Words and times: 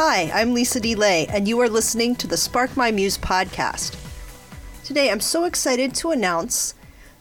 Hi, 0.00 0.30
I'm 0.32 0.54
Lisa 0.54 0.78
DeLay, 0.78 1.26
and 1.28 1.48
you 1.48 1.58
are 1.60 1.68
listening 1.68 2.14
to 2.14 2.28
the 2.28 2.36
Spark 2.36 2.76
My 2.76 2.92
Muse 2.92 3.18
podcast. 3.18 3.98
Today, 4.84 5.10
I'm 5.10 5.18
so 5.18 5.42
excited 5.42 5.92
to 5.96 6.12
announce 6.12 6.74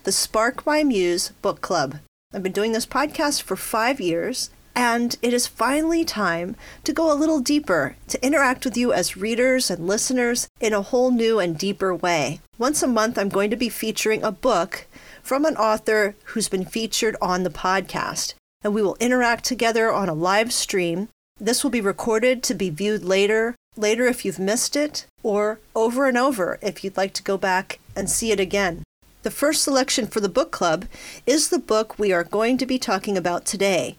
the 0.04 0.11
Spark 0.11 0.64
My 0.64 0.84
Muse 0.84 1.29
Book 1.42 1.60
Club. 1.61 1.98
I've 2.32 2.43
been 2.43 2.52
doing 2.52 2.74
this 2.74 2.86
podcast 2.86 3.42
for 3.42 3.55
five 3.55 4.00
years, 4.00 4.52
and 4.75 5.18
it 5.24 5.34
is 5.34 5.48
finally 5.48 6.05
time 6.05 6.55
to 6.84 6.93
go 6.93 7.11
a 7.11 7.18
little 7.18 7.39
deeper, 7.39 7.96
to 8.10 8.24
interact 8.24 8.64
with 8.64 8.78
you 8.78 8.94
as 8.94 9.18
readers 9.18 9.71
and 9.71 9.88
listeners 9.88 10.48
in 10.62 10.71
a 10.71 10.84
whole 10.84 11.09
new 11.09 11.39
and 11.39 11.57
deeper 11.57 11.96
way. 11.96 12.41
Once 12.60 12.83
a 12.83 12.88
month, 12.88 13.18
I'm 13.18 13.30
going 13.30 13.50
to 13.50 13.55
be 13.55 13.69
featuring 13.69 14.21
a 14.21 14.32
book 14.32 14.86
from 15.24 15.46
an 15.46 15.57
author 15.57 16.16
who's 16.25 16.47
been 16.47 16.64
featured 16.64 17.16
on 17.24 17.41
the 17.41 17.50
podcast, 17.50 18.36
and 18.64 18.75
we 18.75 18.83
will 18.83 18.97
interact 19.00 19.46
together 19.46 19.91
on 19.91 20.10
a 20.10 20.14
live 20.14 20.54
stream 20.54 21.10
this 21.39 21.64
will 21.64 21.71
be 21.71 21.82
recorded 21.82 22.43
to 22.43 22.54
be 22.54 22.69
viewed 22.69 23.04
later, 23.04 23.55
later 23.75 24.07
if 24.07 24.25
you've 24.25 24.39
missed 24.39 24.75
it, 24.75 25.05
or 25.23 25.60
over 25.75 26.07
and 26.07 26.18
over 26.18 26.57
if 26.61 26.83
you'd 26.83 26.97
like 26.97 27.13
to 27.13 27.23
go 27.23 27.37
back 27.37 27.79
and 27.96 28.10
see 28.10 28.32
it 28.32 28.39
again. 28.39 28.83
The 29.23 29.32
first 29.32 29.63
selection 29.63 30.07
for 30.07 30.19
the 30.19 30.29
book 30.29 30.51
club 30.51 30.86
is 31.25 31.50
the 31.50 31.60
book 31.60 32.00
we 32.00 32.13
are 32.13 32.23
going 32.23 32.58
to 32.59 32.66
be 32.66 32.80
talking 32.80 33.17
about 33.17 33.45
today. 33.45 33.97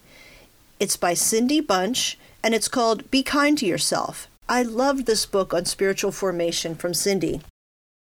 It's 0.80 0.96
by 0.96 1.14
Cindy 1.14 1.60
Bunch 1.60 2.18
and 2.42 2.54
it's 2.54 2.68
called 2.68 3.10
Be 3.10 3.22
Kind 3.22 3.58
to 3.58 3.66
Yourself. 3.66 4.28
I 4.48 4.62
loved 4.62 5.06
this 5.06 5.26
book 5.26 5.52
on 5.52 5.64
spiritual 5.66 6.12
formation 6.12 6.74
from 6.74 6.94
Cindy. 6.94 7.42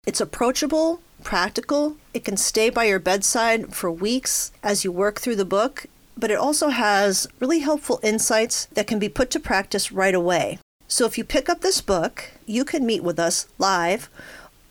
It's 0.07 0.21
approachable, 0.21 1.01
practical, 1.23 1.97
it 2.15 2.25
can 2.25 2.37
stay 2.37 2.71
by 2.71 2.85
your 2.85 2.99
bedside 2.99 3.75
for 3.75 3.91
weeks 3.91 4.51
as 4.63 4.85
you 4.85 4.91
work 4.91 5.21
through 5.21 5.37
the 5.37 5.45
book, 5.45 5.87
but 6.17 6.31
it 6.31 6.39
also 6.39 6.69
has 6.69 7.27
really 7.41 7.61
helpful 7.61 8.01
insights 8.03 8.67
that 8.67 8.87
can 8.87 8.99
be 8.99 9.09
put 9.09 9.31
to 9.31 9.41
practice 9.41 9.93
right 9.93 10.15
away. 10.15 10.59
So 10.89 11.07
if 11.07 11.17
you 11.17 11.25
pick 11.25 11.49
up 11.49 11.61
this 11.61 11.81
book, 11.81 12.33
you 12.47 12.65
can 12.65 12.85
meet 12.85 13.03
with 13.03 13.19
us 13.19 13.47
live 13.59 14.11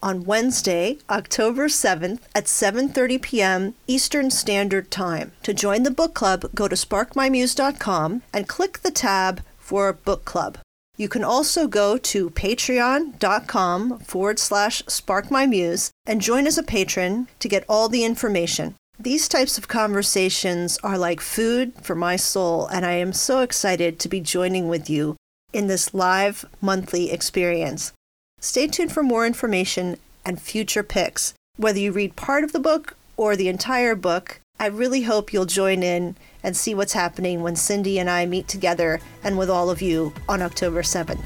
on 0.04 0.26
Wednesday, 0.26 0.98
October 1.10 1.68
7th 1.68 2.20
at 2.36 2.46
7:30 2.46 3.22
p.m. 3.22 3.76
Eastern 3.88 4.32
Standard 4.32 4.90
Time. 4.92 5.32
To 5.44 5.54
join 5.54 5.84
the 5.84 5.92
book 5.92 6.14
club, 6.14 6.46
go 6.56 6.68
to 6.68 6.76
sparkmymuse.com 6.76 8.24
and 8.34 8.48
click 8.48 8.80
the 8.80 8.92
tab 8.92 9.42
for 9.58 9.94
book 9.94 10.26
club. 10.26 10.58
You 10.98 11.10
can 11.10 11.24
also 11.24 11.68
go 11.68 11.98
to 11.98 12.30
patreon.com 12.30 14.00
forward 14.00 14.40
slash 14.40 14.84
sparkmymuse 14.84 15.90
and 16.06 16.22
join 16.22 16.46
as 16.46 16.58
a 16.58 16.64
patron 16.64 17.28
to 17.40 17.50
get 17.50 17.66
all 17.68 17.90
the 17.90 18.04
information. 18.04 18.76
These 19.02 19.28
types 19.30 19.58
of 19.58 19.68
conversations 19.68 20.78
are 20.84 20.96
like 20.96 21.22
food 21.22 21.74
for 21.82 21.96
my 21.96 22.18
soul, 22.18 22.68
and 22.68 22.86
I 22.86 22.92
am 22.92 23.14
so 23.14 23.40
excited 23.40 23.98
to 23.98 24.08
be 24.08 24.22
joining 24.22 24.68
with 24.68 24.92
you 24.92 25.16
in 25.52 25.66
this 25.66 25.96
live 25.96 26.46
monthly 26.62 27.10
experience. 27.10 27.94
Stay 28.42 28.68
tuned 28.68 28.92
for 28.92 29.02
more 29.02 29.26
information 29.26 29.98
and 30.24 30.40
future 30.40 30.84
picks. 30.84 31.34
Whether 31.58 31.80
you 31.80 31.92
read 31.92 32.16
part 32.16 32.44
of 32.44 32.52
the 32.52 32.60
book 32.60 32.96
or 33.18 33.36
the 33.36 33.48
entire 33.50 33.96
book, 33.96 34.40
I 34.60 34.68
really 34.68 35.02
hope 35.02 35.34
you'll 35.34 35.48
join 35.48 35.82
in 35.82 36.16
and 36.44 36.56
see 36.56 36.76
what's 36.76 36.94
happening 36.94 37.42
when 37.42 37.56
Cindy 37.56 37.98
and 37.98 38.08
I 38.08 38.28
meet 38.28 38.48
together 38.48 39.02
and 39.24 39.36
with 39.36 39.50
all 39.50 39.72
of 39.72 39.82
you 39.82 40.14
on 40.30 40.44
October 40.44 40.84
7th. 40.84 41.26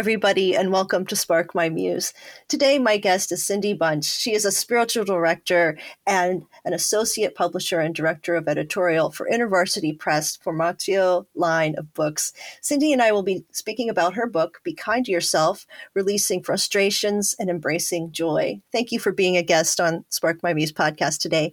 Everybody, 0.00 0.56
and 0.56 0.72
welcome 0.72 1.04
to 1.04 1.14
Spark 1.14 1.54
My 1.54 1.68
Muse. 1.68 2.14
Today, 2.48 2.78
my 2.78 2.96
guest 2.96 3.30
is 3.32 3.44
Cindy 3.44 3.74
Bunch. 3.74 4.06
She 4.06 4.32
is 4.32 4.46
a 4.46 4.50
spiritual 4.50 5.04
director 5.04 5.76
and 6.06 6.46
an 6.64 6.72
associate 6.72 7.34
publisher 7.34 7.80
and 7.80 7.94
director 7.94 8.34
of 8.34 8.48
editorial 8.48 9.10
for 9.10 9.28
InterVarsity 9.30 9.98
Press 9.98 10.38
Formatio 10.38 11.26
line 11.34 11.74
of 11.76 11.92
books. 11.92 12.32
Cindy 12.62 12.94
and 12.94 13.02
I 13.02 13.12
will 13.12 13.22
be 13.22 13.44
speaking 13.52 13.90
about 13.90 14.14
her 14.14 14.26
book, 14.26 14.62
Be 14.64 14.72
Kind 14.72 15.04
to 15.04 15.12
Yourself 15.12 15.66
Releasing 15.92 16.42
Frustrations 16.42 17.34
and 17.38 17.50
Embracing 17.50 18.10
Joy. 18.10 18.62
Thank 18.72 18.92
you 18.92 18.98
for 18.98 19.12
being 19.12 19.36
a 19.36 19.42
guest 19.42 19.80
on 19.80 20.06
Spark 20.08 20.42
My 20.42 20.54
Muse 20.54 20.72
podcast 20.72 21.18
today. 21.18 21.52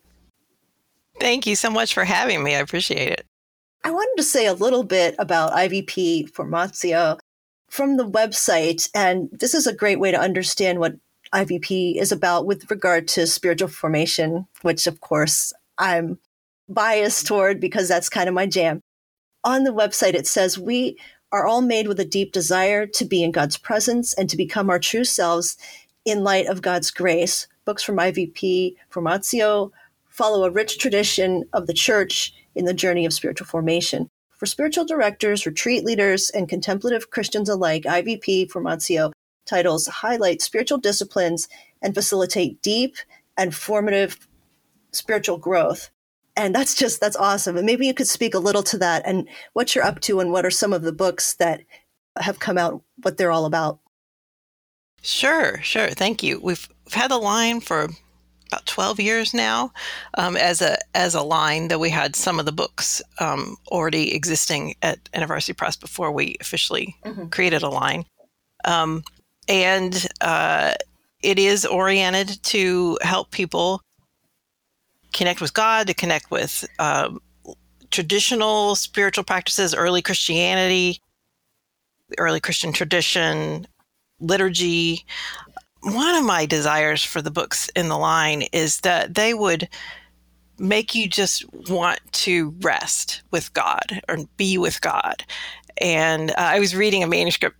Thank 1.19 1.47
you 1.47 1.58
so 1.58 1.69
much 1.69 1.94
for 1.94 2.06
having 2.06 2.46
me. 2.46 2.56
I 2.56 2.59
appreciate 2.59 3.09
it. 3.09 3.25
I 3.84 3.91
wanted 3.91 4.16
to 4.16 4.24
say 4.24 4.46
a 4.47 4.53
little 4.53 4.84
bit 4.84 5.16
about 5.19 5.52
IVP 5.52 6.31
Formatio 6.31 7.19
from 7.77 7.95
the 7.95 8.09
website, 8.09 8.89
and 8.95 9.29
this 9.31 9.53
is 9.53 9.67
a 9.67 9.73
great 9.73 9.99
way 9.99 10.09
to 10.09 10.19
understand 10.19 10.79
what 10.79 10.95
IVP 11.31 11.95
is 11.95 12.11
about 12.11 12.47
with 12.47 12.71
regard 12.71 13.07
to 13.09 13.27
spiritual 13.27 13.67
formation, 13.67 14.47
which 14.63 14.88
of 14.88 14.99
course 14.99 15.53
I'm 15.77 16.17
biased 16.67 17.27
toward 17.27 17.59
because 17.59 17.87
that's 17.87 18.09
kind 18.09 18.27
of 18.27 18.33
my 18.33 18.47
jam. 18.47 18.81
On 19.43 19.63
the 19.63 19.69
website, 19.69 20.16
it 20.16 20.25
says, 20.25 20.57
We 20.57 20.97
are 21.31 21.45
all 21.45 21.61
made 21.61 21.87
with 21.87 21.99
a 21.99 22.05
deep 22.05 22.31
desire 22.31 22.87
to 22.87 23.05
be 23.05 23.21
in 23.21 23.31
God's 23.31 23.59
presence 23.59 24.11
and 24.16 24.27
to 24.27 24.37
become 24.37 24.71
our 24.71 24.79
true 24.79 25.05
selves 25.05 25.55
in 26.03 26.23
light 26.23 26.47
of 26.47 26.63
God's 26.63 26.89
grace. 26.89 27.45
Books 27.63 27.83
from 27.83 27.97
IVP 27.97 28.73
Formatio 28.91 29.71
follow 30.09 30.45
a 30.45 30.49
rich 30.49 30.79
tradition 30.79 31.43
of 31.53 31.67
the 31.67 31.73
church 31.73 32.33
in 32.55 32.66
the 32.66 32.73
journey 32.73 33.05
of 33.05 33.13
spiritual 33.13 33.45
formation. 33.45 34.09
For 34.37 34.45
spiritual 34.45 34.85
directors, 34.85 35.45
retreat 35.45 35.83
leaders, 35.83 36.29
and 36.29 36.47
contemplative 36.47 37.09
Christians 37.09 37.49
alike, 37.49 37.83
IVP 37.83 38.49
Formatio 38.49 39.11
titles 39.45 39.87
highlight 39.87 40.41
spiritual 40.41 40.77
disciplines 40.77 41.47
and 41.81 41.95
facilitate 41.95 42.61
deep 42.61 42.95
and 43.35 43.55
formative 43.55 44.27
spiritual 44.91 45.37
growth. 45.37 45.89
And 46.35 46.53
that's 46.53 46.75
just, 46.75 47.01
that's 47.01 47.15
awesome. 47.15 47.57
And 47.57 47.65
maybe 47.65 47.87
you 47.87 47.95
could 47.95 48.07
speak 48.07 48.35
a 48.35 48.39
little 48.39 48.63
to 48.63 48.77
that 48.77 49.01
and 49.05 49.27
what 49.53 49.73
you're 49.73 49.83
up 49.83 50.01
to 50.01 50.19
and 50.19 50.31
what 50.31 50.45
are 50.45 50.51
some 50.51 50.71
of 50.71 50.83
the 50.83 50.91
books 50.91 51.33
that 51.35 51.61
have 52.19 52.39
come 52.39 52.59
out, 52.59 52.83
what 53.01 53.17
they're 53.17 53.31
all 53.31 53.45
about. 53.45 53.79
Sure, 55.01 55.59
sure. 55.63 55.89
Thank 55.89 56.21
you. 56.21 56.39
We've, 56.39 56.67
we've 56.85 56.93
had 56.93 57.09
the 57.09 57.17
line 57.17 57.59
for 57.59 57.89
about 58.47 58.66
12 58.66 59.00
years 59.00 59.34
now 59.34 59.72
um, 60.18 60.35
as 60.35 60.62
a 60.62 60.78
as 60.96 61.16
a 61.16 61.22
line 61.22 61.68
that 61.68 61.80
we 61.80 61.90
had 61.90 62.16
some 62.16 62.40
of 62.40 62.46
the 62.46 62.52
books 62.52 63.02
um, 63.19 63.58
already 63.68 64.13
existing 64.13 64.75
at 64.81 65.03
InterVarsity 65.12 65.56
Press 65.56 65.75
before 65.75 66.12
we 66.12 66.35
officially 66.40 66.96
mm-hmm. 67.06 67.28
created 67.28 67.63
a 67.63 67.69
line. 67.69 68.06
Um, 68.66 69.03
and 69.47 70.08
uh, 70.22 70.74
it 71.22 71.40
is 71.40 71.66
oriented 71.66 72.41
to 72.44 72.97
help 73.02 73.31
people 73.31 73.81
connect 75.14 75.41
with 75.41 75.53
God, 75.53 75.88
to 75.88 75.94
connect 75.94 76.29
with 76.31 76.68
um, 76.79 77.19
traditional 77.91 78.75
spiritual 78.75 79.24
practices, 79.24 79.74
early 79.74 80.02
Christianity, 80.02 81.02
early 82.18 82.40
Christian 82.40 82.72
tradition, 82.72 83.68
liturgy, 84.19 85.06
one 85.93 86.15
of 86.15 86.23
my 86.23 86.45
desires 86.45 87.03
for 87.03 87.21
the 87.21 87.31
books 87.31 87.69
in 87.75 87.87
the 87.87 87.97
line 87.97 88.43
is 88.53 88.81
that 88.81 89.15
they 89.15 89.33
would 89.33 89.69
make 90.59 90.95
you 90.95 91.07
just 91.07 91.45
want 91.69 91.99
to 92.11 92.53
rest 92.61 93.22
with 93.31 93.53
God 93.53 94.01
or 94.09 94.17
be 94.37 94.57
with 94.57 94.81
God. 94.81 95.23
And 95.79 96.31
uh, 96.31 96.35
I 96.37 96.59
was 96.59 96.75
reading 96.75 97.03
a 97.03 97.07
manuscript 97.07 97.57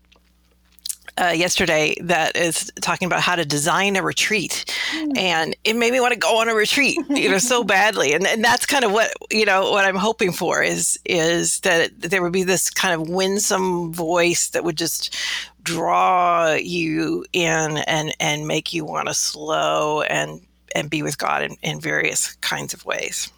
uh, 1.22 1.30
yesterday 1.30 1.96
that 2.02 2.36
is 2.36 2.72
talking 2.82 3.06
about 3.06 3.22
how 3.22 3.36
to 3.36 3.46
design 3.46 3.96
a 3.96 4.04
retreat, 4.04 4.66
mm. 4.94 5.18
and 5.18 5.56
it 5.64 5.76
made 5.76 5.92
me 5.92 6.00
want 6.00 6.14
to 6.14 6.20
go 6.20 6.40
on 6.40 6.50
a 6.50 6.54
retreat, 6.56 6.98
you 7.10 7.30
know, 7.30 7.38
so 7.38 7.64
badly. 7.64 8.14
And, 8.14 8.26
and 8.28 8.44
that's 8.44 8.66
kind 8.66 8.84
of 8.84 8.92
what 8.92 9.12
you 9.32 9.46
know 9.46 9.72
what 9.72 9.86
I'm 9.86 9.96
hoping 9.96 10.32
for 10.32 10.62
is 10.62 11.00
is 11.06 11.60
that 11.62 12.00
there 12.00 12.22
would 12.22 12.34
be 12.34 12.44
this 12.44 12.70
kind 12.70 12.94
of 12.94 13.10
winsome 13.10 13.94
voice 13.94 14.50
that 14.50 14.64
would 14.64 14.78
just 14.78 15.16
draw 15.64 16.54
you 16.54 17.26
in 17.34 17.78
and 17.78 18.16
and 18.20 18.48
make 18.48 18.74
you 18.74 18.86
want 18.86 19.08
to 19.08 19.14
slow 19.14 20.02
and 20.04 20.42
and 20.76 20.90
be 20.90 21.02
with 21.02 21.18
God 21.18 21.44
in, 21.44 21.58
in 21.62 21.80
various 21.80 22.36
kinds 22.38 22.74
of 22.74 22.86
ways. 22.86 23.32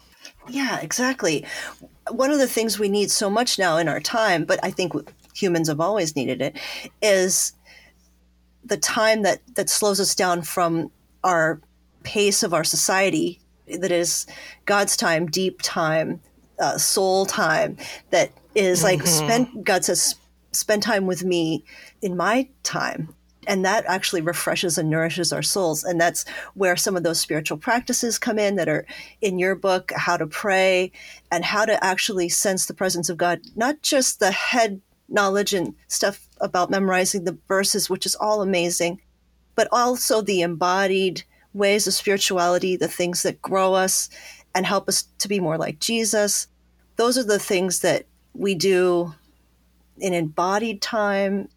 Yeah, 0.48 0.80
exactly. 0.80 1.44
One 2.10 2.30
of 2.30 2.38
the 2.38 2.46
things 2.46 2.78
we 2.78 2.88
need 2.88 3.10
so 3.10 3.30
much 3.30 3.58
now 3.58 3.76
in 3.76 3.88
our 3.88 4.00
time, 4.00 4.44
but 4.44 4.58
I 4.62 4.70
think 4.70 4.92
humans 5.34 5.68
have 5.68 5.80
always 5.80 6.16
needed 6.16 6.42
it, 6.42 6.56
is 7.02 7.52
the 8.64 8.76
time 8.76 9.22
that 9.22 9.40
that 9.54 9.68
slows 9.68 10.00
us 10.00 10.14
down 10.14 10.42
from 10.42 10.90
our 11.24 11.60
pace 12.02 12.42
of 12.42 12.54
our 12.54 12.64
society. 12.64 13.40
That 13.66 13.92
is 13.92 14.26
God's 14.64 14.96
time, 14.96 15.26
deep 15.26 15.60
time, 15.62 16.20
uh, 16.58 16.78
soul 16.78 17.26
time. 17.26 17.76
That 18.10 18.32
is 18.54 18.82
like 18.82 19.00
mm-hmm. 19.00 19.26
spend. 19.26 19.64
God 19.64 19.84
says 19.84 20.16
spend 20.52 20.82
time 20.82 21.06
with 21.06 21.22
me 21.24 21.64
in 22.02 22.16
my 22.16 22.48
time 22.64 23.14
And 23.46 23.64
that 23.64 23.84
actually 23.86 24.20
refreshes 24.20 24.76
and 24.78 24.90
nourishes 24.90 25.32
our 25.32 25.42
souls. 25.42 25.84
And 25.84 26.00
that's 26.00 26.24
where 26.54 26.76
some 26.76 26.96
of 26.96 27.02
those 27.02 27.20
spiritual 27.20 27.56
practices 27.56 28.18
come 28.18 28.38
in 28.38 28.56
that 28.56 28.68
are 28.68 28.86
in 29.20 29.38
your 29.38 29.54
book, 29.54 29.92
how 29.96 30.16
to 30.16 30.26
pray 30.26 30.92
and 31.30 31.44
how 31.44 31.64
to 31.64 31.82
actually 31.82 32.28
sense 32.28 32.66
the 32.66 32.74
presence 32.74 33.08
of 33.08 33.16
God, 33.16 33.40
not 33.56 33.82
just 33.82 34.20
the 34.20 34.32
head 34.32 34.80
knowledge 35.10 35.52
and 35.52 35.74
stuff 35.88 36.28
about 36.40 36.70
memorizing 36.70 37.24
the 37.24 37.36
verses, 37.48 37.90
which 37.90 38.06
is 38.06 38.14
all 38.14 38.42
amazing, 38.42 39.00
but 39.54 39.68
also 39.72 40.22
the 40.22 40.40
embodied 40.40 41.22
ways 41.52 41.86
of 41.86 41.94
spirituality, 41.94 42.76
the 42.76 42.88
things 42.88 43.22
that 43.22 43.42
grow 43.42 43.74
us 43.74 44.08
and 44.54 44.64
help 44.64 44.88
us 44.88 45.04
to 45.18 45.28
be 45.28 45.40
more 45.40 45.58
like 45.58 45.80
Jesus. 45.80 46.46
Those 46.96 47.18
are 47.18 47.24
the 47.24 47.38
things 47.38 47.80
that 47.80 48.06
we 48.34 48.54
do 48.54 49.14
in 49.98 50.14
embodied 50.14 50.80
time 50.80 51.48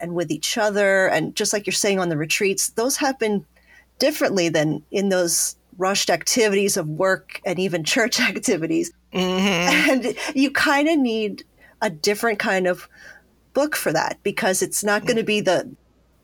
and 0.00 0.14
with 0.14 0.30
each 0.30 0.56
other. 0.58 1.08
And 1.08 1.34
just 1.34 1.52
like 1.52 1.66
you're 1.66 1.72
saying 1.72 1.98
on 1.98 2.08
the 2.08 2.16
retreats, 2.16 2.70
those 2.70 2.96
happen 2.96 3.44
differently 3.98 4.48
than 4.48 4.82
in 4.90 5.08
those 5.08 5.56
rushed 5.78 6.10
activities 6.10 6.76
of 6.76 6.88
work 6.88 7.40
and 7.44 7.58
even 7.58 7.84
church 7.84 8.20
activities. 8.20 8.92
Mm-hmm. 9.12 9.90
And 9.90 10.16
you 10.34 10.50
kind 10.50 10.88
of 10.88 10.98
need 10.98 11.44
a 11.82 11.90
different 11.90 12.38
kind 12.38 12.66
of 12.66 12.88
book 13.52 13.76
for 13.76 13.92
that 13.92 14.18
because 14.22 14.62
it's 14.62 14.84
not 14.84 15.06
going 15.06 15.16
to 15.16 15.24
be 15.24 15.40
the 15.40 15.74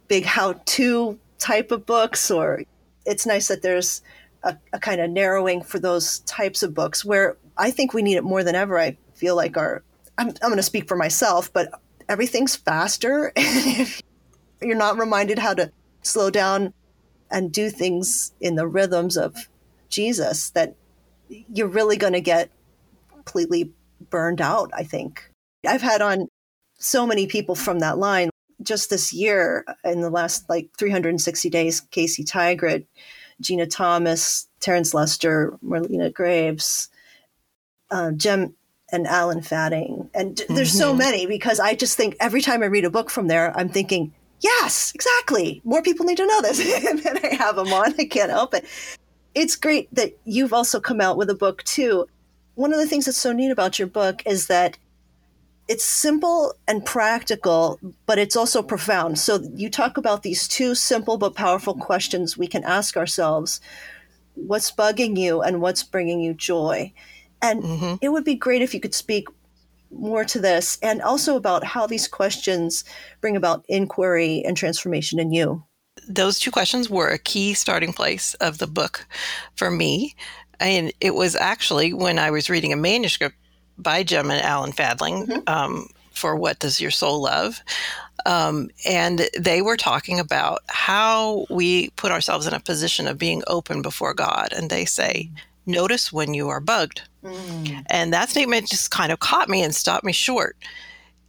big 0.08 0.24
how 0.24 0.54
to 0.66 1.18
type 1.38 1.70
of 1.70 1.86
books, 1.86 2.30
or 2.30 2.62
it's 3.06 3.26
nice 3.26 3.48
that 3.48 3.62
there's 3.62 4.02
a, 4.42 4.56
a 4.72 4.78
kind 4.78 5.00
of 5.00 5.10
narrowing 5.10 5.62
for 5.62 5.78
those 5.78 6.20
types 6.20 6.62
of 6.62 6.74
books 6.74 7.04
where 7.04 7.36
I 7.56 7.70
think 7.70 7.94
we 7.94 8.02
need 8.02 8.16
it 8.16 8.24
more 8.24 8.44
than 8.44 8.54
ever. 8.54 8.78
I 8.78 8.96
feel 9.14 9.36
like 9.36 9.56
our, 9.56 9.82
I'm, 10.18 10.28
I'm 10.28 10.48
going 10.48 10.56
to 10.56 10.62
speak 10.62 10.88
for 10.88 10.96
myself, 10.96 11.52
but 11.52 11.72
everything's 12.08 12.56
faster. 12.56 13.32
if 13.36 14.02
you're 14.60 14.76
not 14.76 14.98
reminded 14.98 15.38
how 15.38 15.54
to 15.54 15.72
slow 16.02 16.30
down 16.30 16.74
and 17.30 17.50
do 17.50 17.70
things 17.70 18.32
in 18.40 18.56
the 18.56 18.66
rhythms 18.66 19.16
of 19.16 19.48
Jesus, 19.88 20.50
that 20.50 20.74
you're 21.28 21.68
really 21.68 21.96
going 21.96 22.12
to 22.12 22.20
get 22.20 22.50
completely 23.10 23.72
burned 24.10 24.40
out, 24.40 24.70
I 24.74 24.82
think. 24.82 25.31
I've 25.66 25.82
had 25.82 26.02
on 26.02 26.28
so 26.78 27.06
many 27.06 27.26
people 27.26 27.54
from 27.54 27.78
that 27.80 27.98
line 27.98 28.30
just 28.62 28.90
this 28.90 29.12
year 29.12 29.64
in 29.84 30.00
the 30.00 30.10
last 30.10 30.48
like 30.48 30.68
360 30.78 31.50
days 31.50 31.80
Casey 31.80 32.24
Tygrett, 32.24 32.86
Gina 33.40 33.66
Thomas, 33.66 34.48
Terence 34.60 34.94
Lester, 34.94 35.58
Marlena 35.64 36.12
Graves, 36.12 36.88
uh, 37.90 38.12
Gem 38.12 38.54
and 38.90 39.06
Alan 39.06 39.42
Fadling. 39.42 40.08
And 40.14 40.36
mm-hmm. 40.36 40.54
there's 40.54 40.76
so 40.76 40.90
mm-hmm. 40.90 40.98
many 40.98 41.26
because 41.26 41.60
I 41.60 41.74
just 41.74 41.96
think 41.96 42.16
every 42.20 42.42
time 42.42 42.62
I 42.62 42.66
read 42.66 42.84
a 42.84 42.90
book 42.90 43.10
from 43.10 43.28
there, 43.28 43.56
I'm 43.56 43.68
thinking, 43.68 44.12
yes, 44.40 44.92
exactly. 44.94 45.60
More 45.64 45.82
people 45.82 46.06
need 46.06 46.18
to 46.18 46.26
know 46.26 46.42
this. 46.42 46.84
and 46.88 46.98
then 47.00 47.18
I 47.24 47.34
have 47.34 47.56
them 47.56 47.72
on. 47.72 47.94
I 47.98 48.04
can't 48.04 48.30
help 48.30 48.54
it. 48.54 48.66
It's 49.34 49.56
great 49.56 49.92
that 49.94 50.16
you've 50.24 50.52
also 50.52 50.78
come 50.78 51.00
out 51.00 51.16
with 51.16 51.30
a 51.30 51.34
book 51.34 51.62
too. 51.64 52.06
One 52.54 52.72
of 52.72 52.78
the 52.78 52.86
things 52.86 53.06
that's 53.06 53.16
so 53.16 53.32
neat 53.32 53.50
about 53.50 53.78
your 53.78 53.88
book 53.88 54.22
is 54.26 54.46
that 54.48 54.76
it's 55.72 55.84
simple 55.84 56.54
and 56.68 56.84
practical, 56.84 57.80
but 58.04 58.18
it's 58.18 58.36
also 58.36 58.62
profound. 58.62 59.18
So 59.18 59.40
you 59.54 59.70
talk 59.70 59.96
about 59.96 60.22
these 60.22 60.46
two 60.46 60.74
simple 60.74 61.16
but 61.16 61.34
powerful 61.34 61.74
questions 61.74 62.36
we 62.36 62.46
can 62.46 62.62
ask 62.62 62.94
ourselves 62.94 63.58
what's 64.34 64.70
bugging 64.70 65.16
you 65.16 65.40
and 65.40 65.62
what's 65.62 65.82
bringing 65.82 66.20
you 66.20 66.34
joy? 66.34 66.92
And 67.40 67.62
mm-hmm. 67.62 67.94
it 68.02 68.10
would 68.10 68.22
be 68.22 68.34
great 68.34 68.60
if 68.60 68.74
you 68.74 68.80
could 68.80 68.94
speak 68.94 69.28
more 69.90 70.26
to 70.26 70.38
this 70.38 70.78
and 70.82 71.00
also 71.00 71.36
about 71.36 71.64
how 71.64 71.86
these 71.86 72.06
questions 72.06 72.84
bring 73.22 73.34
about 73.34 73.64
inquiry 73.66 74.42
and 74.44 74.54
transformation 74.54 75.18
in 75.18 75.32
you. 75.32 75.64
Those 76.06 76.38
two 76.38 76.50
questions 76.50 76.90
were 76.90 77.08
a 77.08 77.18
key 77.18 77.54
starting 77.54 77.94
place 77.94 78.34
of 78.34 78.58
the 78.58 78.66
book 78.66 79.06
for 79.56 79.70
me. 79.70 80.16
And 80.60 80.92
it 81.00 81.14
was 81.14 81.34
actually 81.34 81.94
when 81.94 82.18
I 82.18 82.30
was 82.30 82.50
reading 82.50 82.74
a 82.74 82.76
manuscript 82.76 83.36
by 83.82 84.02
Gem 84.02 84.30
and 84.30 84.42
Alan 84.42 84.72
Fadling 84.72 85.26
mm-hmm. 85.26 85.40
um, 85.46 85.88
for 86.12 86.36
What 86.36 86.58
Does 86.58 86.80
Your 86.80 86.90
Soul 86.90 87.22
Love? 87.22 87.60
Um, 88.24 88.70
and 88.86 89.28
they 89.38 89.62
were 89.62 89.76
talking 89.76 90.20
about 90.20 90.60
how 90.68 91.46
we 91.50 91.90
put 91.90 92.12
ourselves 92.12 92.46
in 92.46 92.54
a 92.54 92.60
position 92.60 93.08
of 93.08 93.18
being 93.18 93.42
open 93.46 93.82
before 93.82 94.14
God. 94.14 94.52
And 94.52 94.70
they 94.70 94.84
say, 94.84 95.28
notice 95.66 96.12
when 96.12 96.34
you 96.34 96.48
are 96.48 96.60
bugged. 96.60 97.02
Mm. 97.24 97.84
And 97.86 98.12
that 98.12 98.30
statement 98.30 98.68
just 98.68 98.90
kind 98.90 99.12
of 99.12 99.20
caught 99.20 99.48
me 99.48 99.62
and 99.62 99.74
stopped 99.74 100.04
me 100.04 100.12
short. 100.12 100.56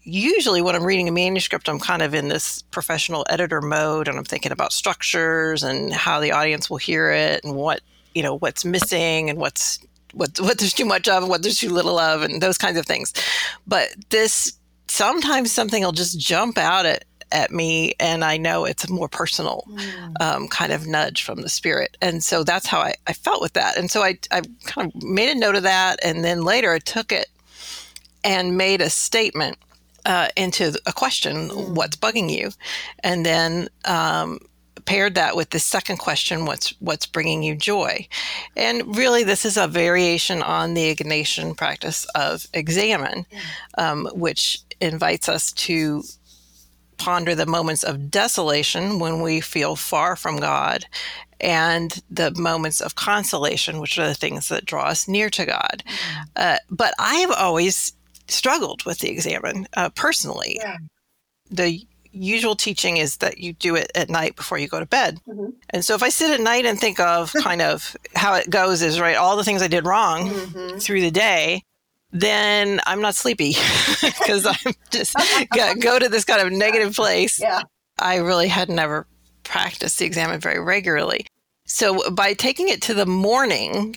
Usually, 0.03 0.61
when 0.61 0.75
I'm 0.75 0.83
reading 0.83 1.07
a 1.07 1.13
manuscript, 1.13 1.69
I'm 1.69 1.79
kind 1.79 2.01
of 2.01 2.13
in 2.13 2.27
this 2.27 2.61
professional 2.63 3.25
editor 3.29 3.61
mode 3.61 4.07
and 4.07 4.17
I'm 4.17 4.25
thinking 4.25 4.51
about 4.51 4.73
structures 4.73 5.63
and 5.63 5.93
how 5.93 6.19
the 6.19 6.33
audience 6.33 6.69
will 6.69 6.77
hear 6.77 7.09
it 7.11 7.43
and 7.43 7.55
what, 7.55 7.81
you 8.13 8.21
know, 8.21 8.37
what's 8.37 8.65
missing 8.65 9.29
and 9.29 9.39
what's 9.39 9.79
what 10.13 10.39
what 10.39 10.57
there's 10.57 10.73
too 10.73 10.85
much 10.85 11.07
of, 11.07 11.27
what 11.27 11.43
there's 11.43 11.59
too 11.59 11.69
little 11.69 11.99
of, 11.99 12.21
and 12.21 12.41
those 12.41 12.57
kinds 12.57 12.77
of 12.77 12.85
things. 12.85 13.13
But 13.67 13.89
this 14.09 14.53
sometimes 14.87 15.51
something 15.51 15.83
will 15.83 15.91
just 15.91 16.19
jump 16.19 16.57
out 16.57 16.85
at 16.85 17.05
at 17.31 17.51
me 17.51 17.93
and 17.99 18.23
I 18.23 18.37
know 18.37 18.63
it's 18.63 18.83
a 18.85 18.91
more 18.91 19.09
personal 19.09 19.65
mm. 19.67 20.21
um, 20.21 20.47
kind 20.47 20.71
of 20.71 20.85
nudge 20.85 21.23
from 21.23 21.41
the 21.41 21.49
spirit. 21.49 21.97
And 21.99 22.23
so 22.23 22.43
that's 22.43 22.67
how 22.67 22.79
I, 22.79 22.93
I 23.07 23.13
felt 23.13 23.41
with 23.41 23.53
that. 23.53 23.75
And 23.75 23.89
so 23.89 24.03
I, 24.03 24.19
I 24.31 24.43
kind 24.65 24.93
of 24.93 25.03
made 25.03 25.29
a 25.29 25.39
note 25.39 25.55
of 25.55 25.63
that. 25.63 25.99
And 26.03 26.23
then 26.23 26.43
later 26.43 26.71
I 26.71 26.79
took 26.79 27.11
it 27.11 27.27
and 28.23 28.55
made 28.55 28.81
a 28.81 28.89
statement 28.89 29.57
uh, 30.05 30.27
into 30.37 30.79
a 30.85 30.93
question 30.93 31.49
mm. 31.49 31.69
what's 31.75 31.97
bugging 31.97 32.29
you? 32.29 32.51
And 33.03 33.25
then 33.25 33.67
um, 33.85 34.39
paired 34.85 35.15
that 35.15 35.35
with 35.35 35.49
the 35.51 35.59
second 35.59 35.97
question 35.97 36.45
what's 36.45 36.69
what's 36.79 37.05
bringing 37.05 37.43
you 37.43 37.55
joy 37.55 38.07
and 38.55 38.95
really 38.95 39.23
this 39.23 39.45
is 39.45 39.57
a 39.57 39.67
variation 39.67 40.41
on 40.41 40.73
the 40.73 40.93
ignatian 40.93 41.55
practice 41.55 42.05
of 42.15 42.45
examen 42.53 43.25
um, 43.77 44.07
which 44.13 44.59
invites 44.81 45.29
us 45.29 45.51
to 45.51 46.03
ponder 46.97 47.35
the 47.35 47.45
moments 47.45 47.83
of 47.83 48.11
desolation 48.11 48.99
when 48.99 49.21
we 49.21 49.41
feel 49.41 49.75
far 49.75 50.15
from 50.15 50.37
god 50.37 50.85
and 51.39 52.01
the 52.09 52.31
moments 52.35 52.79
of 52.79 52.95
consolation 52.95 53.79
which 53.79 53.97
are 53.97 54.07
the 54.07 54.13
things 54.13 54.49
that 54.49 54.65
draw 54.65 54.83
us 54.83 55.07
near 55.07 55.29
to 55.29 55.45
god 55.45 55.83
mm-hmm. 55.85 56.23
uh, 56.35 56.57
but 56.69 56.93
i 56.99 57.15
have 57.15 57.31
always 57.31 57.93
struggled 58.27 58.83
with 58.85 58.99
the 58.99 59.09
examen 59.09 59.67
uh, 59.75 59.89
personally 59.89 60.57
yeah. 60.61 60.77
the 61.49 61.85
usual 62.13 62.55
teaching 62.55 62.97
is 62.97 63.17
that 63.17 63.39
you 63.39 63.53
do 63.53 63.75
it 63.75 63.91
at 63.95 64.09
night 64.09 64.35
before 64.35 64.57
you 64.57 64.67
go 64.67 64.79
to 64.79 64.85
bed. 64.85 65.19
Mm-hmm. 65.27 65.49
And 65.71 65.83
so 65.83 65.95
if 65.95 66.03
I 66.03 66.09
sit 66.09 66.31
at 66.31 66.41
night 66.41 66.65
and 66.65 66.79
think 66.79 66.99
of 66.99 67.33
kind 67.43 67.61
of 67.61 67.95
how 68.15 68.35
it 68.35 68.49
goes 68.49 68.81
is 68.81 68.99
right, 68.99 69.15
all 69.15 69.35
the 69.35 69.43
things 69.43 69.61
I 69.61 69.67
did 69.67 69.85
wrong 69.85 70.29
mm-hmm. 70.29 70.77
through 70.77 71.01
the 71.01 71.11
day, 71.11 71.63
then 72.11 72.79
I'm 72.85 73.01
not 73.01 73.15
sleepy 73.15 73.55
because 74.01 74.45
I'm 74.45 74.73
just 74.91 75.15
go, 75.55 75.73
go 75.75 75.99
to 75.99 76.07
this 76.07 76.25
kind 76.25 76.41
of 76.41 76.53
negative 76.53 76.95
place. 76.95 77.39
Yeah. 77.39 77.63
I 77.99 78.17
really 78.17 78.47
had 78.47 78.69
never 78.69 79.07
practiced 79.43 79.99
the 79.99 80.05
examen 80.05 80.39
very 80.39 80.59
regularly. 80.59 81.25
So 81.65 82.09
by 82.11 82.33
taking 82.33 82.69
it 82.69 82.81
to 82.83 82.93
the 82.93 83.05
morning, 83.05 83.95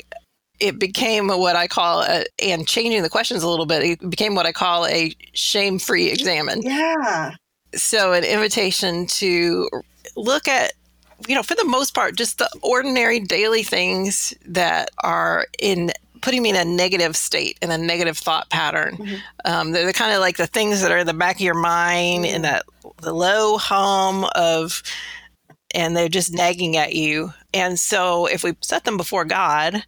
it 0.61 0.79
became 0.79 1.29
what 1.29 1.57
I 1.57 1.67
call, 1.67 2.03
a, 2.03 2.25
and 2.43 2.67
changing 2.67 3.03
the 3.03 3.11
questions 3.11 3.43
a 3.43 3.49
little 3.49 3.67
bit, 3.67 3.83
it 3.83 4.11
became 4.11 4.35
what 4.35 4.47
I 4.47 4.53
call 4.53 4.87
a 4.87 5.13
shame 5.35 5.79
free 5.79 6.11
examen. 6.11 6.63
Yeah. 6.63 7.35
So, 7.77 8.13
an 8.13 8.25
invitation 8.25 9.07
to 9.07 9.69
look 10.17 10.49
at, 10.49 10.73
you 11.27 11.35
know, 11.35 11.43
for 11.43 11.55
the 11.55 11.65
most 11.65 11.95
part, 11.95 12.17
just 12.17 12.39
the 12.39 12.51
ordinary 12.63 13.21
daily 13.21 13.63
things 13.63 14.35
that 14.47 14.91
are 15.03 15.47
in 15.59 15.93
putting 16.23 16.43
me 16.43 16.51
in 16.51 16.57
a 16.57 16.65
negative 16.65 17.17
state, 17.17 17.59
in 17.63 17.71
a 17.71 17.79
negative 17.79 18.19
thought 18.19 18.51
pattern. 18.51 18.97
Mm-hmm. 18.97 19.17
Um, 19.45 19.73
they're 19.73 19.87
the 19.87 19.93
kind 19.93 20.13
of 20.13 20.21
like 20.21 20.37
the 20.37 20.47
things 20.47 20.81
that 20.83 20.91
are 20.91 20.99
in 20.99 21.07
the 21.07 21.15
back 21.15 21.37
of 21.37 21.43
your 21.43 21.55
mind 21.55 22.25
mm-hmm. 22.25 22.35
in 22.37 22.43
that 22.43 22.65
the 23.03 23.13
low 23.13 23.59
hum 23.59 24.27
of, 24.35 24.83
and 25.75 25.97
they're 25.97 26.09
just 26.09 26.33
nagging 26.33 26.77
at 26.77 26.95
you. 26.95 27.33
And 27.55 27.79
so, 27.79 28.27
if 28.27 28.43
we 28.43 28.55
set 28.61 28.85
them 28.85 28.97
before 28.97 29.25
God, 29.25 29.85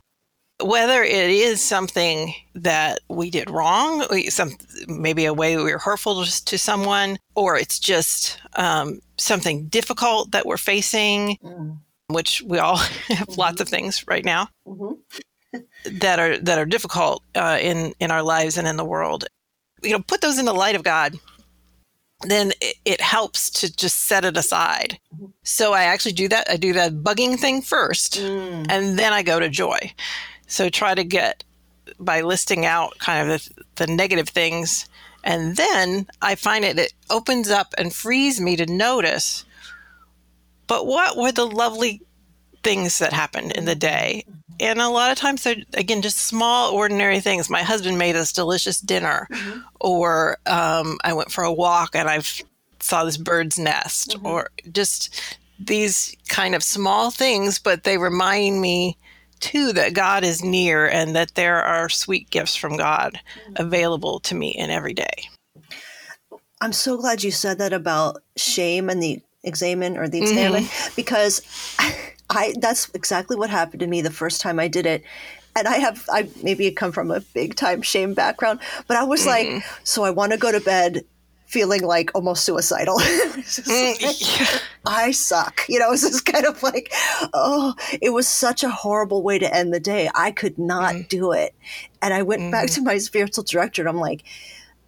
whether 0.60 1.02
it 1.02 1.30
is 1.30 1.62
something 1.62 2.34
that 2.54 3.00
we 3.08 3.30
did 3.30 3.48
wrong, 3.48 4.04
some 4.28 4.56
maybe 4.88 5.24
a 5.24 5.32
way 5.32 5.56
we 5.56 5.72
were 5.72 5.78
hurtful 5.78 6.24
to 6.24 6.58
someone, 6.58 7.18
or 7.34 7.56
it's 7.56 7.78
just 7.78 8.40
um, 8.56 9.00
something 9.16 9.66
difficult 9.66 10.32
that 10.32 10.46
we're 10.46 10.56
facing, 10.56 11.38
mm. 11.42 11.78
which 12.08 12.42
we 12.42 12.58
all 12.58 12.76
have 13.08 13.28
mm-hmm. 13.28 13.40
lots 13.40 13.60
of 13.60 13.68
things 13.68 14.04
right 14.08 14.24
now 14.24 14.48
mm-hmm. 14.66 15.60
that 15.98 16.18
are 16.18 16.38
that 16.38 16.58
are 16.58 16.66
difficult 16.66 17.22
uh, 17.36 17.58
in 17.60 17.94
in 18.00 18.10
our 18.10 18.22
lives 18.22 18.58
and 18.58 18.66
in 18.66 18.76
the 18.76 18.84
world. 18.84 19.26
You 19.82 19.92
know, 19.92 20.00
put 20.00 20.22
those 20.22 20.38
in 20.38 20.44
the 20.44 20.52
light 20.52 20.74
of 20.74 20.82
God. 20.82 21.18
Then 22.22 22.50
it, 22.60 22.74
it 22.84 23.00
helps 23.00 23.48
to 23.50 23.72
just 23.72 24.06
set 24.08 24.24
it 24.24 24.36
aside. 24.36 24.98
Mm-hmm. 25.14 25.26
So 25.44 25.72
I 25.72 25.84
actually 25.84 26.14
do 26.14 26.26
that. 26.26 26.50
I 26.50 26.56
do 26.56 26.72
that 26.72 26.94
bugging 26.94 27.38
thing 27.38 27.62
first, 27.62 28.14
mm. 28.14 28.66
and 28.68 28.98
then 28.98 29.12
I 29.12 29.22
go 29.22 29.38
to 29.38 29.48
joy 29.48 29.94
so 30.48 30.68
try 30.68 30.94
to 30.94 31.04
get 31.04 31.44
by 32.00 32.22
listing 32.22 32.66
out 32.66 32.98
kind 32.98 33.30
of 33.30 33.54
the, 33.54 33.64
the 33.76 33.86
negative 33.86 34.28
things. 34.28 34.88
And 35.24 35.56
then 35.56 36.06
I 36.20 36.34
find 36.34 36.64
it, 36.64 36.78
it 36.78 36.92
opens 37.08 37.48
up 37.48 37.74
and 37.78 37.94
frees 37.94 38.40
me 38.40 38.56
to 38.56 38.66
notice 38.66 39.44
but 40.68 40.86
what 40.86 41.16
were 41.16 41.32
the 41.32 41.46
lovely 41.46 42.02
things 42.62 42.98
that 42.98 43.12
happened 43.12 43.52
in 43.52 43.64
the 43.64 43.74
day? 43.74 44.24
And 44.60 44.80
a 44.80 44.88
lot 44.88 45.10
of 45.10 45.18
times 45.18 45.42
they're, 45.42 45.56
again, 45.74 46.02
just 46.02 46.18
small, 46.18 46.72
ordinary 46.72 47.20
things. 47.20 47.50
My 47.50 47.62
husband 47.62 47.98
made 47.98 48.16
us 48.16 48.32
delicious 48.32 48.80
dinner, 48.80 49.26
mm-hmm. 49.32 49.60
or 49.80 50.36
um, 50.46 50.98
I 51.02 51.14
went 51.14 51.32
for 51.32 51.42
a 51.42 51.52
walk 51.52 51.94
and 51.94 52.08
I 52.08 52.20
saw 52.80 53.04
this 53.04 53.16
bird's 53.16 53.58
nest, 53.58 54.10
mm-hmm. 54.10 54.26
or 54.26 54.50
just 54.70 55.38
these 55.58 56.14
kind 56.28 56.54
of 56.54 56.62
small 56.62 57.10
things, 57.10 57.58
but 57.58 57.84
they 57.84 57.98
remind 57.98 58.60
me 58.60 58.96
too 59.40 59.72
that 59.72 59.94
God 59.94 60.24
is 60.24 60.44
near 60.44 60.86
and 60.86 61.14
that 61.16 61.34
there 61.34 61.62
are 61.62 61.88
sweet 61.88 62.30
gifts 62.30 62.56
from 62.56 62.76
God 62.76 63.14
mm-hmm. 63.14 63.54
available 63.56 64.20
to 64.20 64.34
me 64.34 64.50
in 64.50 64.70
every 64.70 64.94
day. 64.94 65.28
I'm 66.60 66.72
so 66.72 66.96
glad 66.96 67.22
you 67.22 67.30
said 67.30 67.58
that 67.58 67.72
about 67.72 68.22
shame 68.36 68.90
and 68.90 69.02
the 69.02 69.20
examen 69.44 69.96
or 69.96 70.08
the 70.08 70.18
examen 70.18 70.64
mm-hmm. 70.64 70.94
because 70.96 71.42
I 72.30 72.54
that's 72.60 72.90
exactly 72.94 73.36
what 73.36 73.50
happened 73.50 73.80
to 73.80 73.86
me 73.86 74.02
the 74.02 74.10
first 74.10 74.40
time 74.40 74.58
I 74.58 74.68
did 74.68 74.86
it. 74.86 75.04
And 75.56 75.66
I 75.66 75.76
have 75.76 76.04
I 76.10 76.28
maybe 76.42 76.70
come 76.70 76.92
from 76.92 77.10
a 77.10 77.20
big 77.20 77.54
time 77.54 77.82
shame 77.82 78.14
background, 78.14 78.60
but 78.86 78.96
I 78.96 79.04
was 79.04 79.26
mm-hmm. 79.26 79.54
like, 79.56 79.64
so 79.84 80.04
I 80.04 80.10
want 80.10 80.32
to 80.32 80.38
go 80.38 80.52
to 80.52 80.60
bed 80.60 81.04
feeling 81.48 81.82
like 81.82 82.10
almost 82.14 82.44
suicidal. 82.44 83.00
Mm, 83.48 84.02
like, 84.02 84.62
I 84.86 85.10
suck. 85.10 85.64
You 85.68 85.78
know, 85.78 85.92
it's 85.92 86.02
just 86.02 86.26
kind 86.26 86.44
of 86.44 86.62
like, 86.62 86.92
oh, 87.32 87.74
it 88.02 88.10
was 88.10 88.28
such 88.28 88.62
a 88.62 88.68
horrible 88.68 89.22
way 89.22 89.38
to 89.38 89.54
end 89.54 89.72
the 89.72 89.80
day. 89.80 90.10
I 90.14 90.32
could 90.32 90.58
not 90.58 90.94
mm. 90.94 91.08
do 91.08 91.32
it. 91.32 91.54
And 92.02 92.12
I 92.12 92.22
went 92.22 92.42
mm. 92.42 92.50
back 92.50 92.66
mm-hmm. 92.66 92.84
to 92.84 92.90
my 92.90 92.98
spiritual 92.98 93.44
director 93.44 93.80
and 93.82 93.88
I'm 93.88 93.96
like, 93.96 94.24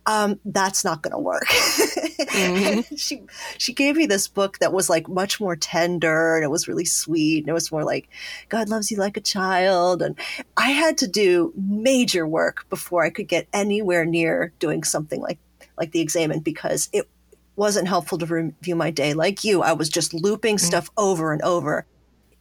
um, 0.07 0.39
that's 0.45 0.85
not 0.85 1.03
going 1.03 1.13
to 1.13 1.19
work. 1.19 1.47
mm-hmm. 1.49 2.95
she 2.97 3.23
she 3.59 3.73
gave 3.73 3.97
me 3.97 4.07
this 4.07 4.29
book 4.29 4.59
that 4.59 4.73
was 4.73 4.91
like 4.91 5.09
much 5.09 5.41
more 5.41 5.57
tender 5.57 6.37
and 6.37 6.45
it 6.45 6.51
was 6.51 6.69
really 6.69 6.85
sweet 6.85 7.39
and 7.41 7.49
it 7.49 7.55
was 7.55 7.73
more 7.73 7.85
like 7.85 8.09
God 8.49 8.69
loves 8.69 8.91
you 8.91 8.97
like 8.97 9.17
a 9.17 9.23
child 9.23 10.03
and 10.03 10.17
I 10.57 10.71
had 10.71 10.99
to 10.99 11.07
do 11.07 11.53
major 11.57 12.27
work 12.27 12.69
before 12.69 13.05
I 13.05 13.11
could 13.11 13.29
get 13.29 13.49
anywhere 13.53 14.05
near 14.05 14.53
doing 14.59 14.85
something 14.85 15.21
like 15.21 15.39
like 15.81 15.93
the 15.93 16.01
examen 16.01 16.41
because 16.41 16.89
it 16.93 17.09
wasn't 17.57 17.89
helpful 17.89 18.19
to 18.19 18.27
review 18.27 18.77
my 18.77 18.91
day 18.91 19.15
like 19.15 19.43
you. 19.45 19.63
I 19.63 19.73
was 19.73 19.89
just 19.89 20.15
looping 20.15 20.57
mm-hmm. 20.57 20.67
stuff 20.67 20.91
over 20.97 21.33
and 21.33 21.43
over. 21.43 21.87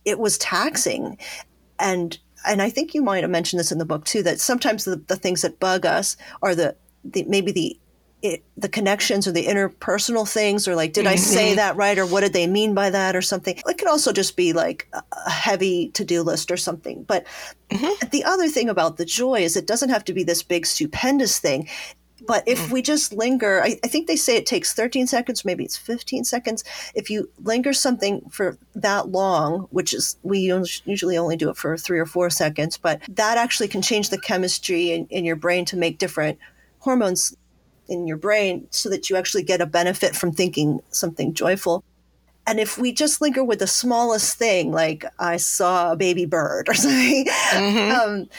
It 0.06 0.20
was 0.20 0.38
taxing. 0.38 1.18
And 1.80 2.18
and 2.46 2.62
I 2.62 2.70
think 2.70 2.94
you 2.94 3.02
might 3.02 3.24
have 3.24 3.32
mentioned 3.32 3.60
this 3.60 3.72
in 3.72 3.80
the 3.80 3.86
book 3.86 4.06
too, 4.06 4.24
that 4.24 4.40
sometimes 4.40 4.86
the, 4.86 4.96
the 4.96 5.18
things 5.18 5.42
that 5.42 5.60
bug 5.60 5.86
us 5.86 6.16
are 6.42 6.56
the, 6.56 6.76
the 7.04 7.24
maybe 7.24 7.52
the 7.52 7.80
it, 8.22 8.44
the 8.58 8.68
connections 8.68 9.28
or 9.28 9.32
the 9.32 9.46
interpersonal 9.46 10.30
things 10.30 10.68
or 10.68 10.76
like 10.76 10.92
did 10.92 11.06
mm-hmm. 11.06 11.14
i 11.14 11.16
say 11.16 11.48
mm-hmm. 11.48 11.56
that 11.56 11.78
right 11.78 11.98
or 11.98 12.06
what 12.06 12.20
did 12.20 12.34
they 12.34 12.48
mean 12.48 12.74
by 12.74 12.90
that 12.90 13.16
or 13.16 13.22
something 13.22 13.56
it 13.56 13.78
could 13.78 13.88
also 13.88 14.12
just 14.12 14.36
be 14.36 14.52
like 14.52 14.92
a 14.94 15.30
heavy 15.30 15.88
to-do 15.92 16.22
list 16.22 16.52
or 16.52 16.58
something 16.58 17.04
but 17.04 17.26
mm-hmm. 17.70 18.10
the 18.10 18.26
other 18.26 18.50
thing 18.50 18.68
about 18.68 18.98
the 18.98 19.06
joy 19.06 19.40
is 19.40 19.56
it 19.56 19.66
doesn't 19.66 19.88
have 19.88 20.04
to 20.04 20.12
be 20.12 20.24
this 20.24 20.44
big 20.44 20.66
stupendous 20.66 21.40
thing 21.40 21.66
but 22.30 22.44
if 22.46 22.60
mm. 22.60 22.72
we 22.74 22.84
just 22.84 23.12
linger, 23.12 23.60
I, 23.60 23.80
I, 23.84 23.88
think 23.88 24.06
they 24.06 24.16
say 24.16 24.36
it 24.36 24.46
takes 24.46 24.72
13 24.72 25.08
seconds, 25.08 25.44
maybe 25.44 25.64
it's 25.64 25.76
15 25.76 26.26
seconds. 26.26 26.64
If 26.94 27.10
you 27.10 27.28
linger 27.42 27.74
something 27.74 28.22
for 28.30 28.56
that 28.76 29.10
long, 29.10 29.62
which 29.72 29.96
is, 29.96 30.16
we 30.22 30.38
usually 30.86 31.18
only 31.18 31.36
do 31.38 31.50
it 31.50 31.58
for 31.58 31.76
three 31.76 31.98
or 31.98 32.06
four 32.06 32.30
seconds, 32.30 32.78
but 32.78 33.02
that 33.10 33.40
actually 33.40 33.68
can 33.68 33.82
change 33.82 34.12
the 34.12 34.22
chemistry 34.22 34.92
in, 34.92 35.08
in 35.08 35.26
your 35.26 35.38
brain 35.38 35.66
to 35.66 35.76
make 35.76 35.98
different 35.98 36.38
hormones 36.78 37.36
in 37.88 38.06
your 38.06 38.18
brain 38.18 38.68
so 38.70 38.90
that 38.90 39.10
you 39.10 39.16
actually 39.16 39.42
get 39.42 39.60
a 39.60 39.66
benefit 39.66 40.16
from 40.16 40.32
thinking 40.32 40.82
something 40.92 41.34
joyful. 41.34 41.84
And 42.46 42.60
if 42.60 42.78
we 42.78 42.92
just 42.92 43.22
linger 43.22 43.44
with 43.44 43.58
the 43.58 43.66
smallest 43.66 44.38
thing, 44.38 44.72
like 44.72 45.04
I 45.18 45.38
saw 45.38 45.94
a 45.94 45.96
baby 45.96 46.28
bird 46.28 46.70
or 46.70 46.74
something, 46.76 47.26
mm-hmm. 47.26 47.92
um, 47.92 48.30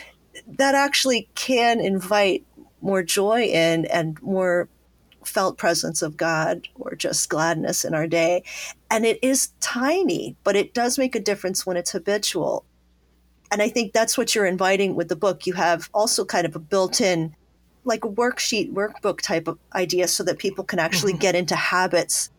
that 0.46 0.74
actually 0.74 1.28
can 1.34 1.80
invite 1.80 2.44
more 2.80 3.02
joy 3.02 3.44
in 3.44 3.86
and 3.86 4.20
more 4.22 4.68
felt 5.24 5.58
presence 5.58 6.02
of 6.02 6.16
God 6.16 6.68
or 6.76 6.94
just 6.94 7.28
gladness 7.28 7.84
in 7.84 7.94
our 7.94 8.06
day. 8.06 8.42
And 8.90 9.04
it 9.04 9.18
is 9.22 9.50
tiny, 9.60 10.36
but 10.44 10.56
it 10.56 10.74
does 10.74 10.98
make 10.98 11.14
a 11.14 11.20
difference 11.20 11.66
when 11.66 11.76
it's 11.76 11.92
habitual. 11.92 12.64
And 13.52 13.60
I 13.60 13.68
think 13.68 13.92
that's 13.92 14.16
what 14.16 14.34
you're 14.34 14.46
inviting 14.46 14.94
with 14.94 15.08
the 15.08 15.16
book. 15.16 15.46
You 15.46 15.54
have 15.54 15.90
also 15.92 16.24
kind 16.24 16.46
of 16.46 16.56
a 16.56 16.60
built 16.60 17.00
in, 17.00 17.34
like 17.84 18.04
a 18.04 18.08
worksheet, 18.08 18.72
workbook 18.72 19.20
type 19.20 19.48
of 19.48 19.58
idea 19.74 20.06
so 20.08 20.22
that 20.24 20.38
people 20.38 20.64
can 20.64 20.78
actually 20.78 21.12
mm-hmm. 21.12 21.20
get 21.20 21.34
into 21.34 21.56
habits 21.56 22.30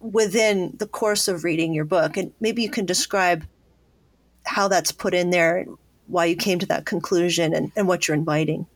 within 0.00 0.74
the 0.78 0.86
course 0.86 1.28
of 1.28 1.44
reading 1.44 1.72
your 1.72 1.84
book. 1.84 2.16
And 2.16 2.32
maybe 2.40 2.62
you 2.62 2.70
can 2.70 2.86
describe 2.86 3.46
how 4.44 4.66
that's 4.66 4.90
put 4.90 5.14
in 5.14 5.30
there, 5.30 5.66
why 6.08 6.24
you 6.24 6.36
came 6.36 6.58
to 6.58 6.66
that 6.66 6.86
conclusion, 6.86 7.54
and, 7.54 7.70
and 7.76 7.86
what 7.86 8.08
you're 8.08 8.16
inviting. 8.16 8.66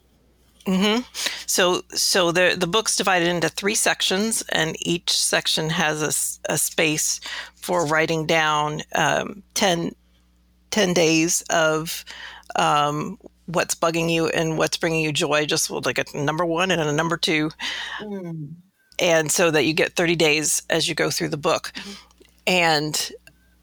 Mm-hmm. 0.66 1.02
So, 1.46 1.82
so 1.90 2.32
the 2.32 2.56
the 2.58 2.66
book's 2.66 2.96
divided 2.96 3.28
into 3.28 3.48
three 3.48 3.74
sections, 3.74 4.42
and 4.50 4.76
each 4.80 5.10
section 5.10 5.70
has 5.70 6.02
a, 6.02 6.52
a 6.52 6.58
space 6.58 7.20
for 7.54 7.86
writing 7.86 8.26
down 8.26 8.82
um, 8.94 9.42
10, 9.54 9.94
10 10.70 10.94
days 10.94 11.42
of 11.50 12.04
um, 12.56 13.18
what's 13.46 13.74
bugging 13.74 14.10
you 14.10 14.28
and 14.28 14.58
what's 14.58 14.76
bringing 14.76 15.04
you 15.04 15.12
joy. 15.12 15.46
Just 15.46 15.70
like 15.70 15.98
a 15.98 16.16
number 16.16 16.44
one 16.44 16.70
and 16.70 16.80
a 16.80 16.92
number 16.92 17.16
two, 17.16 17.50
mm. 18.00 18.52
and 18.98 19.30
so 19.30 19.50
that 19.52 19.64
you 19.64 19.72
get 19.72 19.94
thirty 19.94 20.16
days 20.16 20.62
as 20.68 20.88
you 20.88 20.94
go 20.94 21.10
through 21.10 21.28
the 21.28 21.36
book. 21.36 21.72
Mm-hmm. 21.74 21.92
And 22.48 23.12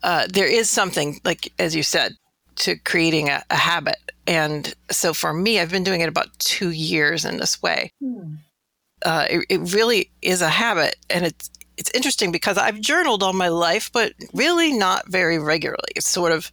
uh, 0.04 0.28
there 0.32 0.48
is 0.48 0.70
something 0.70 1.20
like 1.26 1.52
as 1.60 1.76
you 1.76 1.84
said 1.84 2.14
to 2.56 2.78
creating 2.78 3.30
a, 3.30 3.44
a 3.50 3.56
habit 3.56 3.98
and 4.26 4.74
so 4.92 5.14
for 5.14 5.34
me, 5.34 5.60
I've 5.60 5.72
been 5.72 5.84
doing 5.84 6.02
it 6.02 6.10
about 6.10 6.38
two 6.40 6.70
years 6.70 7.26
in 7.26 7.38
this 7.38 7.62
way. 7.62 7.92
Hmm. 8.02 8.36
Uh, 9.06 9.26
it, 9.30 9.46
it 9.50 9.74
really 9.74 10.10
is 10.22 10.42
a 10.42 10.50
habit, 10.50 10.96
and 11.10 11.26
it's 11.26 11.50
it's 11.78 11.92
interesting 11.92 12.32
because 12.32 12.58
I've 12.58 12.80
journaled 12.80 13.24
all 13.24 13.34
my 13.34 13.48
life, 13.50 13.92
but 13.92 14.14
really 14.34 14.72
not 14.72 15.08
very 15.10 15.40
regularly. 15.40 15.92
It's 15.96 16.08
sort 16.08 16.32
of 16.32 16.52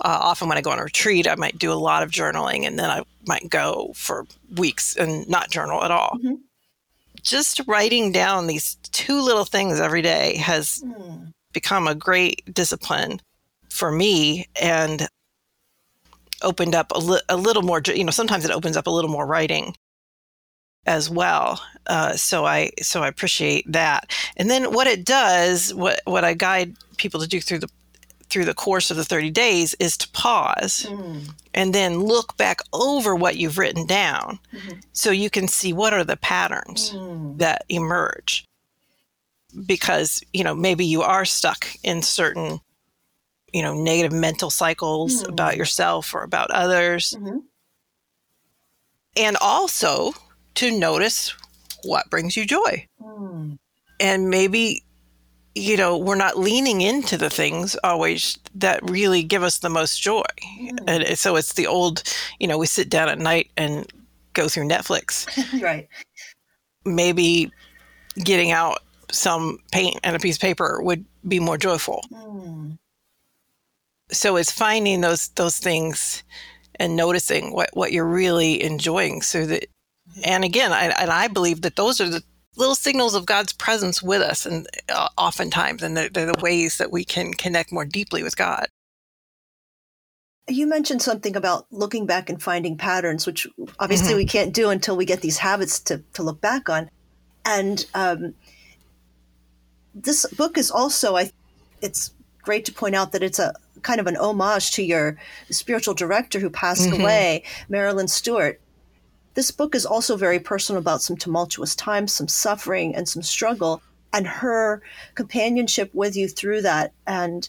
uh, 0.00 0.18
often 0.22 0.48
when 0.48 0.58
I 0.58 0.60
go 0.60 0.70
on 0.70 0.78
a 0.78 0.84
retreat, 0.84 1.28
I 1.28 1.36
might 1.36 1.58
do 1.58 1.72
a 1.72 1.74
lot 1.74 2.02
of 2.02 2.10
journaling, 2.10 2.66
and 2.66 2.78
then 2.78 2.90
I 2.90 3.02
might 3.26 3.48
go 3.48 3.92
for 3.94 4.26
weeks 4.56 4.96
and 4.96 5.26
not 5.28 5.50
journal 5.50 5.82
at 5.84 5.90
all. 5.90 6.18
Mm-hmm. 6.18 6.34
Just 7.22 7.60
writing 7.66 8.12
down 8.12 8.46
these 8.46 8.76
two 8.92 9.20
little 9.20 9.44
things 9.44 9.80
every 9.80 10.02
day 10.02 10.36
has 10.36 10.82
mm. 10.84 11.32
become 11.52 11.88
a 11.88 11.94
great 11.94 12.42
discipline 12.52 13.20
for 13.70 13.90
me, 13.90 14.46
and 14.60 15.08
opened 16.42 16.74
up 16.74 16.92
a, 16.94 16.98
li- 16.98 17.20
a 17.28 17.36
little 17.36 17.62
more 17.62 17.80
you 17.86 18.04
know 18.04 18.10
sometimes 18.10 18.44
it 18.44 18.50
opens 18.50 18.76
up 18.76 18.86
a 18.86 18.90
little 18.90 19.10
more 19.10 19.26
writing 19.26 19.74
as 20.86 21.10
well 21.10 21.60
uh, 21.88 22.12
so 22.14 22.44
i 22.44 22.70
so 22.80 23.02
i 23.02 23.08
appreciate 23.08 23.70
that 23.70 24.10
and 24.36 24.50
then 24.50 24.72
what 24.72 24.86
it 24.86 25.04
does 25.04 25.74
what 25.74 26.00
what 26.04 26.24
i 26.24 26.34
guide 26.34 26.74
people 26.96 27.20
to 27.20 27.26
do 27.26 27.40
through 27.40 27.58
the 27.58 27.68
through 28.28 28.44
the 28.44 28.54
course 28.54 28.90
of 28.90 28.96
the 28.96 29.04
30 29.04 29.30
days 29.30 29.74
is 29.78 29.96
to 29.96 30.08
pause 30.10 30.86
mm. 30.88 31.22
and 31.54 31.72
then 31.72 32.00
look 32.00 32.36
back 32.36 32.60
over 32.72 33.14
what 33.14 33.36
you've 33.36 33.58
written 33.58 33.86
down 33.86 34.38
mm-hmm. 34.52 34.78
so 34.92 35.10
you 35.10 35.30
can 35.30 35.46
see 35.46 35.72
what 35.72 35.92
are 35.92 36.04
the 36.04 36.16
patterns 36.16 36.90
mm. 36.90 37.38
that 37.38 37.64
emerge 37.68 38.44
because 39.64 40.22
you 40.32 40.44
know 40.44 40.54
maybe 40.54 40.84
you 40.84 41.02
are 41.02 41.24
stuck 41.24 41.66
in 41.82 42.02
certain 42.02 42.60
you 43.52 43.62
know 43.62 43.74
negative 43.74 44.12
mental 44.12 44.50
cycles 44.50 45.22
mm. 45.22 45.28
about 45.28 45.56
yourself 45.56 46.14
or 46.14 46.22
about 46.22 46.50
others 46.50 47.14
mm-hmm. 47.18 47.38
and 49.16 49.36
also 49.40 50.12
to 50.54 50.76
notice 50.76 51.34
what 51.84 52.08
brings 52.10 52.36
you 52.36 52.44
joy 52.44 52.86
mm. 53.00 53.56
and 54.00 54.30
maybe 54.30 54.82
you 55.54 55.76
know 55.76 55.96
we're 55.96 56.16
not 56.16 56.38
leaning 56.38 56.80
into 56.80 57.16
the 57.16 57.30
things 57.30 57.76
always 57.84 58.38
that 58.54 58.88
really 58.90 59.22
give 59.22 59.42
us 59.42 59.58
the 59.58 59.70
most 59.70 60.00
joy 60.00 60.22
mm. 60.60 60.78
and 60.86 61.18
so 61.18 61.36
it's 61.36 61.54
the 61.54 61.66
old 61.66 62.02
you 62.38 62.46
know 62.46 62.58
we 62.58 62.66
sit 62.66 62.88
down 62.88 63.08
at 63.08 63.18
night 63.18 63.50
and 63.56 63.90
go 64.32 64.48
through 64.48 64.68
netflix 64.68 65.26
right 65.62 65.88
maybe 66.84 67.50
getting 68.22 68.50
out 68.50 68.82
some 69.10 69.58
paint 69.72 69.98
and 70.02 70.16
a 70.16 70.18
piece 70.18 70.36
of 70.36 70.40
paper 70.40 70.80
would 70.82 71.04
be 71.26 71.38
more 71.38 71.56
joyful 71.56 72.02
mm 72.12 72.76
so 74.10 74.36
it's 74.36 74.50
finding 74.50 75.00
those 75.00 75.28
those 75.28 75.58
things 75.58 76.22
and 76.76 76.96
noticing 76.96 77.52
what 77.52 77.70
what 77.74 77.92
you're 77.92 78.06
really 78.06 78.62
enjoying 78.62 79.22
so 79.22 79.46
that 79.46 79.66
and 80.24 80.44
again 80.44 80.72
I, 80.72 80.86
and 80.86 81.10
I 81.10 81.28
believe 81.28 81.62
that 81.62 81.76
those 81.76 82.00
are 82.00 82.08
the 82.08 82.22
little 82.56 82.74
signals 82.74 83.14
of 83.14 83.26
God's 83.26 83.52
presence 83.52 84.02
with 84.02 84.22
us 84.22 84.46
and 84.46 84.66
uh, 84.88 85.08
oftentimes 85.18 85.82
and 85.82 85.96
they're, 85.96 86.08
they're 86.08 86.32
the 86.32 86.40
ways 86.40 86.78
that 86.78 86.90
we 86.90 87.04
can 87.04 87.34
connect 87.34 87.72
more 87.72 87.84
deeply 87.84 88.22
with 88.22 88.36
God 88.36 88.66
you 90.48 90.66
mentioned 90.66 91.02
something 91.02 91.34
about 91.34 91.66
looking 91.70 92.06
back 92.06 92.30
and 92.30 92.40
finding 92.40 92.76
patterns, 92.76 93.26
which 93.26 93.46
obviously 93.78 94.10
mm-hmm. 94.10 94.16
we 94.18 94.26
can't 94.26 94.52
do 94.52 94.70
until 94.70 94.96
we 94.96 95.04
get 95.04 95.20
these 95.20 95.38
habits 95.38 95.80
to, 95.80 96.02
to 96.14 96.22
look 96.22 96.40
back 96.40 96.68
on. 96.68 96.88
And 97.44 97.84
um, 97.94 98.34
this 99.94 100.26
book 100.26 100.56
is 100.56 100.70
also, 100.70 101.16
I, 101.16 101.30
it's 101.82 102.12
great 102.42 102.64
to 102.66 102.72
point 102.72 102.94
out 102.94 103.12
that 103.12 103.22
it's 103.22 103.38
a 103.38 103.54
kind 103.86 104.00
of 104.00 104.08
an 104.08 104.16
homage 104.16 104.72
to 104.72 104.82
your 104.82 105.16
spiritual 105.48 105.94
director 105.94 106.40
who 106.40 106.50
passed 106.50 106.88
Mhm. 106.90 107.00
away, 107.00 107.44
Marilyn 107.68 108.08
Stewart. 108.08 108.60
This 109.34 109.52
book 109.52 109.76
is 109.76 109.86
also 109.86 110.16
very 110.16 110.40
personal 110.40 110.80
about 110.80 111.02
some 111.02 111.16
tumultuous 111.16 111.76
times, 111.76 112.12
some 112.12 112.26
suffering, 112.26 112.96
and 112.96 113.08
some 113.08 113.22
struggle, 113.22 113.80
and 114.12 114.26
her 114.26 114.82
companionship 115.14 115.90
with 115.94 116.16
you 116.16 116.26
through 116.28 116.62
that, 116.62 116.92
and 117.06 117.48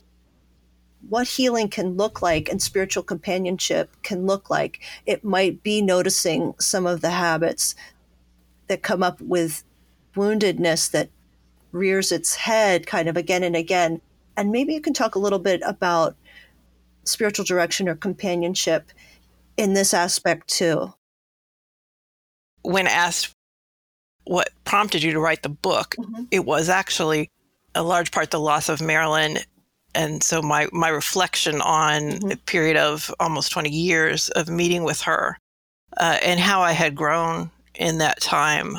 what 1.10 1.27
healing 1.27 1.70
can 1.70 1.98
look 1.98 2.22
like 2.22 2.50
and 2.50 2.62
spiritual 2.62 3.03
companionship 3.03 3.89
can 4.03 4.27
look 4.27 4.50
like. 4.50 4.79
It 5.06 5.24
might 5.24 5.63
be 5.63 5.82
noticing 5.82 6.53
some 6.60 6.86
of 6.86 7.01
the 7.01 7.12
habits 7.12 7.74
that 8.67 8.84
come 8.84 9.01
up 9.01 9.20
with 9.22 9.63
woundedness 10.15 10.91
that 10.91 11.10
rears 11.72 12.12
its 12.12 12.36
head 12.36 12.86
kind 12.86 13.08
of 13.08 13.17
again 13.17 13.44
and 13.44 13.56
again. 13.56 14.01
And 14.36 14.51
maybe 14.51 14.74
you 14.74 14.82
can 14.82 14.94
talk 14.94 15.15
a 15.15 15.20
little 15.20 15.39
bit 15.39 15.62
about 15.65 16.15
spiritual 17.08 17.46
direction 17.46 17.88
or 17.90 17.96
companionship 17.96 18.92
in 19.58 19.74
this 19.74 19.94
aspect 19.94 20.48
too. 20.48 20.94
When 22.64 22.88
asked 22.88 23.32
what 24.26 24.50
prompted 24.66 25.04
you 25.04 25.14
to 25.14 25.20
write 25.20 25.42
the 25.44 25.50
book, 25.50 25.96
Mhm. 25.98 26.28
it 26.32 26.46
was 26.46 26.70
actually 26.70 27.30
a 27.76 27.82
large 27.84 28.12
part 28.12 28.32
the 28.32 28.40
loss 28.40 28.70
of 28.70 28.82
Marilyn. 28.82 29.40
And 29.96 30.22
so 30.22 30.42
my, 30.42 30.68
my 30.74 30.90
reflection 30.90 31.62
on 31.62 32.02
Mhm. 32.02 32.34
a 32.34 32.38
period 32.38 32.76
of 32.78 33.14
almost 33.20 33.52
20 33.52 33.70
years 33.70 34.30
of 34.30 34.50
meeting 34.50 34.84
with 34.84 35.02
her 35.02 35.38
uh, 35.98 36.20
and 36.22 36.40
how 36.40 36.62
I 36.62 36.74
had 36.74 36.94
grown 36.96 37.50
in 37.76 38.00
that 38.00 38.20
time. 38.22 38.76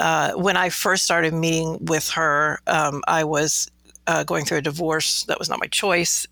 Uh, 0.00 0.32
when 0.32 0.56
I 0.56 0.68
first 0.70 1.04
started 1.04 1.32
meeting 1.34 1.78
with 1.84 2.08
her, 2.10 2.60
um, 2.66 3.02
I 3.06 3.24
was 3.24 3.70
uh, 4.08 4.22
going 4.24 4.44
through 4.44 4.58
a 4.58 4.62
divorce 4.62 5.24
that 5.24 5.38
was 5.38 5.48
not 5.48 5.58
my 5.60 5.66
choice, 5.66 6.26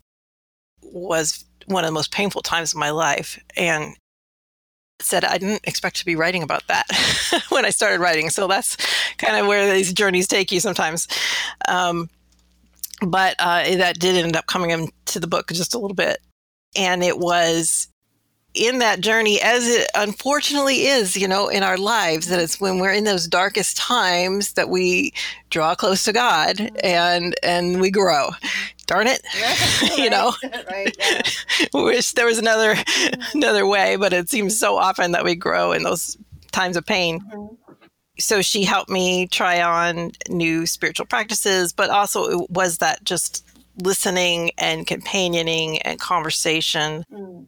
was 0.91 1.45
one 1.67 1.83
of 1.83 1.87
the 1.87 1.93
most 1.93 2.11
painful 2.11 2.41
times 2.41 2.73
of 2.73 2.79
my 2.79 2.91
life. 2.91 3.39
And 3.57 3.95
said 5.01 5.25
I 5.25 5.37
didn't 5.37 5.61
expect 5.65 5.97
to 5.97 6.05
be 6.05 6.15
writing 6.15 6.43
about 6.43 6.63
that 6.67 6.85
when 7.49 7.65
I 7.65 7.69
started 7.69 7.99
writing. 7.99 8.29
So 8.29 8.47
that's 8.47 8.77
kind 9.17 9.35
of 9.37 9.47
where 9.47 9.73
these 9.73 9.93
journeys 9.93 10.27
take 10.27 10.51
you 10.51 10.59
sometimes. 10.59 11.07
Um, 11.67 12.09
but 13.05 13.35
uh, 13.39 13.75
that 13.75 13.99
did 13.99 14.15
end 14.15 14.35
up 14.35 14.47
coming 14.47 14.69
into 14.71 15.19
the 15.19 15.27
book 15.27 15.49
just 15.49 15.73
a 15.73 15.79
little 15.79 15.95
bit. 15.95 16.19
And 16.77 17.03
it 17.03 17.17
was 17.17 17.87
in 18.53 18.79
that 18.79 19.01
journey, 19.01 19.41
as 19.41 19.67
it 19.67 19.89
unfortunately 19.95 20.87
is, 20.87 21.17
you 21.17 21.27
know, 21.27 21.49
in 21.49 21.61
our 21.61 21.77
lives, 21.77 22.27
that 22.27 22.39
it's 22.39 22.59
when 22.59 22.79
we're 22.79 22.93
in 22.93 23.03
those 23.03 23.27
darkest 23.27 23.75
times 23.75 24.53
that 24.53 24.69
we 24.69 25.13
draw 25.49 25.75
close 25.75 26.03
to 26.05 26.13
God 26.13 26.71
and 26.81 27.35
and 27.43 27.81
we 27.81 27.91
grow. 27.91 28.29
Darn 28.85 29.07
it, 29.07 29.21
you 29.97 30.09
know. 30.09 30.33
right? 30.71 30.95
Yeah. 30.99 31.21
Wish 31.73 32.11
there 32.13 32.25
was 32.25 32.37
another 32.37 32.75
another 33.33 33.65
way, 33.65 33.95
but 33.95 34.13
it 34.13 34.29
seems 34.29 34.57
so 34.57 34.77
often 34.77 35.11
that 35.13 35.23
we 35.23 35.35
grow 35.35 35.71
in 35.71 35.83
those 35.83 36.17
times 36.51 36.77
of 36.77 36.85
pain. 36.85 37.19
Mhm. 37.21 37.57
So 38.17 38.41
she 38.41 38.63
helped 38.63 38.89
me 38.89 39.27
try 39.27 39.61
on 39.61 40.11
new 40.29 40.65
spiritual 40.65 41.05
practices, 41.05 41.73
but 41.73 41.89
also 41.89 42.43
it 42.43 42.49
was 42.49 42.77
that 42.77 43.03
just 43.03 43.45
listening 43.83 44.51
and 44.57 44.87
companioning 44.87 45.79
and 45.81 45.99
conversation. 45.99 47.03
Mm. 47.11 47.45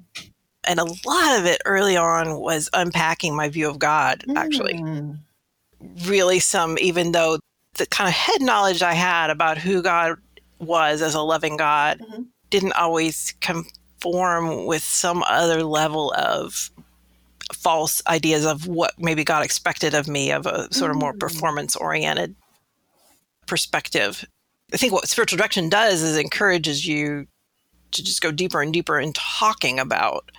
And 0.65 0.79
a 0.79 0.83
lot 0.83 1.39
of 1.39 1.45
it 1.45 1.61
early 1.65 1.95
on 1.95 2.39
was 2.39 2.69
unpacking 2.73 3.33
my 3.33 3.47
view 3.47 3.69
of 3.69 3.79
God, 3.79 4.25
actually. 4.35 4.73
Mm. 4.73 5.19
Really, 6.05 6.39
some, 6.39 6.77
even 6.81 7.13
though 7.13 7.39
the 7.75 7.85
kind 7.85 8.09
of 8.09 8.13
head 8.13 8.41
knowledge 8.41 8.81
I 8.81 8.93
had 8.93 9.29
about 9.29 9.57
who 9.57 9.81
God 9.81 10.17
was 10.59 11.01
as 11.01 11.13
a 11.15 11.21
loving 11.21 11.57
God 11.57 11.99
Mhm. 11.99 12.27
didn't 12.49 12.73
always 12.73 13.33
conform 13.41 14.65
with 14.65 14.83
some 14.83 15.23
other 15.23 15.63
level 15.63 16.13
of 16.13 16.71
false 17.53 18.01
ideas 18.07 18.45
of 18.45 18.67
what 18.67 18.93
maybe 18.97 19.23
God 19.23 19.43
expected 19.43 19.93
of 19.93 20.07
me, 20.07 20.31
of 20.31 20.45
a 20.45 20.71
sort 20.73 20.91
of 20.91 20.97
more 20.97 21.13
Mm. 21.13 21.19
performance 21.19 21.75
oriented 21.75 22.35
perspective. 23.45 24.25
I 24.73 24.77
think 24.77 24.91
what 24.93 25.07
spiritual 25.07 25.37
direction 25.37 25.69
does 25.69 26.01
is 26.01 26.17
encourages 26.17 26.85
you 26.85 27.27
to 27.91 28.03
just 28.03 28.21
go 28.21 28.31
deeper 28.31 28.61
and 28.61 28.73
deeper 28.73 28.99
in 28.99 29.13
talking 29.13 29.79
about 29.79 30.29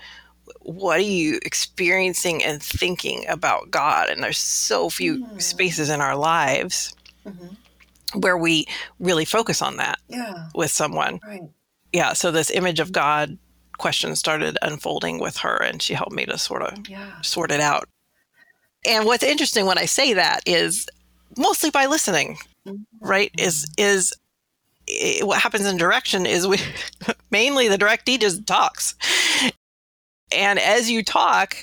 what 0.60 0.98
are 0.98 1.02
you 1.02 1.38
experiencing 1.44 2.44
and 2.44 2.62
thinking 2.62 3.26
about 3.26 3.70
God. 3.70 4.10
And 4.10 4.22
there's 4.22 4.38
so 4.38 4.90
few 4.90 5.18
Mm. 5.18 5.42
spaces 5.42 5.88
in 5.88 6.00
our 6.00 6.16
lives 6.16 6.94
Mhm. 7.26 7.56
Where 8.14 8.36
we 8.38 8.66
really 8.98 9.24
focus 9.24 9.62
on 9.62 9.76
that 9.76 9.98
Yeah, 10.08 10.48
with 10.54 10.70
someone. 10.70 11.20
right. 11.26 11.42
Yeah. 11.92 12.12
So 12.12 12.30
this 12.30 12.50
image 12.50 12.80
of 12.80 12.92
God 12.92 13.38
question 13.78 14.16
started 14.16 14.58
unfolding 14.62 15.18
with 15.20 15.36
her, 15.38 15.56
and 15.56 15.80
she 15.80 15.94
helped 15.94 16.12
me 16.12 16.26
to 16.26 16.36
sort 16.38 16.62
of 16.62 16.88
Yeah. 16.88 17.20
sort 17.22 17.50
it 17.50 17.60
out. 17.60 17.88
And 18.86 19.04
what's 19.06 19.22
interesting 19.22 19.66
when 19.66 19.78
I 19.78 19.86
say 19.86 20.12
that 20.14 20.40
is 20.46 20.86
mostly 21.36 21.70
by 21.70 21.86
listening, 21.86 22.38
Mhm. 22.66 22.84
right? 23.00 23.30
Is 23.38 23.66
is 23.78 24.12
i 24.90 25.20
what 25.22 25.38
happens 25.40 25.66
in 25.66 25.76
direction 25.76 26.24
is 26.26 26.46
we 26.46 26.58
mainly 27.30 27.68
the 27.68 27.76
directee 27.78 28.18
just 28.18 28.46
talks, 28.46 28.94
and 30.32 30.58
as 30.58 30.90
you 30.90 31.02
talk, 31.04 31.56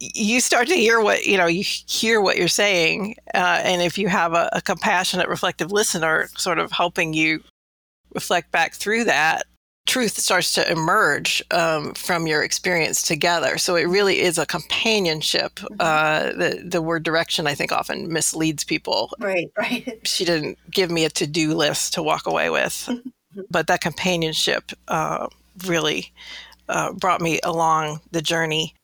you 0.00 0.40
start 0.40 0.68
to 0.68 0.74
hear 0.74 1.00
what 1.00 1.26
you 1.26 1.36
know. 1.36 1.46
You 1.46 1.64
hear 1.64 2.20
what 2.20 2.36
you're 2.36 2.48
saying, 2.48 3.16
uh, 3.34 3.60
and 3.62 3.82
if 3.82 3.98
you 3.98 4.08
have 4.08 4.34
a, 4.34 4.48
a 4.52 4.60
compassionate, 4.60 5.28
reflective 5.28 5.72
listener, 5.72 6.28
sort 6.36 6.58
of 6.58 6.72
helping 6.72 7.14
you 7.14 7.42
reflect 8.14 8.50
back 8.52 8.74
through 8.74 9.04
that, 9.04 9.44
truth 9.86 10.18
starts 10.18 10.52
to 10.52 10.70
emerge 10.70 11.42
um, 11.52 11.94
from 11.94 12.26
your 12.26 12.42
experience 12.42 13.02
together. 13.02 13.56
So 13.56 13.76
it 13.76 13.84
really 13.84 14.20
is 14.20 14.36
a 14.36 14.44
companionship. 14.44 15.60
Uh, 15.80 16.32
the 16.32 16.62
the 16.64 16.82
word 16.82 17.02
direction, 17.02 17.46
I 17.46 17.54
think, 17.54 17.72
often 17.72 18.12
misleads 18.12 18.64
people. 18.64 19.12
Right, 19.18 19.50
right. 19.56 20.00
She 20.06 20.24
didn't 20.24 20.58
give 20.70 20.90
me 20.90 21.04
a 21.04 21.10
to 21.10 21.26
do 21.26 21.54
list 21.54 21.94
to 21.94 22.02
walk 22.02 22.26
away 22.26 22.50
with, 22.50 22.88
but 23.50 23.68
that 23.68 23.80
companionship 23.80 24.72
uh, 24.88 25.28
really 25.64 26.12
uh, 26.68 26.92
brought 26.92 27.20
me 27.20 27.40
along 27.42 28.00
the 28.10 28.22
journey. 28.22 28.74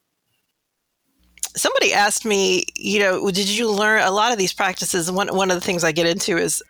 Somebody 1.55 1.93
asked 1.93 2.25
me, 2.25 2.65
you 2.77 2.99
know, 3.01 3.31
did 3.31 3.49
you 3.49 3.71
learn 3.71 4.03
a 4.03 4.11
lot 4.11 4.33
of 4.33 4.39
these 4.39 4.53
practices? 4.53 5.11
One 5.11 5.29
one 5.29 5.51
of 5.51 5.55
the 5.57 5.61
things 5.61 5.85
I 5.85 5.93
get 5.93 6.07
into 6.07 6.37
is 6.39 6.63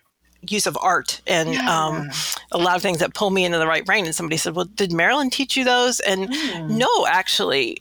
use 0.49 0.67
of 0.67 0.77
art 0.81 1.21
and 1.27 1.57
um, 1.69 2.11
a 2.51 2.59
lot 2.59 2.75
of 2.75 2.83
things 2.83 2.99
that 2.99 3.15
pull 3.15 3.31
me 3.31 3.45
into 3.45 3.59
the 3.59 3.67
right 3.67 3.87
brain. 3.87 4.05
And 4.07 4.15
somebody 4.15 4.37
said, 4.37 4.55
Well, 4.57 4.65
did 4.65 4.93
Marilyn 4.93 5.31
teach 5.31 5.57
you 5.57 5.65
those? 5.65 6.01
And 6.01 6.29
Mm. 6.29 6.69
no, 6.71 7.07
actually, 7.07 7.79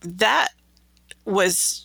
that 0.00 0.48
was 1.26 1.84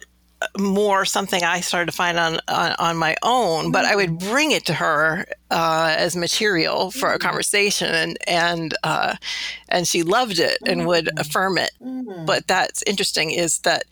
more 0.58 1.04
something 1.04 1.44
I 1.44 1.60
started 1.60 1.88
to 1.88 1.92
find 1.92 2.18
on, 2.18 2.40
on, 2.48 2.74
on 2.80 2.96
my 2.96 3.18
own, 3.24 3.72
but 3.74 3.84
I 3.84 3.96
would 3.98 4.18
bring 4.20 4.52
it 4.52 4.66
to 4.68 4.74
her 4.74 5.26
uh, 5.52 5.94
as 5.98 6.16
material 6.16 6.92
for 6.92 7.12
a 7.12 7.20
conversation, 7.20 7.94
and 7.94 8.18
and 8.26 8.74
uh, 8.84 9.16
and 9.68 9.86
she 9.86 10.02
loved 10.04 10.40
it 10.40 10.58
and 10.66 10.88
would 10.88 11.10
affirm 11.20 11.58
it. 11.58 11.72
Mm. 11.82 12.26
But 12.26 12.48
that's 12.48 12.84
interesting 12.84 13.32
is 13.32 13.60
that 13.60 13.84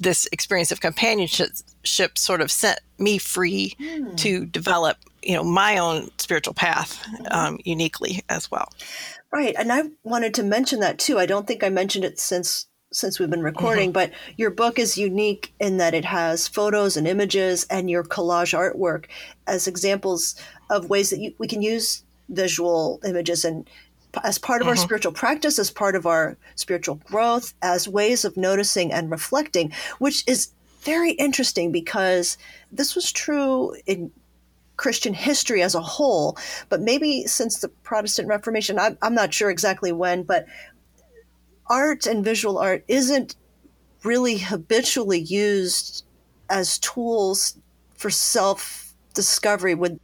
this 0.00 0.26
experience 0.32 0.72
of 0.72 0.80
companionship 0.80 2.18
sort 2.18 2.40
of 2.40 2.50
set 2.50 2.80
me 2.98 3.18
free 3.18 3.74
Mm. 3.80 4.16
to 4.18 4.46
develop, 4.46 4.96
you 5.22 5.34
know, 5.34 5.44
my 5.44 5.78
own 5.78 6.10
spiritual 6.18 6.54
path 6.54 6.98
um, 7.30 7.58
uniquely 7.64 8.22
as 8.28 8.50
well. 8.50 8.72
Right, 9.32 9.54
and 9.58 9.72
I 9.72 9.82
wanted 10.02 10.34
to 10.34 10.42
mention 10.42 10.80
that 10.80 10.98
too. 10.98 11.18
I 11.18 11.26
don't 11.26 11.46
think 11.46 11.62
I 11.62 11.68
mentioned 11.68 12.04
it 12.04 12.18
since 12.18 12.66
since 12.92 13.20
we've 13.20 13.30
been 13.30 13.42
recording, 13.44 13.92
but 13.92 14.10
your 14.36 14.50
book 14.50 14.76
is 14.76 14.98
unique 14.98 15.54
in 15.60 15.76
that 15.76 15.94
it 15.94 16.04
has 16.04 16.48
photos 16.48 16.96
and 16.96 17.06
images 17.06 17.64
and 17.70 17.88
your 17.88 18.02
collage 18.02 18.52
artwork 18.52 19.04
as 19.46 19.68
examples 19.68 20.34
of 20.70 20.90
ways 20.90 21.10
that 21.10 21.20
you, 21.20 21.32
we 21.38 21.46
can 21.46 21.62
use 21.62 22.02
visual 22.30 22.98
images 23.04 23.44
and 23.44 23.70
as 24.24 24.38
part 24.38 24.62
of 24.62 24.68
our 24.68 24.74
Mhm. 24.74 24.82
spiritual 24.82 25.12
practice, 25.12 25.58
as 25.58 25.70
part 25.70 25.94
of 25.94 26.06
our 26.06 26.36
spiritual 26.54 26.96
growth, 26.96 27.54
as 27.62 27.88
ways 27.88 28.24
of 28.24 28.36
noticing 28.36 28.92
and 28.92 29.10
reflecting, 29.10 29.72
which 29.98 30.24
is 30.26 30.48
very 30.82 31.12
interesting 31.12 31.70
because 31.72 32.38
this 32.72 32.94
was 32.94 33.12
true 33.12 33.74
in 33.86 34.10
Christian 34.76 35.12
history 35.12 35.62
as 35.62 35.74
a 35.74 35.80
whole, 35.82 36.38
but 36.70 36.80
maybe 36.80 37.26
since 37.26 37.58
the 37.58 37.68
Protestant 37.68 38.28
Reformation, 38.28 38.78
I'm, 38.78 38.96
I'm 39.02 39.14
not 39.14 39.34
sure 39.34 39.50
exactly 39.50 39.92
when, 39.92 40.22
but 40.22 40.46
art 41.66 42.06
and 42.06 42.24
visual 42.24 42.58
art 42.58 42.82
isn't 42.88 43.36
really 44.02 44.38
habitually 44.38 45.20
used 45.20 46.04
as 46.48 46.78
tools 46.78 47.58
for 47.94 48.08
self 48.08 48.94
discovery 49.12 49.74
with 49.74 50.00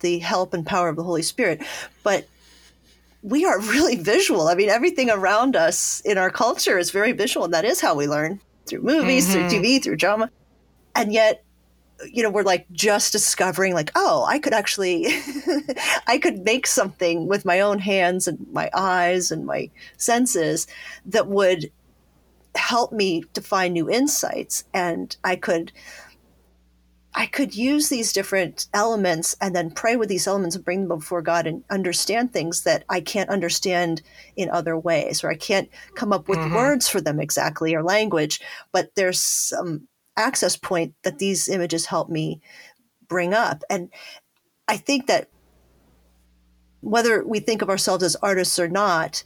the 0.00 0.18
help 0.18 0.54
and 0.54 0.66
power 0.66 0.88
of 0.88 0.96
the 0.96 1.04
Holy 1.04 1.22
Spirit. 1.22 1.62
But 2.02 2.26
we 3.28 3.44
are 3.44 3.60
really 3.60 3.96
visual. 3.96 4.48
I 4.48 4.54
mean, 4.54 4.68
everything 4.70 5.10
around 5.10 5.54
us 5.56 6.00
in 6.04 6.18
our 6.18 6.30
culture 6.30 6.78
is 6.78 6.90
very 6.90 7.12
visual, 7.12 7.44
and 7.44 7.54
that 7.54 7.64
is 7.64 7.80
how 7.80 7.94
we 7.94 8.06
learn 8.06 8.40
through 8.66 8.82
movies, 8.82 9.26
Mhm. 9.28 9.32
through 9.32 9.48
TV, 9.48 9.82
through 9.82 9.96
drama. 9.96 10.30
And 10.94 11.12
yet, 11.12 11.44
you 12.12 12.22
know 12.22 12.30
we're 12.30 12.44
like 12.44 12.64
just 12.70 13.10
discovering 13.10 13.74
like 13.74 13.90
oh 13.96 14.24
i 14.28 14.38
could 14.38 14.52
actually 14.54 15.08
i 16.06 16.16
could 16.16 16.44
make 16.44 16.64
something 16.64 17.26
with 17.26 17.44
my 17.44 17.58
own 17.58 17.80
hands 17.80 18.28
and 18.28 18.38
my 18.52 18.70
eyes 18.72 19.32
and 19.32 19.44
my 19.44 19.68
senses 19.96 20.68
that 21.04 21.26
would 21.26 21.72
help 22.54 22.92
me 22.92 23.24
to 23.34 23.40
find 23.40 23.74
new 23.74 23.90
insights 23.90 24.62
and 24.72 25.16
i 25.24 25.34
could 25.34 25.72
i 27.18 27.26
could 27.26 27.54
use 27.54 27.90
these 27.90 28.14
different 28.14 28.66
elements 28.72 29.36
and 29.42 29.54
then 29.54 29.70
pray 29.70 29.96
with 29.96 30.08
these 30.08 30.26
elements 30.26 30.56
and 30.56 30.64
bring 30.64 30.88
them 30.88 30.98
before 30.98 31.20
god 31.20 31.46
and 31.46 31.62
understand 31.68 32.32
things 32.32 32.62
that 32.62 32.84
i 32.88 33.00
can't 33.00 33.28
understand 33.28 34.00
in 34.36 34.48
other 34.48 34.78
ways 34.78 35.22
or 35.22 35.30
i 35.30 35.36
can't 35.36 35.68
come 35.94 36.12
up 36.12 36.26
with 36.28 36.38
mm-hmm. 36.38 36.54
words 36.54 36.88
for 36.88 37.00
them 37.00 37.20
exactly 37.20 37.74
or 37.74 37.82
language 37.82 38.40
but 38.72 38.94
there's 38.94 39.20
some 39.20 39.86
access 40.18 40.56
point 40.56 40.94
that 41.04 41.18
these 41.18 41.48
images 41.48 41.86
help 41.86 42.10
me 42.10 42.40
bring 43.08 43.32
up. 43.32 43.62
And 43.70 43.90
I 44.66 44.76
think 44.76 45.06
that 45.06 45.30
whether 46.80 47.24
we 47.24 47.40
think 47.40 47.62
of 47.62 47.70
ourselves 47.70 48.04
as 48.04 48.16
artists 48.16 48.58
or 48.58 48.68
not, 48.68 49.24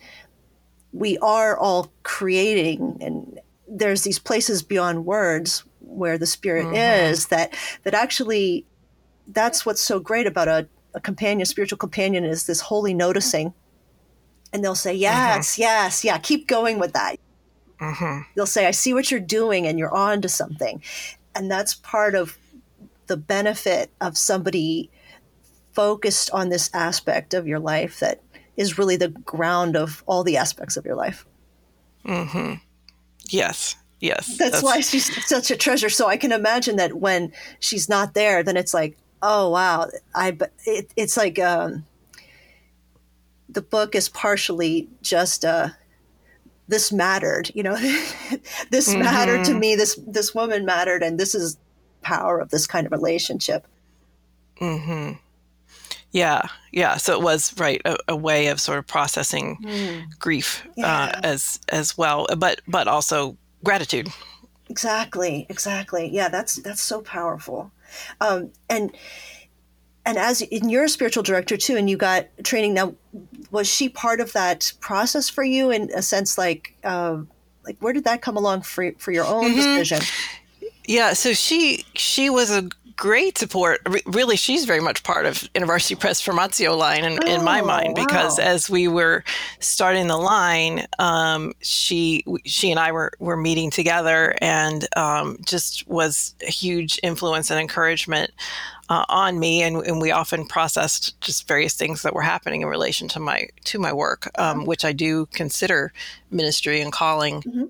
we 0.92 1.18
are 1.18 1.58
all 1.58 1.92
creating 2.02 2.98
and 3.00 3.40
there's 3.66 4.02
these 4.02 4.18
places 4.18 4.62
beyond 4.62 5.06
words 5.06 5.64
where 5.92 6.18
the 6.18 6.26
spirit 6.26 6.64
mm-hmm. 6.64 6.74
is 6.74 7.28
that 7.28 7.54
that 7.84 7.94
actually 7.94 8.66
that's 9.28 9.64
what's 9.64 9.80
so 9.80 10.00
great 10.00 10.26
about 10.26 10.48
a, 10.48 10.68
a 10.94 11.00
companion 11.00 11.46
spiritual 11.46 11.78
companion 11.78 12.24
is 12.24 12.46
this 12.46 12.60
holy 12.60 12.94
noticing 12.94 13.52
and 14.52 14.64
they'll 14.64 14.74
say 14.74 14.94
yes 14.94 15.52
mm-hmm. 15.52 15.62
yes 15.62 16.04
yeah 16.04 16.18
keep 16.18 16.46
going 16.46 16.78
with 16.78 16.92
that 16.92 17.16
Mm-hmm. 17.82 18.20
They'll 18.36 18.46
say, 18.46 18.66
I 18.66 18.70
see 18.70 18.94
what 18.94 19.10
you're 19.10 19.20
doing 19.20 19.66
and 19.66 19.78
you're 19.78 19.94
on 19.94 20.22
to 20.22 20.28
something. 20.28 20.82
And 21.34 21.50
that's 21.50 21.74
part 21.74 22.14
of 22.14 22.38
the 23.08 23.16
benefit 23.16 23.90
of 24.00 24.16
somebody 24.16 24.90
focused 25.72 26.30
on 26.30 26.48
this 26.48 26.70
aspect 26.72 27.34
of 27.34 27.46
your 27.46 27.58
life 27.58 27.98
that 28.00 28.20
is 28.56 28.78
really 28.78 28.96
the 28.96 29.08
ground 29.08 29.76
of 29.76 30.04
all 30.06 30.22
the 30.22 30.36
aspects 30.36 30.76
of 30.76 30.84
your 30.84 30.94
life. 30.94 31.26
Mm-hmm. 32.06 32.54
Yes. 33.30 33.74
Yes. 34.02 34.36
That's, 34.36 34.50
that's, 34.50 34.62
why 34.64 34.80
she's 34.80 35.26
such 35.26 35.52
a 35.52 35.56
treasure. 35.56 35.88
So 35.88 36.08
I 36.08 36.16
can 36.16 36.32
imagine 36.32 36.74
that 36.76 36.94
when 36.94 37.32
she's 37.60 37.88
not 37.88 38.14
there, 38.14 38.42
then 38.42 38.56
it's 38.56 38.74
like, 38.74 38.98
oh 39.22 39.48
wow, 39.50 39.88
I. 40.14 40.36
It, 40.66 40.92
it's 40.96 41.16
like 41.16 41.38
um, 41.38 41.86
the 43.48 43.62
book 43.62 43.94
is 43.94 44.08
partially 44.08 44.88
just 45.02 45.44
a 45.44 45.76
this 46.68 46.90
mattered 46.90 47.50
you 47.54 47.62
know 47.62 47.76
this 48.70 48.88
mm-hmm. 48.88 49.00
mattered 49.00 49.44
to 49.44 49.52
me 49.52 49.74
this 49.76 49.98
this 50.06 50.34
woman 50.34 50.64
mattered 50.64 51.02
and 51.02 51.18
this 51.18 51.34
is 51.34 51.58
power 52.02 52.38
of 52.38 52.50
this 52.50 52.66
kind 52.66 52.86
of 52.86 52.92
relationship 52.92 53.66
Mm-hmm. 54.60 55.14
yeah 56.12 56.42
yeah 56.70 56.96
so 56.96 57.18
it 57.18 57.22
was 57.22 57.52
right 57.58 57.82
a, 57.84 57.96
a 58.08 58.16
way 58.16 58.46
of 58.46 58.60
sort 58.60 58.78
of 58.78 58.86
processing 58.86 59.58
mm. 59.60 60.18
grief 60.18 60.62
uh, 60.66 60.72
yeah. 60.76 61.04
uh, 61.04 61.20
as 61.24 61.58
as 61.70 61.98
well 61.98 62.26
but 62.38 62.60
but 62.68 62.86
also 62.86 63.36
gratitude. 63.64 64.08
Exactly 64.68 65.46
exactly. 65.48 66.08
Yeah 66.08 66.28
that's 66.28 66.56
that's 66.56 66.80
so 66.80 67.02
powerful. 67.02 67.70
Um, 68.20 68.50
and 68.68 68.92
and 70.04 70.18
as 70.18 70.40
in 70.42 70.68
you're 70.68 70.84
a 70.84 70.88
spiritual 70.88 71.22
director 71.22 71.56
too 71.56 71.76
and 71.76 71.88
you 71.88 71.96
got 71.96 72.26
training. 72.42 72.74
Now 72.74 72.94
was 73.50 73.68
she 73.68 73.88
part 73.88 74.20
of 74.20 74.32
that 74.32 74.72
process 74.80 75.28
for 75.28 75.44
you 75.44 75.70
in 75.70 75.90
a 75.94 76.02
sense 76.02 76.38
like 76.38 76.74
uh, 76.84 77.18
like 77.64 77.76
where 77.80 77.92
did 77.92 78.04
that 78.04 78.22
come 78.22 78.36
along 78.36 78.62
for, 78.62 78.92
for 78.98 79.12
your 79.12 79.24
own 79.24 79.44
mm-hmm. 79.44 79.56
decision? 79.56 80.00
Yeah 80.86 81.12
so 81.12 81.32
she 81.32 81.84
she 81.94 82.30
was 82.30 82.50
a 82.50 82.68
great 83.02 83.36
support. 83.36 83.80
really, 84.06 84.36
she's 84.36 84.64
very 84.64 84.78
much 84.78 85.02
part 85.02 85.26
of 85.26 85.34
InterVarsity 85.54 85.98
Press 85.98 86.24
Formatio 86.24 86.78
line 86.78 87.04
in, 87.04 87.18
oh, 87.20 87.26
in 87.26 87.44
my 87.44 87.60
oh, 87.60 87.66
mind 87.66 87.96
because 87.96 88.38
as 88.38 88.70
we 88.70 88.86
were 88.86 89.24
starting 89.58 90.06
the 90.06 90.16
line, 90.16 90.86
um, 91.00 91.52
she 91.62 92.24
she 92.44 92.70
and 92.70 92.78
I 92.78 92.92
were 92.92 93.10
were 93.18 93.36
meeting 93.36 93.72
together 93.72 94.36
and 94.40 94.86
um, 94.96 95.38
just 95.44 95.88
was 95.88 96.36
a 96.46 96.50
huge 96.50 97.00
influence 97.02 97.50
and 97.50 97.58
encouragement 97.58 98.30
uh, 98.88 99.04
on 99.08 99.40
me, 99.40 99.62
and, 99.62 99.84
and, 99.84 100.00
we 100.00 100.12
often 100.12 100.46
processed 100.46 101.20
just 101.20 101.48
various 101.48 101.74
things 101.74 102.02
that 102.02 102.14
were 102.14 102.22
happening 102.22 102.60
in 102.60 102.68
relation 102.68 103.08
to 103.08 103.18
my 103.18 103.48
to 103.64 103.80
my 103.80 103.92
work, 103.92 104.30
um, 104.38 104.58
uh-huh. 104.58 104.66
which 104.66 104.84
I 104.84 104.92
do 104.92 105.26
consider 105.32 105.92
ministry 106.30 106.80
and 106.80 106.92
calling. 106.92 107.42
Mm-hmm. 107.42 107.64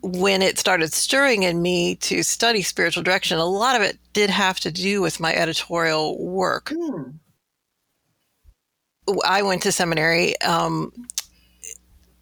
When 0.00 0.42
it 0.42 0.58
started 0.58 0.92
stirring 0.92 1.42
in 1.42 1.60
me 1.60 1.96
to 1.96 2.22
study 2.22 2.62
spiritual 2.62 3.02
direction, 3.02 3.38
a 3.38 3.44
lot 3.44 3.76
of 3.76 3.82
it 3.82 3.98
did 4.12 4.30
have 4.30 4.60
to 4.60 4.70
do 4.70 5.00
with 5.00 5.20
my 5.20 5.34
editorial 5.34 6.24
work. 6.24 6.66
Mm. 6.66 7.18
I 9.24 9.42
went 9.42 9.62
to 9.62 9.72
seminary. 9.72 10.40
Um, 10.40 10.92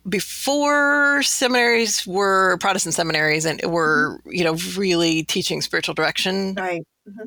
before 0.08 1.22
seminaries 1.22 2.06
were 2.06 2.58
Protestant 2.58 2.94
seminaries 2.94 3.44
and 3.44 3.60
were, 3.64 4.18
mm-hmm. 4.18 4.32
you 4.32 4.44
know, 4.44 4.56
really 4.76 5.24
teaching 5.24 5.60
spiritual 5.60 5.94
direction. 5.94 6.54
Right. 6.54 6.82
Mm-hmm. 7.08 7.26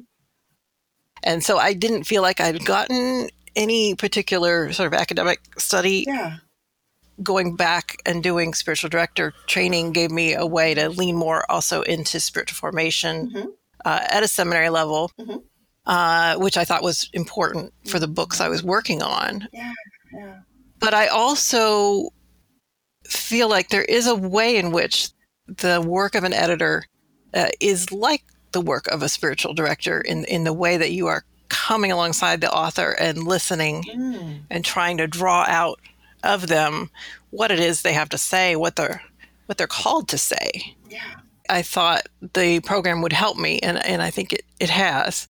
And 1.24 1.44
so 1.44 1.58
I 1.58 1.74
didn't 1.74 2.06
feel 2.06 2.22
like 2.22 2.40
I'd 2.40 2.64
gotten 2.64 3.30
any 3.56 3.96
particular 3.96 4.72
sort 4.72 4.88
of 4.88 4.94
academic 4.94 5.42
study. 5.60 6.06
Yeah. 6.08 6.38
Going 7.22 7.56
back 7.56 8.02
and 8.06 8.24
doing 8.24 8.54
spiritual 8.54 8.90
director 8.90 9.34
training 9.48 9.92
gave 9.92 10.12
me 10.12 10.34
a 10.34 10.46
way 10.46 10.74
to 10.74 10.90
lean 10.90 11.16
more 11.16 11.50
also 11.50 11.82
into 11.82 12.20
spiritual 12.20 12.56
formation 12.56 13.30
mm-hmm. 13.30 13.48
uh, 13.86 14.00
at 14.10 14.24
a 14.24 14.28
seminary 14.28 14.70
level, 14.70 15.12
mm-hmm. 15.20 15.38
uh, 15.86 16.36
which 16.38 16.58
I 16.58 16.66
thought 16.66 16.84
was 16.84 17.10
important 17.14 17.74
for 17.88 18.00
the 18.00 18.08
books 18.08 18.40
I 18.40 18.48
was 18.48 18.64
working 18.64 19.02
on. 19.02 19.48
Yeah, 19.52 19.74
yeah. 20.14 20.40
But 20.80 20.94
I 20.94 21.08
also 21.08 22.10
feel 23.06 23.50
like 23.50 23.70
there 23.70 23.84
is 23.84 24.08
a 24.08 24.16
way 24.16 24.58
in 24.58 24.72
which 24.72 25.10
the 25.48 25.82
work 25.82 26.16
of 26.16 26.24
an 26.24 26.34
editor 26.34 26.86
uh, 27.34 27.50
is 27.60 27.92
like 27.92 28.24
the 28.52 28.62
work 28.62 28.88
of 28.88 29.04
a 29.04 29.10
spiritual 29.10 29.54
director 29.54 30.02
in 30.02 30.26
in 30.26 30.44
the 30.44 30.54
way 30.54 30.78
that 30.78 30.92
you 30.92 31.08
are 31.08 31.24
coming 31.50 31.92
alongside 31.92 32.42
the 32.42 32.52
author 32.52 32.92
and 32.92 33.24
listening 33.24 33.84
mm. 33.84 34.40
and 34.50 34.64
trying 34.64 34.98
to 34.98 35.08
draw 35.08 35.44
out 35.48 35.80
of 36.24 36.48
them 36.48 36.90
what 37.30 37.52
it 37.52 37.60
is 37.60 37.82
they 37.82 37.94
have 37.94 38.10
to 38.10 38.18
say, 38.18 38.56
what 38.56 38.76
they're 38.76 39.02
what 39.46 39.58
they're 39.58 39.68
called 39.68 40.08
to 40.10 40.18
say. 40.18 40.76
Yeah. 40.90 41.16
I 41.50 41.64
thought 41.64 42.08
the 42.34 42.60
program 42.60 43.02
would 43.02 43.14
help 43.14 43.38
me 43.38 43.60
and, 43.60 43.84
and 43.84 44.02
I 44.02 44.12
think 44.12 44.34
it, 44.34 44.44
it 44.60 44.70
has 44.70 45.28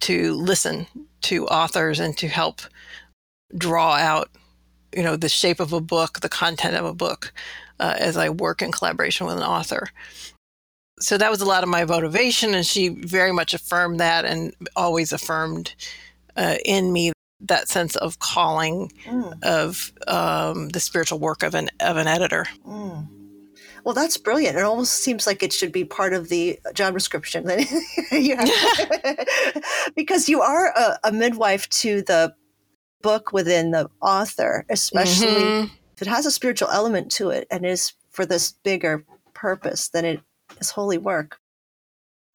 to 0.00 0.32
listen 0.32 0.86
to 1.22 1.46
authors 1.48 2.00
and 2.00 2.16
to 2.18 2.28
help 2.28 2.62
draw 3.56 3.96
out, 3.96 4.30
you 4.96 5.02
know, 5.02 5.16
the 5.16 5.28
shape 5.28 5.60
of 5.60 5.74
a 5.74 5.80
book, 5.80 6.20
the 6.20 6.30
content 6.30 6.76
of 6.76 6.86
a 6.86 6.94
book, 6.94 7.34
uh, 7.78 7.94
as 7.98 8.16
I 8.16 8.30
work 8.30 8.62
in 8.62 8.72
collaboration 8.72 9.26
with 9.26 9.36
an 9.36 9.42
author 9.42 9.90
so 11.00 11.18
that 11.18 11.30
was 11.30 11.40
a 11.40 11.46
lot 11.46 11.62
of 11.62 11.68
my 11.68 11.84
motivation 11.84 12.54
and 12.54 12.64
she 12.64 12.88
very 12.88 13.32
much 13.32 13.54
affirmed 13.54 14.00
that 14.00 14.24
and 14.24 14.54
always 14.76 15.12
affirmed 15.12 15.74
uh, 16.36 16.56
in 16.64 16.92
me 16.92 17.12
that 17.40 17.68
sense 17.68 17.96
of 17.96 18.18
calling 18.18 18.90
mm. 19.04 19.42
of 19.42 19.92
um, 20.06 20.68
the 20.70 20.80
spiritual 20.80 21.18
work 21.18 21.42
of 21.42 21.54
an 21.54 21.68
of 21.80 21.96
an 21.96 22.06
editor 22.06 22.46
mm. 22.66 23.06
well 23.84 23.94
that's 23.94 24.16
brilliant 24.16 24.56
it 24.56 24.64
almost 24.64 24.94
seems 24.94 25.26
like 25.26 25.42
it 25.42 25.52
should 25.52 25.72
be 25.72 25.84
part 25.84 26.12
of 26.12 26.28
the 26.28 26.58
job 26.72 26.94
description 26.94 27.44
because 29.96 30.28
you 30.28 30.40
are 30.40 30.68
a, 30.68 30.98
a, 31.04 31.12
midwife 31.12 31.68
to 31.68 32.02
the 32.02 32.34
book 33.02 33.32
within 33.32 33.72
the 33.72 33.90
author 34.00 34.64
especially 34.70 35.26
mm-hmm. 35.26 35.74
if 35.94 36.02
it 36.02 36.08
has 36.08 36.24
a 36.24 36.30
spiritual 36.30 36.68
element 36.70 37.10
to 37.10 37.30
it 37.30 37.46
and 37.50 37.66
is 37.66 37.92
for 38.10 38.24
this 38.24 38.52
bigger 38.62 39.04
purpose 39.34 39.88
then 39.88 40.04
it 40.04 40.20
is 40.60 40.70
holy 40.70 40.98
work. 40.98 41.38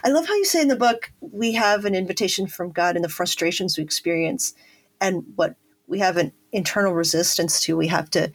I 0.03 0.09
love 0.09 0.27
how 0.27 0.35
you 0.35 0.45
say 0.45 0.61
in 0.61 0.69
the 0.69 0.75
book, 0.75 1.11
we 1.19 1.53
have 1.53 1.85
an 1.85 1.93
invitation 1.93 2.47
from 2.47 2.71
God 2.71 2.95
in 2.95 3.01
the 3.01 3.09
frustrations 3.09 3.77
we 3.77 3.83
experience 3.83 4.53
and 5.01 5.23
what 5.35 5.55
we 5.87 5.99
have 5.99 6.17
an 6.17 6.31
internal 6.51 6.93
resistance 6.93 7.59
to, 7.61 7.77
we 7.77 7.87
have 7.87 8.09
to 8.11 8.31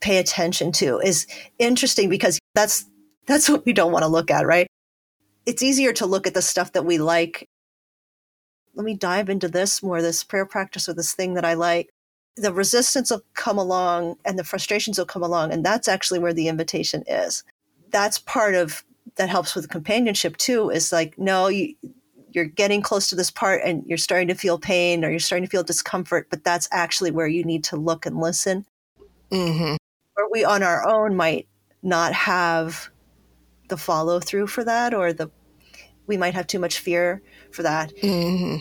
pay 0.00 0.18
attention 0.18 0.72
to 0.72 0.98
is 0.98 1.26
interesting 1.58 2.08
because 2.08 2.38
that's 2.54 2.84
that's 3.26 3.48
what 3.48 3.64
we 3.64 3.72
don't 3.72 3.92
want 3.92 4.02
to 4.02 4.08
look 4.08 4.30
at, 4.30 4.46
right? 4.46 4.66
It's 5.46 5.62
easier 5.62 5.92
to 5.94 6.06
look 6.06 6.26
at 6.26 6.34
the 6.34 6.42
stuff 6.42 6.72
that 6.72 6.84
we 6.84 6.98
like. 6.98 7.48
Let 8.74 8.84
me 8.84 8.94
dive 8.94 9.28
into 9.28 9.48
this 9.48 9.82
more, 9.82 10.02
this 10.02 10.24
prayer 10.24 10.46
practice 10.46 10.88
or 10.88 10.94
this 10.94 11.14
thing 11.14 11.34
that 11.34 11.44
I 11.44 11.54
like. 11.54 11.90
The 12.36 12.52
resistance 12.52 13.10
will 13.10 13.22
come 13.34 13.58
along 13.58 14.16
and 14.24 14.38
the 14.38 14.44
frustrations 14.44 14.98
will 14.98 15.06
come 15.06 15.22
along. 15.22 15.52
And 15.52 15.64
that's 15.64 15.86
actually 15.86 16.18
where 16.18 16.32
the 16.32 16.48
invitation 16.48 17.04
is. 17.06 17.44
That's 17.90 18.18
part 18.18 18.54
of 18.54 18.82
that 19.16 19.28
helps 19.28 19.54
with 19.54 19.68
companionship 19.68 20.36
too 20.36 20.70
is 20.70 20.92
like 20.92 21.18
no 21.18 21.48
you 21.48 21.74
you're 22.34 22.44
getting 22.44 22.82
close 22.82 23.08
to 23.08 23.14
this 23.14 23.30
part 23.30 23.62
and 23.64 23.84
you're 23.86 23.98
starting 23.98 24.28
to 24.28 24.34
feel 24.34 24.58
pain 24.58 25.04
or 25.04 25.10
you're 25.10 25.18
starting 25.18 25.44
to 25.44 25.50
feel 25.50 25.62
discomfort 25.62 26.28
but 26.30 26.44
that's 26.44 26.68
actually 26.72 27.10
where 27.10 27.26
you 27.26 27.44
need 27.44 27.64
to 27.64 27.76
look 27.76 28.06
and 28.06 28.18
listen 28.20 28.64
mm-hmm. 29.30 29.76
where 30.14 30.28
we 30.30 30.44
on 30.44 30.62
our 30.62 30.86
own 30.88 31.14
might 31.14 31.46
not 31.82 32.12
have 32.12 32.90
the 33.68 33.76
follow 33.76 34.20
through 34.20 34.46
for 34.46 34.64
that 34.64 34.94
or 34.94 35.12
the 35.12 35.30
we 36.06 36.16
might 36.16 36.34
have 36.34 36.46
too 36.46 36.58
much 36.58 36.78
fear 36.78 37.22
for 37.52 37.62
that. 37.62 37.94
Mm-hmm. 37.96 38.56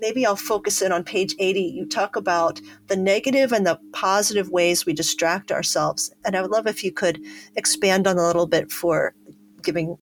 Maybe 0.00 0.24
I'll 0.24 0.36
focus 0.36 0.80
in 0.80 0.92
on 0.92 1.04
page 1.04 1.34
80. 1.38 1.60
You 1.60 1.86
talk 1.86 2.16
about 2.16 2.60
the 2.86 2.96
negative 2.96 3.52
and 3.52 3.66
the 3.66 3.78
positive 3.92 4.50
ways 4.50 4.86
we 4.86 4.92
distract 4.92 5.50
ourselves. 5.50 6.12
And 6.24 6.36
I 6.36 6.42
would 6.42 6.50
love 6.50 6.66
if 6.66 6.84
you 6.84 6.92
could 6.92 7.20
expand 7.56 8.06
on 8.06 8.16
a 8.16 8.26
little 8.26 8.46
bit 8.46 8.70
for 8.70 9.14
giving 9.62 9.98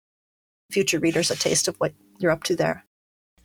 future 0.71 0.99
readers 0.99 1.31
a 1.31 1.37
taste 1.37 1.69
of 1.69 1.77
what 1.77 1.93
you're 2.19 2.33
up 2.33 2.45
to 2.45 2.57
there. 2.57 2.85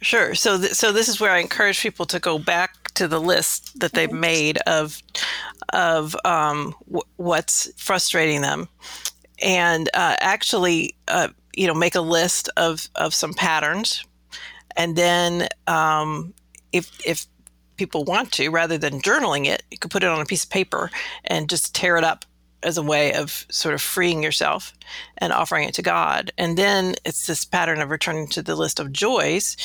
Sure. 0.01 0.33
So, 0.33 0.57
th- 0.57 0.73
so 0.73 0.91
this 0.91 1.07
is 1.07 1.19
where 1.19 1.31
I 1.31 1.39
encourage 1.39 1.81
people 1.81 2.05
to 2.07 2.19
go 2.19 2.39
back 2.39 2.91
to 2.95 3.07
the 3.07 3.21
list 3.21 3.79
that 3.79 3.93
they've 3.93 4.11
made 4.11 4.57
of 4.65 5.01
of 5.73 6.15
um, 6.25 6.73
w- 6.87 7.03
what's 7.17 7.71
frustrating 7.77 8.41
them, 8.41 8.67
and 9.41 9.89
uh, 9.93 10.15
actually, 10.19 10.95
uh, 11.07 11.29
you 11.55 11.67
know, 11.67 11.73
make 11.73 11.95
a 11.95 12.01
list 12.01 12.49
of 12.57 12.89
of 12.95 13.13
some 13.13 13.33
patterns, 13.33 14.03
and 14.75 14.95
then 14.95 15.47
um, 15.67 16.33
if 16.71 16.89
if 17.05 17.27
people 17.77 18.03
want 18.03 18.31
to, 18.31 18.49
rather 18.49 18.77
than 18.77 19.01
journaling 19.01 19.45
it, 19.45 19.63
you 19.71 19.77
could 19.77 19.91
put 19.91 20.03
it 20.03 20.09
on 20.09 20.21
a 20.21 20.25
piece 20.25 20.43
of 20.43 20.49
paper 20.49 20.89
and 21.25 21.49
just 21.49 21.73
tear 21.75 21.97
it 21.97 22.03
up 22.03 22.25
as 22.63 22.77
a 22.77 22.83
way 22.83 23.13
of 23.13 23.45
sort 23.49 23.73
of 23.73 23.81
freeing 23.81 24.23
yourself 24.23 24.73
and 25.17 25.33
offering 25.33 25.67
it 25.67 25.73
to 25.75 25.81
God. 25.81 26.31
And 26.37 26.57
then 26.57 26.95
it's 27.05 27.27
this 27.27 27.45
pattern 27.45 27.81
of 27.81 27.89
returning 27.89 28.27
to 28.29 28.41
the 28.41 28.55
list 28.55 28.79
of 28.79 28.91
joys. 28.91 29.57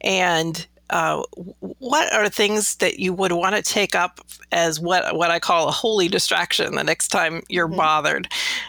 And 0.00 0.66
uh, 0.90 1.22
what 1.60 2.12
are 2.14 2.28
things 2.28 2.76
that 2.76 2.98
you 2.98 3.12
would 3.12 3.32
want 3.32 3.54
to 3.54 3.62
take 3.62 3.94
up 3.94 4.20
as 4.52 4.80
what 4.80 5.16
what 5.16 5.30
I 5.30 5.38
call 5.38 5.68
a 5.68 5.72
holy 5.72 6.08
distraction 6.08 6.74
the 6.74 6.84
next 6.84 7.08
time 7.08 7.42
you're 7.48 7.68
mm-hmm. 7.68 7.76
bothered? 7.76 8.28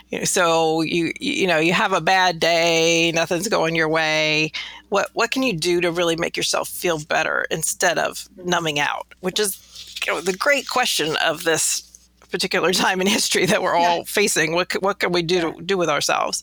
You 0.09 0.19
know, 0.19 0.25
so 0.25 0.81
you 0.81 1.13
you 1.19 1.47
know 1.47 1.59
you 1.59 1.71
have 1.71 1.93
a 1.93 2.01
bad 2.01 2.39
day, 2.39 3.13
nothing's 3.13 3.47
going 3.47 3.75
your 3.75 3.87
way. 3.87 4.51
What 4.89 5.09
what 5.13 5.31
can 5.31 5.43
you 5.43 5.53
do 5.53 5.79
to 5.79 5.91
really 5.91 6.17
make 6.17 6.35
yourself 6.35 6.67
feel 6.67 6.99
better 6.99 7.45
instead 7.49 7.97
of 7.97 8.27
numbing 8.35 8.79
out? 8.79 9.07
Which 9.21 9.39
is 9.39 9.57
you 10.05 10.13
know, 10.13 10.21
the 10.21 10.35
great 10.35 10.67
question 10.67 11.15
of 11.23 11.43
this 11.43 11.88
particular 12.29 12.71
time 12.73 13.01
in 13.01 13.07
history 13.07 13.45
that 13.45 13.61
we're 13.61 13.75
all 13.75 13.97
yeah. 13.97 14.03
facing. 14.05 14.53
What 14.53 14.73
what 14.81 14.99
can 14.99 15.11
we 15.11 15.21
do 15.21 15.53
to 15.53 15.61
do 15.61 15.77
with 15.77 15.89
ourselves? 15.89 16.41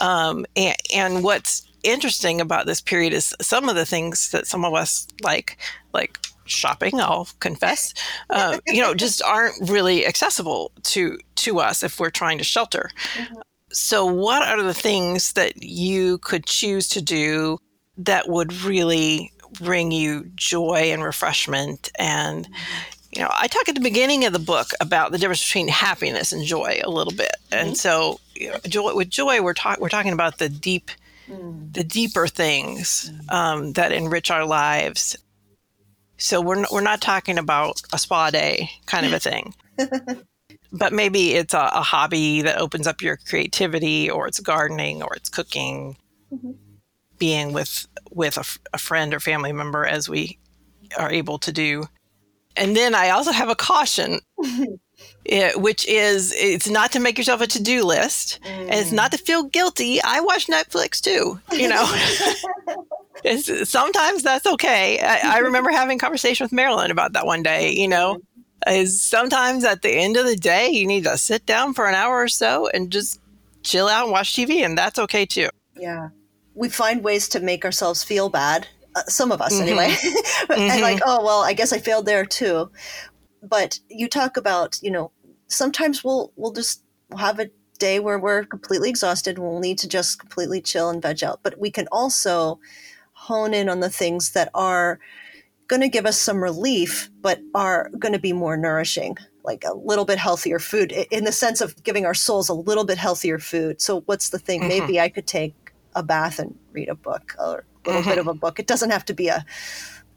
Um, 0.00 0.46
and, 0.56 0.76
and 0.94 1.24
what's 1.24 1.66
interesting 1.82 2.40
about 2.40 2.66
this 2.66 2.80
period 2.80 3.12
is 3.12 3.34
some 3.40 3.68
of 3.68 3.74
the 3.74 3.86
things 3.86 4.30
that 4.32 4.46
some 4.46 4.64
of 4.64 4.74
us 4.74 5.06
like, 5.22 5.56
like 5.92 6.18
shopping. 6.44 7.00
I'll 7.00 7.28
confess, 7.40 7.94
uh, 8.28 8.58
you 8.66 8.80
know, 8.80 8.94
just 9.06 9.22
aren't 9.22 9.70
really 9.70 10.06
accessible 10.06 10.72
to 10.84 11.18
to 11.36 11.60
us 11.60 11.82
if 11.82 12.00
we're 12.00 12.10
trying 12.10 12.38
to 12.38 12.44
shelter. 12.44 12.90
Mm-hmm. 13.14 13.40
So, 13.72 14.04
what 14.04 14.42
are 14.42 14.62
the 14.62 14.74
things 14.74 15.34
that 15.34 15.62
you 15.62 16.18
could 16.18 16.44
choose 16.44 16.88
to 16.90 17.00
do 17.00 17.58
that 17.98 18.28
would 18.28 18.52
really 18.52 19.32
bring 19.60 19.92
you 19.92 20.30
joy 20.34 20.90
and 20.92 21.02
refreshment 21.02 21.90
and 21.98 22.46
mm-hmm 22.46 22.96
you 23.12 23.22
know, 23.22 23.30
I 23.32 23.48
talk 23.48 23.68
at 23.68 23.74
the 23.74 23.80
beginning 23.80 24.24
of 24.24 24.32
the 24.32 24.38
book 24.38 24.70
about 24.80 25.10
the 25.10 25.18
difference 25.18 25.44
between 25.44 25.68
happiness 25.68 26.32
and 26.32 26.44
joy 26.44 26.80
a 26.84 26.90
little 26.90 27.12
bit, 27.12 27.34
mm-hmm. 27.50 27.68
and 27.68 27.76
so 27.76 28.20
you 28.34 28.50
know, 28.50 28.58
joy 28.66 28.94
with 28.94 29.10
joy 29.10 29.42
we're 29.42 29.54
talking 29.54 29.80
we're 29.80 29.88
talking 29.88 30.12
about 30.12 30.38
the 30.38 30.48
deep, 30.48 30.90
mm. 31.28 31.72
the 31.72 31.82
deeper 31.82 32.28
things 32.28 33.10
mm. 33.10 33.32
um, 33.32 33.72
that 33.72 33.92
enrich 33.92 34.30
our 34.30 34.46
lives. 34.46 35.16
So 36.18 36.40
we're 36.40 36.64
we're 36.70 36.82
not 36.82 37.00
talking 37.00 37.38
about 37.38 37.82
a 37.92 37.98
spa 37.98 38.30
day 38.30 38.70
kind 38.86 39.06
of 39.06 39.12
a 39.12 39.18
thing, 39.18 39.54
but 40.72 40.92
maybe 40.92 41.32
it's 41.32 41.54
a, 41.54 41.70
a, 41.72 41.82
hobby 41.82 42.42
that 42.42 42.58
opens 42.58 42.86
up 42.86 43.02
your 43.02 43.16
creativity, 43.16 44.08
or 44.08 44.28
it's 44.28 44.38
gardening, 44.38 45.02
or 45.02 45.14
it's 45.16 45.30
cooking, 45.30 45.96
mm-hmm. 46.32 46.52
being 47.18 47.52
with 47.52 47.88
with 48.10 48.36
a, 48.36 48.44
a 48.74 48.78
friend 48.78 49.14
or 49.14 49.18
family 49.18 49.52
member 49.52 49.84
as 49.84 50.08
we 50.08 50.38
are 50.96 51.10
able 51.10 51.38
to 51.38 51.50
do 51.50 51.86
and 52.56 52.76
then 52.76 52.94
I 52.94 53.10
also 53.10 53.32
have 53.32 53.48
a 53.48 53.54
caution, 53.54 54.20
it, 55.24 55.60
which 55.60 55.86
is 55.86 56.32
it's 56.36 56.68
not 56.68 56.92
to 56.92 57.00
make 57.00 57.18
yourself 57.18 57.40
a 57.40 57.46
to 57.46 57.62
do 57.62 57.84
list, 57.84 58.40
mm. 58.42 58.48
and 58.48 58.74
it's 58.74 58.92
not 58.92 59.12
to 59.12 59.18
feel 59.18 59.44
guilty. 59.44 60.00
I 60.02 60.20
watch 60.20 60.46
Netflix 60.46 61.00
too, 61.00 61.40
you 61.52 61.68
know. 61.68 61.84
sometimes 63.64 64.22
that's 64.22 64.46
okay. 64.46 64.98
I, 65.00 65.36
I, 65.36 65.38
remember 65.38 65.70
having 65.70 65.96
a 65.96 66.00
conversation 66.00 66.44
with 66.44 66.52
Marilyn 66.52 66.90
about 66.90 67.12
that 67.12 67.26
one 67.26 67.42
day, 67.42 67.72
you 67.72 67.88
know. 67.88 68.20
Is 68.66 69.00
sometimes 69.00 69.64
at 69.64 69.80
the 69.80 69.90
end 69.90 70.18
of 70.18 70.26
the 70.26 70.36
day, 70.36 70.68
you 70.68 70.86
need 70.86 71.04
to 71.04 71.16
sit 71.16 71.46
down 71.46 71.72
for 71.72 71.86
an 71.86 71.94
hour 71.94 72.18
or 72.20 72.28
so 72.28 72.68
and 72.74 72.92
just 72.92 73.18
chill 73.62 73.88
out 73.88 74.04
and 74.04 74.12
watch 74.12 74.34
TV, 74.34 74.62
and 74.64 74.76
that's 74.76 74.98
okay 74.98 75.24
too. 75.24 75.48
Yeah. 75.76 76.08
We 76.54 76.68
find 76.68 77.02
ways 77.02 77.26
to 77.30 77.40
make 77.40 77.64
ourselves 77.64 78.04
feel 78.04 78.28
bad 78.28 78.68
uh, 78.96 79.02
some 79.06 79.32
of 79.32 79.40
us 79.40 79.54
mm-hmm. 79.54 79.62
anyway 79.62 79.88
mm-hmm. 79.88 80.52
and 80.58 80.82
like 80.82 81.00
oh 81.04 81.24
well 81.24 81.42
i 81.42 81.52
guess 81.52 81.72
i 81.72 81.78
failed 81.78 82.06
there 82.06 82.24
too 82.24 82.70
but 83.42 83.78
you 83.88 84.08
talk 84.08 84.36
about 84.36 84.78
you 84.82 84.90
know 84.90 85.10
sometimes 85.46 86.04
we'll 86.04 86.32
we'll 86.36 86.52
just 86.52 86.82
have 87.18 87.38
a 87.38 87.50
day 87.78 87.98
where 87.98 88.18
we're 88.18 88.44
completely 88.44 88.88
exhausted 88.88 89.38
we'll 89.38 89.60
need 89.60 89.78
to 89.78 89.88
just 89.88 90.18
completely 90.18 90.60
chill 90.60 90.90
and 90.90 91.02
veg 91.02 91.24
out 91.24 91.40
but 91.42 91.58
we 91.58 91.70
can 91.70 91.86
also 91.90 92.60
hone 93.12 93.54
in 93.54 93.68
on 93.68 93.80
the 93.80 93.90
things 93.90 94.32
that 94.32 94.50
are 94.54 94.98
going 95.66 95.80
to 95.80 95.88
give 95.88 96.04
us 96.04 96.18
some 96.18 96.42
relief 96.42 97.10
but 97.20 97.40
are 97.54 97.90
going 97.98 98.12
to 98.12 98.18
be 98.18 98.32
more 98.32 98.56
nourishing 98.56 99.16
like 99.44 99.64
a 99.64 99.74
little 99.74 100.04
bit 100.04 100.18
healthier 100.18 100.58
food 100.58 100.92
in 101.10 101.24
the 101.24 101.32
sense 101.32 101.60
of 101.60 101.82
giving 101.82 102.04
our 102.04 102.14
souls 102.14 102.48
a 102.48 102.54
little 102.54 102.84
bit 102.84 102.98
healthier 102.98 103.38
food 103.38 103.80
so 103.80 104.00
what's 104.02 104.30
the 104.30 104.38
thing 104.38 104.60
mm-hmm. 104.60 104.68
maybe 104.68 105.00
i 105.00 105.08
could 105.08 105.26
take 105.26 105.54
a 105.94 106.02
bath 106.02 106.38
and 106.38 106.56
read 106.72 106.88
a 106.88 106.94
book 106.94 107.34
or 107.38 107.64
little 107.86 108.02
mm-hmm. 108.02 108.10
bit 108.10 108.18
of 108.18 108.26
a 108.26 108.34
book. 108.34 108.58
It 108.58 108.66
doesn't 108.66 108.90
have 108.90 109.04
to 109.06 109.14
be 109.14 109.28
a 109.28 109.44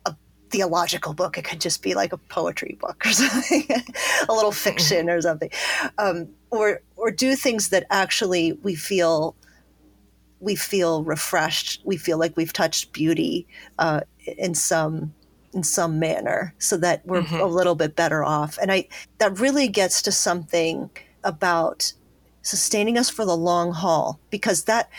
a 0.05 0.15
theological 0.49 1.13
book. 1.13 1.37
It 1.37 1.45
could 1.45 1.61
just 1.61 1.81
be 1.81 1.93
like 1.95 2.13
a 2.13 2.17
poetry 2.17 2.77
book 2.79 3.05
or 3.05 3.11
something, 3.13 3.65
a 3.69 4.33
little 4.33 4.51
mm-hmm. 4.51 4.69
fiction 4.69 5.09
or 5.09 5.21
something, 5.21 5.49
um, 5.97 6.29
or 6.51 6.81
or 6.95 7.11
do 7.11 7.35
things 7.35 7.69
that 7.69 7.85
actually 7.89 8.53
we 8.63 8.75
feel 8.75 9.35
we 10.39 10.55
feel 10.55 11.03
refreshed. 11.03 11.81
We 11.85 11.97
feel 11.97 12.17
like 12.17 12.35
we've 12.35 12.53
touched 12.53 12.91
beauty 12.91 13.47
uh, 13.79 14.01
in 14.37 14.53
some 14.53 15.13
in 15.53 15.63
some 15.63 15.99
manner, 15.99 16.53
so 16.57 16.77
that 16.77 17.05
we're 17.05 17.21
mm-hmm. 17.21 17.35
a 17.35 17.45
little 17.45 17.75
bit 17.75 17.95
better 17.95 18.23
off. 18.23 18.57
And 18.61 18.71
I 18.71 18.87
that 19.19 19.39
really 19.39 19.67
gets 19.67 20.01
to 20.03 20.11
something 20.11 20.89
about 21.23 21.93
sustaining 22.43 22.97
us 22.97 23.09
for 23.09 23.25
the 23.25 23.37
long 23.37 23.71
haul 23.71 24.19
because 24.29 24.65
that 24.65 24.89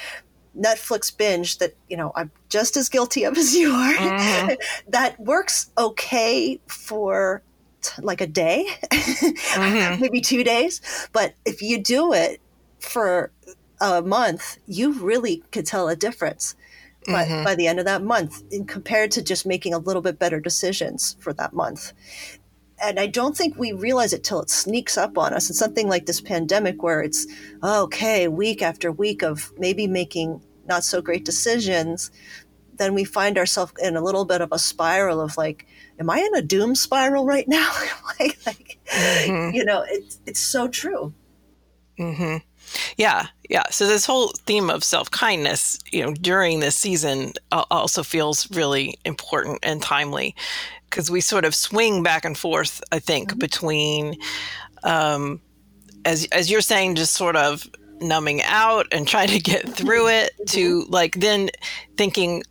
Netflix 0.58 1.16
binge 1.16 1.58
that 1.58 1.74
you 1.88 1.96
know 1.96 2.12
I'm 2.14 2.30
just 2.48 2.76
as 2.76 2.88
guilty 2.88 3.24
of 3.24 3.36
as 3.36 3.54
you 3.54 3.70
are. 3.70 3.94
Mm-hmm. 3.94 4.54
that 4.90 5.18
works 5.20 5.70
okay 5.76 6.60
for 6.66 7.42
t- 7.82 8.02
like 8.02 8.20
a 8.20 8.26
day, 8.26 8.66
mm-hmm. 8.90 10.00
maybe 10.00 10.20
two 10.20 10.44
days. 10.44 10.80
But 11.12 11.34
if 11.44 11.62
you 11.62 11.82
do 11.82 12.12
it 12.12 12.40
for 12.80 13.30
a 13.80 14.02
month, 14.02 14.58
you 14.66 14.92
really 14.92 15.42
could 15.50 15.66
tell 15.66 15.88
a 15.88 15.96
difference. 15.96 16.54
But 17.06 17.28
mm-hmm. 17.28 17.44
by 17.44 17.54
the 17.54 17.66
end 17.66 17.78
of 17.78 17.84
that 17.84 18.02
month, 18.02 18.42
in 18.50 18.64
compared 18.64 19.10
to 19.12 19.22
just 19.22 19.44
making 19.44 19.74
a 19.74 19.78
little 19.78 20.00
bit 20.00 20.18
better 20.18 20.40
decisions 20.40 21.16
for 21.20 21.34
that 21.34 21.52
month, 21.52 21.92
and 22.82 22.98
I 22.98 23.06
don't 23.06 23.36
think 23.36 23.56
we 23.56 23.72
realize 23.72 24.12
it 24.12 24.24
till 24.24 24.40
it 24.40 24.50
sneaks 24.50 24.98
up 24.98 25.16
on 25.16 25.32
us. 25.32 25.48
And 25.48 25.56
something 25.56 25.88
like 25.88 26.06
this 26.06 26.20
pandemic 26.20 26.82
where 26.82 27.02
it's 27.02 27.26
okay, 27.62 28.28
week 28.28 28.62
after 28.62 28.90
week 28.90 29.22
of 29.22 29.52
maybe 29.58 29.86
making 29.86 30.40
not 30.66 30.84
so 30.84 31.00
great 31.00 31.24
decisions. 31.24 32.10
Then 32.76 32.94
we 32.94 33.04
find 33.04 33.38
ourselves 33.38 33.72
in 33.80 33.96
a 33.96 34.02
little 34.02 34.24
bit 34.24 34.40
of 34.40 34.50
a 34.50 34.58
spiral 34.58 35.20
of 35.20 35.36
like, 35.36 35.66
am 36.00 36.10
I 36.10 36.18
in 36.18 36.34
a 36.34 36.42
doom 36.42 36.74
spiral 36.74 37.24
right 37.24 37.46
now? 37.46 37.70
like, 38.20 38.38
like 38.44 38.78
mm-hmm. 38.90 39.54
you 39.54 39.64
know, 39.64 39.84
it's 39.88 40.18
it's 40.26 40.40
so 40.40 40.68
true. 40.68 41.14
Mm-hmm. 41.98 42.38
Yeah, 42.96 43.26
yeah. 43.48 43.64
So 43.70 43.86
this 43.86 44.06
whole 44.06 44.32
theme 44.46 44.70
of 44.70 44.82
self 44.82 45.10
kindness, 45.10 45.78
you 45.92 46.04
know, 46.04 46.12
during 46.14 46.60
this 46.60 46.76
season 46.76 47.32
also 47.52 48.02
feels 48.02 48.50
really 48.50 48.98
important 49.04 49.60
and 49.62 49.80
timely 49.80 50.34
because 50.94 51.10
we 51.10 51.20
sort 51.20 51.44
of 51.44 51.56
swing 51.56 52.04
back 52.04 52.24
and 52.24 52.38
forth. 52.38 52.80
I 52.92 53.00
think 53.00 53.30
mm-hmm. 53.30 53.40
between, 53.40 54.16
um, 54.84 55.40
as 56.04 56.26
as 56.26 56.50
you're 56.50 56.60
saying, 56.60 56.94
just 56.94 57.14
sort 57.14 57.34
of 57.34 57.68
numbing 58.00 58.42
out 58.44 58.86
and 58.92 59.08
trying 59.08 59.28
to 59.28 59.40
get 59.40 59.68
through 59.68 60.08
it 60.08 60.32
to 60.48 60.82
mm-hmm. 60.82 60.92
like 60.92 61.16
then 61.16 61.48
thinking 61.96 62.42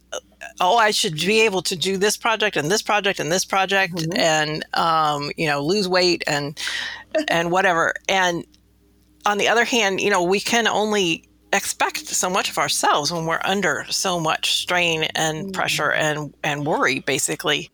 oh 0.62 0.78
i 0.78 0.90
should 0.90 1.16
be 1.16 1.42
able 1.42 1.62
to 1.62 1.76
do 1.76 1.98
this 1.98 2.16
project 2.16 2.56
and 2.56 2.72
this 2.72 2.82
project 2.82 3.20
and 3.20 3.30
this 3.30 3.44
project 3.44 3.94
mm-hmm. 3.94 4.18
and 4.18 4.66
um, 4.74 5.32
you 5.36 5.46
know 5.46 5.64
lose 5.64 5.88
weight 5.88 6.24
and 6.28 6.58
and 7.28 7.52
whatever 7.52 7.94
and 8.08 8.46
on 9.26 9.38
the 9.38 9.50
other 9.50 9.66
hand 9.66 10.00
you 10.00 10.10
know 10.10 10.24
we 10.24 10.40
can 10.40 10.66
only 10.66 11.28
expect 11.52 12.08
so 12.08 12.30
much 12.30 12.50
of 12.50 12.58
ourselves 12.58 13.12
when 13.12 13.26
we're 13.26 13.42
under 13.44 13.86
so 13.90 14.22
much 14.22 14.54
strain 14.54 15.04
and 15.16 15.44
mm-hmm. 15.44 15.52
pressure 15.52 15.92
and 15.92 16.34
and 16.44 16.66
worry 16.66 17.00
basically 17.00 17.70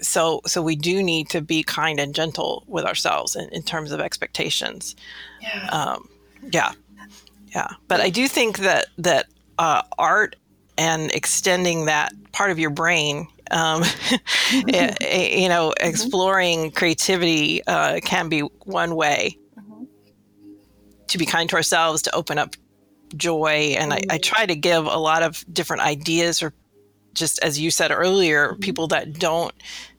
so 0.00 0.40
so 0.46 0.62
we 0.62 0.76
do 0.76 1.02
need 1.02 1.28
to 1.30 1.40
be 1.40 1.62
kind 1.62 2.00
and 2.00 2.14
gentle 2.14 2.64
with 2.66 2.84
ourselves 2.84 3.36
in, 3.36 3.48
in 3.50 3.62
terms 3.62 3.92
of 3.92 4.00
expectations. 4.00 4.96
Yeah. 5.40 5.68
Um, 5.70 6.08
yeah. 6.50 6.72
Yeah. 7.54 7.68
But 7.86 8.00
i 8.00 8.08
do 8.08 8.28
think 8.28 8.58
that 8.58 8.86
that 8.98 9.26
uh, 9.58 9.82
art 9.98 10.36
and 10.78 11.12
extending 11.12 11.84
that 11.84 12.12
part 12.32 12.50
of 12.50 12.58
your 12.58 12.70
brain 12.70 13.28
um, 13.50 13.84
you 14.66 15.48
know 15.48 15.74
exploring 15.78 16.70
creativity 16.70 17.62
uh, 17.66 18.00
can 18.02 18.28
be 18.30 18.40
one 18.40 18.96
way 18.96 19.36
to 21.08 21.18
be 21.18 21.26
kind 21.26 21.50
to 21.50 21.56
ourselves 21.56 22.02
to 22.02 22.14
open 22.14 22.38
up 22.38 22.56
joy. 23.16 23.76
And 23.78 23.92
I, 23.92 24.00
I, 24.10 24.18
try 24.18 24.46
to 24.46 24.56
give 24.56 24.86
a 24.86 24.96
lot 24.96 25.22
of 25.22 25.44
different 25.52 25.82
ideas 25.82 26.42
or 26.42 26.52
just 27.14 27.42
as 27.42 27.58
you 27.58 27.70
said 27.70 27.90
earlier 27.90 28.54
people 28.60 28.86
that 28.88 29.12
don't 29.18 29.54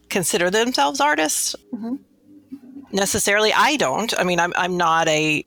consider 0.09 0.49
themselves 0.49 0.99
artists 0.99 1.55
mm-hmm. 1.73 1.95
necessarily 2.91 3.51
i 3.53 3.75
don't 3.77 4.17
i 4.19 4.23
mean 4.23 4.39
I'm, 4.39 4.53
I'm 4.55 4.77
not 4.77 5.07
a 5.07 5.45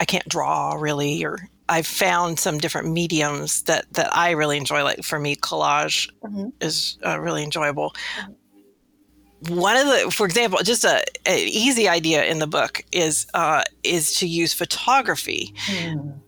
i 0.00 0.04
can't 0.04 0.28
draw 0.28 0.74
really 0.74 1.24
or 1.24 1.48
I've 1.72 1.86
found 1.86 2.38
some 2.38 2.58
different 2.58 2.90
mediums 2.90 3.62
that 3.62 3.90
that 3.94 4.14
I 4.14 4.32
really 4.32 4.58
enjoy. 4.58 4.84
Like 4.84 5.02
for 5.02 5.18
me, 5.18 5.36
collage 5.36 6.10
mm-hmm. 6.22 6.50
is 6.60 6.98
uh, 7.04 7.18
really 7.18 7.42
enjoyable. 7.42 7.94
Mm-hmm. 8.20 9.56
One 9.56 9.76
of 9.76 9.86
the, 9.86 10.10
for 10.12 10.24
example, 10.24 10.60
just 10.62 10.84
a, 10.84 11.02
a, 11.26 11.44
easy 11.46 11.88
idea 11.88 12.24
in 12.24 12.38
the 12.38 12.46
book 12.46 12.84
is 12.92 13.26
uh, 13.34 13.62
is 13.82 14.14
to 14.16 14.28
use 14.28 14.52
photography 14.52 15.54
mm. 15.66 16.20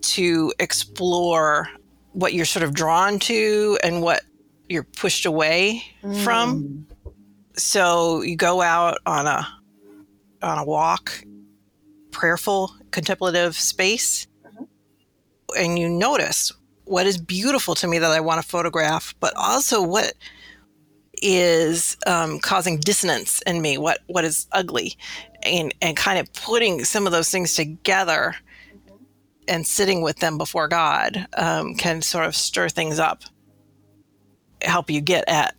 to 0.00 0.52
explore 0.58 1.68
what 2.16 2.32
you're 2.32 2.46
sort 2.46 2.62
of 2.62 2.72
drawn 2.72 3.18
to 3.18 3.78
and 3.84 4.00
what 4.00 4.22
you're 4.70 4.82
pushed 4.82 5.26
away 5.26 5.84
mm. 6.02 6.24
from. 6.24 6.86
So 7.56 8.22
you 8.22 8.36
go 8.36 8.62
out 8.62 8.98
on 9.04 9.26
a 9.26 9.46
on 10.42 10.58
a 10.58 10.64
walk, 10.64 11.22
prayerful, 12.10 12.74
contemplative 12.90 13.54
space 13.54 14.26
and 15.58 15.78
you 15.78 15.88
notice 15.88 16.52
what 16.84 17.06
is 17.06 17.18
beautiful 17.18 17.74
to 17.74 17.86
me 17.86 17.98
that 17.98 18.10
I 18.10 18.20
want 18.20 18.40
to 18.40 18.48
photograph, 18.48 19.14
but 19.20 19.34
also 19.36 19.82
what 19.82 20.14
is 21.22 21.96
um, 22.06 22.38
causing 22.40 22.78
dissonance 22.78 23.42
in 23.42 23.60
me, 23.60 23.76
what 23.78 24.00
what 24.06 24.24
is 24.24 24.46
ugly, 24.52 24.96
and 25.42 25.74
and 25.82 25.96
kind 25.96 26.18
of 26.18 26.32
putting 26.32 26.84
some 26.84 27.06
of 27.06 27.12
those 27.12 27.28
things 27.28 27.54
together 27.54 28.34
and 29.48 29.66
sitting 29.66 30.02
with 30.02 30.18
them 30.18 30.38
before 30.38 30.68
God 30.68 31.26
um, 31.36 31.74
can 31.74 32.02
sort 32.02 32.26
of 32.26 32.34
stir 32.34 32.68
things 32.68 32.98
up, 32.98 33.22
help 34.62 34.90
you 34.90 35.00
get 35.00 35.24
at 35.28 35.54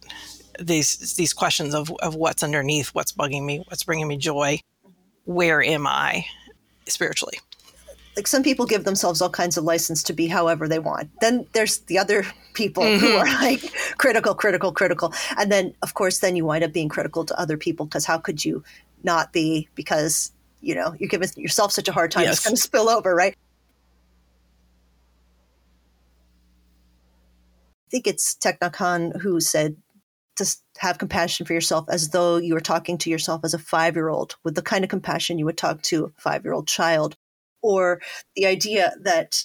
these 0.60 1.16
these 1.16 1.34
questions 1.34 1.74
of 1.74 1.92
of 2.02 2.16
what's 2.16 2.44
underneath, 2.44 2.90
what's 2.90 3.12
bugging 3.12 3.46
me, 3.46 3.64
what's 3.68 3.84
bringing 3.84 4.08
me 4.08 4.18
joy, 4.18 4.60
where 5.26 5.62
am 5.62 5.86
I 5.88 6.26
spiritually 6.86 7.40
like 8.18 8.28
some 8.28 8.44
people 8.44 8.66
give 8.66 8.84
themselves 8.84 9.22
all 9.22 9.30
kinds 9.30 9.58
of 9.58 9.64
license 9.64 10.04
to 10.04 10.12
be 10.12 10.28
however 10.28 10.68
they 10.68 10.80
want. 10.80 11.10
Then 11.22 11.46
there's 11.54 11.78
the 11.82 12.00
other 12.00 12.26
people 12.54 12.84
mm-hmm. 12.84 13.06
who 13.06 13.16
are 13.16 13.26
like 13.26 13.62
critical, 13.98 14.34
critical, 14.34 14.74
critical. 14.74 15.14
And 15.38 15.52
then 15.52 15.74
of 15.84 15.94
course 15.94 16.20
then 16.20 16.36
you 16.36 16.44
wind 16.44 16.64
up 16.64 16.74
being 16.74 16.90
critical 16.90 17.24
to 17.26 17.40
other 17.40 17.56
people 17.56 17.86
because 17.86 18.06
how 18.06 18.18
could 18.18 18.44
you 18.44 18.64
not 19.04 19.32
be 19.32 19.70
because, 19.76 20.32
you 20.62 20.74
know, 20.74 20.96
you're 21.00 21.08
giving 21.08 21.30
yourself 21.38 21.72
such 21.72 21.88
a 21.88 21.92
hard 21.92 22.12
time 22.12 22.24
yes. 22.24 22.38
it's 22.38 22.46
gonna 22.46 22.58
spill 22.58 22.90
over, 22.90 23.16
right? 23.16 23.38
I 27.88 27.90
think 27.90 28.08
it's 28.08 28.36
Nhat 28.36 29.22
who 29.22 29.40
said 29.40 29.78
to 30.36 30.46
have 30.78 31.00
compassion 31.00 31.46
for 31.46 31.54
yourself 31.54 31.86
as 31.90 32.10
though 32.10 32.38
you 32.38 32.54
were 32.54 32.60
talking 32.60 32.98
to 33.00 33.10
yourself 33.10 33.42
as 33.44 33.54
a 33.54 33.60
five 33.60 33.96
year 33.96 34.10
old 34.10 34.36
with 34.44 34.56
the 34.56 34.62
kind 34.62 34.84
of 34.84 34.90
compassion 34.90 35.40
you 35.40 35.46
would 35.46 35.58
talk 35.58 35.82
to 35.84 36.06
a 36.06 36.22
five 36.22 36.44
year 36.44 36.54
old 36.54 36.68
child 36.68 37.16
or 37.62 38.02
the 38.36 38.46
idea 38.46 38.94
that 39.02 39.44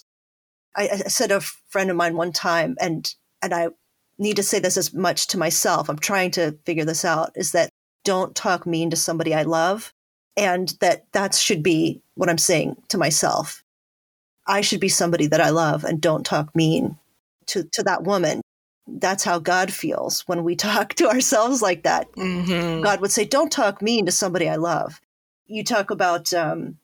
I, 0.74 0.88
I 0.88 0.96
said 1.08 1.30
a 1.30 1.40
friend 1.40 1.90
of 1.90 1.96
mine 1.96 2.16
one 2.16 2.32
time, 2.32 2.76
and 2.80 3.12
and 3.42 3.52
I 3.52 3.68
need 4.18 4.36
to 4.36 4.42
say 4.42 4.58
this 4.58 4.76
as 4.76 4.94
much 4.94 5.26
to 5.28 5.38
myself. 5.38 5.88
I'm 5.88 5.98
trying 5.98 6.30
to 6.32 6.58
figure 6.64 6.84
this 6.84 7.04
out. 7.04 7.32
Is 7.34 7.52
that 7.52 7.70
don't 8.04 8.34
talk 8.34 8.66
mean 8.66 8.90
to 8.90 8.96
somebody 8.96 9.34
I 9.34 9.42
love, 9.42 9.92
and 10.36 10.74
that 10.80 11.06
that 11.12 11.34
should 11.34 11.62
be 11.62 12.02
what 12.14 12.28
I'm 12.28 12.38
saying 12.38 12.76
to 12.88 12.98
myself. 12.98 13.64
I 14.46 14.60
should 14.60 14.80
be 14.80 14.88
somebody 14.88 15.26
that 15.28 15.40
I 15.40 15.50
love, 15.50 15.84
and 15.84 16.00
don't 16.00 16.24
talk 16.24 16.54
mean 16.54 16.98
to 17.48 17.64
to 17.72 17.82
that 17.84 18.04
woman. 18.04 18.40
That's 18.86 19.24
how 19.24 19.38
God 19.38 19.72
feels 19.72 20.22
when 20.22 20.44
we 20.44 20.56
talk 20.56 20.94
to 20.94 21.08
ourselves 21.08 21.62
like 21.62 21.84
that. 21.84 22.10
Mm-hmm. 22.12 22.82
God 22.82 23.00
would 23.00 23.12
say, 23.12 23.24
"Don't 23.24 23.52
talk 23.52 23.82
mean 23.82 24.06
to 24.06 24.12
somebody 24.12 24.48
I 24.48 24.56
love." 24.56 25.00
You 25.46 25.64
talk 25.64 25.90
about 25.90 26.32
um, 26.32 26.78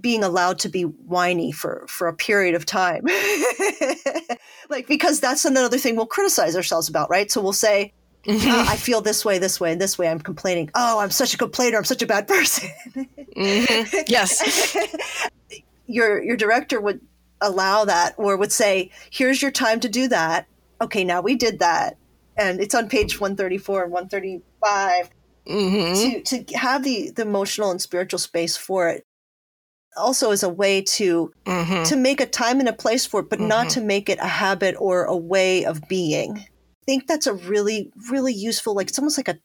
being 0.00 0.22
allowed 0.22 0.58
to 0.60 0.68
be 0.68 0.82
whiny 0.82 1.52
for 1.52 1.84
for 1.88 2.08
a 2.08 2.14
period 2.14 2.54
of 2.54 2.64
time 2.64 3.02
like 4.68 4.86
because 4.86 5.20
that's 5.20 5.44
another 5.44 5.78
thing 5.78 5.96
we'll 5.96 6.06
criticize 6.06 6.56
ourselves 6.56 6.88
about 6.88 7.10
right 7.10 7.30
so 7.30 7.40
we'll 7.40 7.52
say 7.52 7.92
mm-hmm. 8.24 8.48
oh, 8.48 8.64
i 8.68 8.76
feel 8.76 9.00
this 9.00 9.24
way 9.24 9.38
this 9.38 9.60
way 9.60 9.72
and 9.72 9.80
this 9.80 9.98
way 9.98 10.08
i'm 10.08 10.20
complaining 10.20 10.70
oh 10.74 10.98
i'm 10.98 11.10
such 11.10 11.34
a 11.34 11.38
complainer 11.38 11.78
i'm 11.78 11.84
such 11.84 12.02
a 12.02 12.06
bad 12.06 12.28
person 12.28 12.68
mm-hmm. 12.94 13.98
yes 14.06 14.76
your 15.86 16.22
your 16.22 16.36
director 16.36 16.80
would 16.80 17.00
allow 17.40 17.84
that 17.84 18.14
or 18.16 18.36
would 18.36 18.52
say 18.52 18.90
here's 19.10 19.40
your 19.40 19.50
time 19.50 19.80
to 19.80 19.88
do 19.88 20.08
that 20.08 20.46
okay 20.80 21.04
now 21.04 21.20
we 21.20 21.34
did 21.34 21.58
that 21.58 21.96
and 22.36 22.60
it's 22.60 22.74
on 22.74 22.88
page 22.88 23.20
134 23.20 23.84
and 23.84 23.92
135 23.92 25.10
mm-hmm. 25.46 26.22
to, 26.22 26.44
to 26.44 26.56
have 26.56 26.84
the, 26.84 27.10
the 27.10 27.22
emotional 27.22 27.70
and 27.70 27.80
spiritual 27.80 28.18
space 28.18 28.56
for 28.56 28.88
it 28.88 29.04
also 29.98 30.30
as 30.30 30.42
a 30.42 30.48
way 30.48 30.80
to 30.80 31.32
mm-hmm. 31.44 31.82
to 31.84 31.96
make 31.96 32.20
a 32.20 32.26
time 32.26 32.60
and 32.60 32.68
a 32.68 32.72
place 32.72 33.04
for 33.04 33.20
it, 33.20 33.28
but 33.28 33.38
mm-hmm. 33.38 33.48
not 33.48 33.70
to 33.70 33.80
make 33.80 34.08
it 34.08 34.18
a 34.20 34.26
habit 34.26 34.74
or 34.78 35.04
a 35.04 35.16
way 35.16 35.64
of 35.64 35.86
being. 35.88 36.38
I 36.38 36.84
think 36.86 37.06
that's 37.06 37.26
a 37.26 37.34
really, 37.34 37.92
really 38.10 38.32
useful, 38.32 38.74
like 38.74 38.88
it's 38.88 38.98
almost 38.98 39.18
like 39.18 39.28
a, 39.28 39.38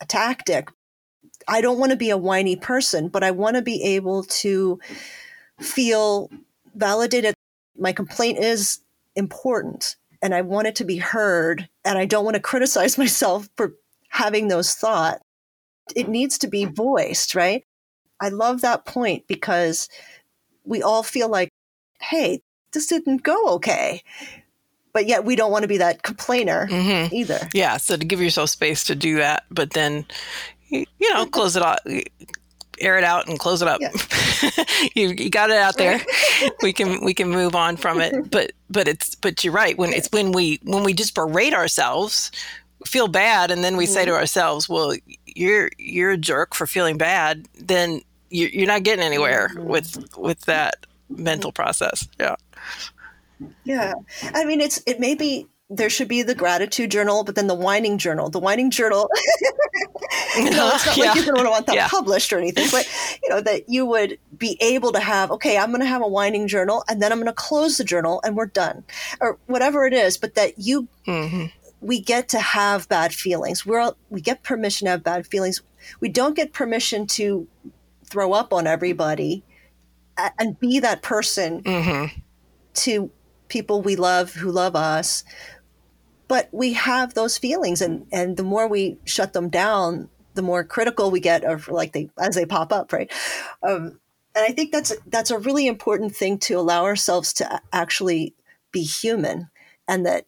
a 0.00 0.06
tactic. 0.06 0.68
I 1.48 1.60
don't 1.60 1.78
want 1.78 1.90
to 1.90 1.96
be 1.96 2.10
a 2.10 2.16
whiny 2.16 2.56
person, 2.56 3.08
but 3.08 3.24
I 3.24 3.32
want 3.32 3.56
to 3.56 3.62
be 3.62 3.82
able 3.82 4.22
to 4.24 4.78
feel 5.60 6.30
validated. 6.74 7.34
My 7.78 7.92
complaint 7.92 8.38
is 8.38 8.80
important 9.16 9.96
and 10.24 10.34
I 10.34 10.40
want 10.40 10.66
it 10.66 10.76
to 10.76 10.84
be 10.84 10.96
heard. 10.96 11.68
And 11.84 11.98
I 11.98 12.06
don't 12.06 12.24
want 12.24 12.34
to 12.34 12.40
criticize 12.40 12.98
myself 12.98 13.48
for 13.56 13.74
having 14.08 14.48
those 14.48 14.74
thoughts. 14.74 15.20
It 15.94 16.08
needs 16.08 16.38
to 16.38 16.48
be 16.48 16.64
voiced, 16.64 17.34
right? 17.34 17.64
I 18.20 18.30
love 18.30 18.62
that 18.62 18.86
point 18.86 19.26
because 19.26 19.88
we 20.64 20.82
all 20.82 21.02
feel 21.02 21.28
like, 21.28 21.50
hey, 22.00 22.40
this 22.72 22.86
didn't 22.86 23.22
go 23.22 23.48
okay. 23.56 24.02
But 24.94 25.06
yet 25.06 25.24
we 25.24 25.36
don't 25.36 25.50
want 25.50 25.62
to 25.62 25.68
be 25.68 25.78
that 25.78 26.02
complainer 26.02 26.68
mm-hmm. 26.68 27.14
either. 27.14 27.40
Yeah. 27.52 27.76
So 27.76 27.96
to 27.96 28.04
give 28.04 28.20
yourself 28.20 28.48
space 28.48 28.84
to 28.84 28.94
do 28.94 29.16
that, 29.16 29.44
but 29.50 29.72
then, 29.72 30.06
you 30.70 30.86
know, 31.12 31.26
close 31.26 31.54
it 31.54 31.62
off, 31.62 31.80
air 32.80 32.96
it 32.98 33.04
out 33.04 33.28
and 33.28 33.38
close 33.38 33.62
it 33.62 33.68
up. 33.68 33.80
Yeah. 33.80 33.90
you, 34.94 35.08
you, 35.10 35.30
got 35.30 35.50
it 35.50 35.56
out 35.56 35.76
there. 35.76 36.00
we 36.62 36.72
can, 36.72 37.04
we 37.04 37.14
can 37.14 37.28
move 37.30 37.54
on 37.54 37.76
from 37.76 38.00
it. 38.00 38.14
But, 38.30 38.52
but 38.68 38.88
it's, 38.88 39.14
but 39.14 39.44
you're 39.44 39.52
right. 39.52 39.76
When 39.78 39.92
it's 39.92 40.08
when 40.10 40.32
we, 40.32 40.58
when 40.64 40.82
we 40.82 40.92
just 40.92 41.14
berate 41.14 41.54
ourselves, 41.54 42.32
feel 42.84 43.06
bad. 43.06 43.50
And 43.50 43.62
then 43.62 43.76
we 43.76 43.84
mm-hmm. 43.84 43.92
say 43.92 44.04
to 44.04 44.10
mm-hmm. 44.10 44.20
ourselves, 44.20 44.68
well, 44.68 44.94
you're 45.26 45.70
you're 45.78 46.12
a 46.12 46.16
jerk 46.16 46.54
for 46.54 46.66
feeling 46.66 46.96
bad, 46.96 47.46
then 47.60 48.00
you're 48.30 48.66
not 48.66 48.82
getting 48.82 49.04
anywhere 49.04 49.48
mm-hmm. 49.48 49.64
with 49.64 50.16
with 50.16 50.40
that 50.42 50.86
mental 51.08 51.52
process. 51.52 52.08
Yeah. 52.18 52.36
Yeah, 53.64 53.94
I 54.32 54.44
mean, 54.44 54.60
it's 54.60 54.82
it 54.86 55.00
may 55.00 55.14
be 55.14 55.46
there 55.70 55.88
should 55.88 56.08
be 56.08 56.22
the 56.22 56.34
gratitude 56.34 56.90
journal, 56.90 57.24
but 57.24 57.34
then 57.34 57.46
the 57.46 57.54
whining 57.54 57.98
journal. 57.98 58.28
The 58.28 58.38
whining 58.38 58.70
journal. 58.70 59.08
no, 60.38 60.70
it's 60.74 60.86
not 60.86 60.96
yeah. 60.96 61.04
like 61.06 61.16
you're 61.16 61.34
going 61.34 61.44
to 61.44 61.50
want 61.50 61.66
that 61.66 61.74
yeah. 61.74 61.88
published 61.88 62.32
or 62.32 62.38
anything, 62.38 62.68
but 62.70 62.88
you 63.22 63.30
know 63.30 63.40
that 63.40 63.68
you 63.68 63.86
would 63.86 64.18
be 64.36 64.58
able 64.60 64.92
to 64.92 65.00
have. 65.00 65.30
Okay, 65.32 65.56
I'm 65.56 65.70
going 65.70 65.80
to 65.80 65.86
have 65.86 66.02
a 66.02 66.08
whining 66.08 66.48
journal, 66.48 66.84
and 66.88 67.02
then 67.02 67.12
I'm 67.12 67.18
going 67.18 67.26
to 67.26 67.32
close 67.32 67.78
the 67.78 67.84
journal, 67.84 68.20
and 68.24 68.36
we're 68.36 68.46
done, 68.46 68.84
or 69.20 69.38
whatever 69.46 69.86
it 69.86 69.94
is. 69.94 70.18
But 70.18 70.34
that 70.34 70.58
you 70.58 70.88
mm-hmm 71.06 71.46
we 71.84 72.00
get 72.00 72.30
to 72.30 72.40
have 72.40 72.88
bad 72.88 73.12
feelings. 73.12 73.66
We're 73.66 73.78
all, 73.78 73.96
we 74.08 74.22
get 74.22 74.42
permission 74.42 74.86
to 74.86 74.92
have 74.92 75.04
bad 75.04 75.26
feelings. 75.26 75.60
We 76.00 76.08
don't 76.08 76.34
get 76.34 76.54
permission 76.54 77.06
to 77.08 77.46
throw 78.06 78.32
up 78.32 78.54
on 78.54 78.66
everybody 78.66 79.44
and 80.38 80.58
be 80.58 80.80
that 80.80 81.02
person 81.02 81.62
mm-hmm. 81.62 82.18
to 82.74 83.10
people 83.54 83.80
we 83.80 83.94
love 83.94 84.34
who 84.34 84.50
love 84.50 84.74
us. 84.74 85.22
But 86.26 86.48
we 86.52 86.72
have 86.72 87.14
those 87.14 87.38
feelings, 87.38 87.80
and 87.80 88.06
and 88.10 88.36
the 88.36 88.42
more 88.42 88.66
we 88.66 88.98
shut 89.04 89.32
them 89.32 89.48
down, 89.48 90.08
the 90.34 90.42
more 90.42 90.64
critical 90.64 91.10
we 91.10 91.20
get 91.20 91.44
of 91.44 91.68
like 91.68 91.92
they 91.92 92.10
as 92.18 92.34
they 92.34 92.44
pop 92.44 92.72
up, 92.72 92.92
right? 92.92 93.10
Um, 93.62 94.00
and 94.34 94.44
I 94.44 94.52
think 94.52 94.72
that's 94.72 94.92
that's 95.06 95.30
a 95.30 95.38
really 95.38 95.66
important 95.68 96.16
thing 96.16 96.38
to 96.40 96.54
allow 96.54 96.84
ourselves 96.84 97.32
to 97.34 97.60
actually 97.72 98.34
be 98.72 98.82
human, 98.82 99.48
and 99.86 100.04
that 100.04 100.26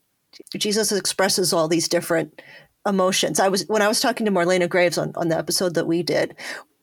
Jesus 0.56 0.92
expresses 0.92 1.52
all 1.52 1.66
these 1.66 1.88
different 1.88 2.40
emotions. 2.86 3.40
I 3.40 3.48
was 3.48 3.64
when 3.66 3.82
I 3.82 3.88
was 3.88 4.00
talking 4.00 4.26
to 4.26 4.32
Marlena 4.32 4.68
Graves 4.68 4.98
on, 4.98 5.12
on 5.16 5.28
the 5.28 5.38
episode 5.38 5.74
that 5.74 5.88
we 5.88 6.04
did, 6.04 6.36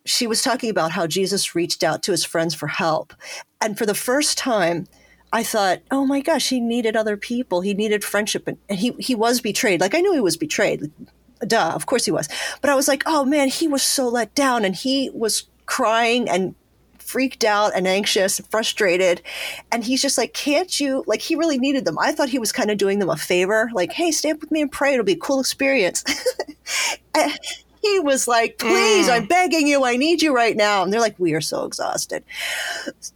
she 0.05 0.27
was 0.27 0.41
talking 0.41 0.69
about 0.69 0.91
how 0.91 1.07
Jesus 1.07 1.55
reached 1.55 1.83
out 1.83 2.03
to 2.03 2.11
his 2.11 2.25
friends 2.25 2.53
for 2.53 2.67
help. 2.67 3.13
And 3.61 3.77
for 3.77 3.85
the 3.85 3.95
first 3.95 4.37
time, 4.37 4.87
I 5.33 5.43
thought, 5.43 5.81
oh 5.89 6.05
my 6.05 6.21
gosh, 6.21 6.49
he 6.49 6.59
needed 6.59 6.95
other 6.95 7.17
people. 7.17 7.61
He 7.61 7.73
needed 7.73 8.03
friendship. 8.03 8.47
And, 8.47 8.57
and 8.69 8.77
he, 8.77 8.91
he 8.99 9.15
was 9.15 9.41
betrayed. 9.41 9.81
Like 9.81 9.95
I 9.95 9.99
knew 9.99 10.13
he 10.13 10.21
was 10.21 10.37
betrayed. 10.37 10.91
Duh, 11.45 11.71
of 11.73 11.87
course 11.87 12.05
he 12.05 12.11
was. 12.11 12.29
But 12.61 12.69
I 12.69 12.75
was 12.75 12.87
like, 12.87 13.03
oh 13.07 13.25
man, 13.25 13.49
he 13.49 13.67
was 13.67 13.81
so 13.81 14.07
let 14.07 14.33
down. 14.35 14.63
And 14.63 14.75
he 14.75 15.09
was 15.11 15.49
crying 15.65 16.29
and 16.29 16.53
freaked 16.99 17.43
out 17.43 17.75
and 17.75 17.87
anxious 17.87 18.39
and 18.39 18.47
frustrated. 18.49 19.23
And 19.71 19.83
he's 19.83 20.03
just 20.03 20.17
like, 20.17 20.33
can't 20.33 20.79
you? 20.79 21.03
Like, 21.07 21.21
he 21.21 21.35
really 21.35 21.57
needed 21.57 21.85
them. 21.85 21.97
I 21.99 22.11
thought 22.11 22.29
he 22.29 22.39
was 22.39 22.51
kind 22.51 22.71
of 22.71 22.77
doing 22.77 22.99
them 22.99 23.09
a 23.09 23.17
favor, 23.17 23.69
like, 23.73 23.91
hey, 23.91 24.11
stay 24.11 24.31
up 24.31 24.39
with 24.39 24.51
me 24.51 24.61
and 24.61 24.71
pray. 24.71 24.93
It'll 24.93 25.05
be 25.05 25.13
a 25.13 25.17
cool 25.17 25.39
experience. 25.39 26.03
he 27.81 27.99
was 27.99 28.27
like, 28.27 28.57
please, 28.57 29.07
mm. 29.07 29.13
I'm 29.13 29.25
begging 29.25 29.67
you. 29.67 29.83
I 29.83 29.97
need 29.97 30.21
you 30.21 30.33
right 30.33 30.55
now. 30.55 30.83
And 30.83 30.93
they're 30.93 31.01
like, 31.01 31.19
we 31.19 31.33
are 31.33 31.41
so 31.41 31.65
exhausted. 31.65 32.23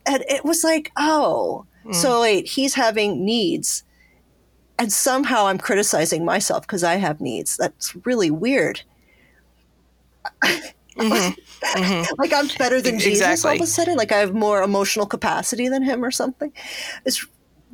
And 0.05 0.23
it 0.27 0.43
was 0.43 0.63
like, 0.63 0.91
oh, 0.97 1.65
mm. 1.87 1.95
so 1.95 2.21
wait, 2.21 2.47
he's 2.47 2.73
having 2.73 3.25
needs. 3.25 3.83
And 4.79 4.93
somehow 4.93 5.47
I'm 5.47 5.57
criticizing 5.57 6.23
myself 6.23 6.67
because 6.67 6.83
I 6.83 6.95
have 6.95 7.19
needs. 7.19 7.57
That's 7.57 7.95
really 8.05 8.31
weird. 8.31 8.81
Mm-hmm. 10.97 11.79
Mm-hmm. 11.79 12.13
like 12.17 12.33
I'm 12.33 12.47
better 12.57 12.81
than 12.81 12.97
Jesus 12.97 13.45
all 13.45 13.53
of 13.53 13.61
a 13.61 13.67
sudden. 13.67 13.97
Like 13.97 14.11
I 14.11 14.17
have 14.17 14.33
more 14.33 14.63
emotional 14.63 15.05
capacity 15.05 15.69
than 15.69 15.83
him 15.83 16.03
or 16.03 16.09
something. 16.09 16.51
It's 17.05 17.23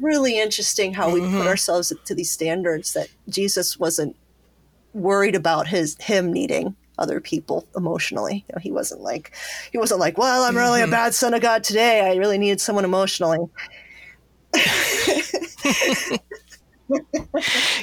really 0.02 0.40
interesting 0.40 0.94
how 0.94 1.06
mm-hmm. 1.06 1.14
we 1.14 1.20
put 1.22 1.30
mm-hmm. 1.30 1.48
ourselves 1.48 1.94
to 2.04 2.16
these 2.16 2.32
standards 2.32 2.94
that 2.94 3.08
Jesus 3.30 3.80
wasn't 3.80 4.16
worried 4.94 5.36
about 5.36 5.68
his 5.68 5.96
him 6.02 6.32
needing 6.32 6.76
other 6.98 7.20
people 7.20 7.68
emotionally. 7.76 8.46
You 8.48 8.56
know, 8.56 8.60
he 8.62 8.72
wasn't 8.72 9.02
like 9.02 9.32
he 9.72 9.78
wasn't 9.78 10.00
like, 10.00 10.18
well, 10.18 10.44
I'm 10.44 10.56
really 10.56 10.82
a 10.82 10.84
mm-hmm. 10.84 10.92
bad 10.92 11.14
son 11.14 11.34
of 11.34 11.42
God 11.42 11.64
today. 11.64 12.02
I 12.02 12.16
really 12.16 12.38
needed 12.38 12.62
someone 12.62 12.86
emotionally. 12.86 13.40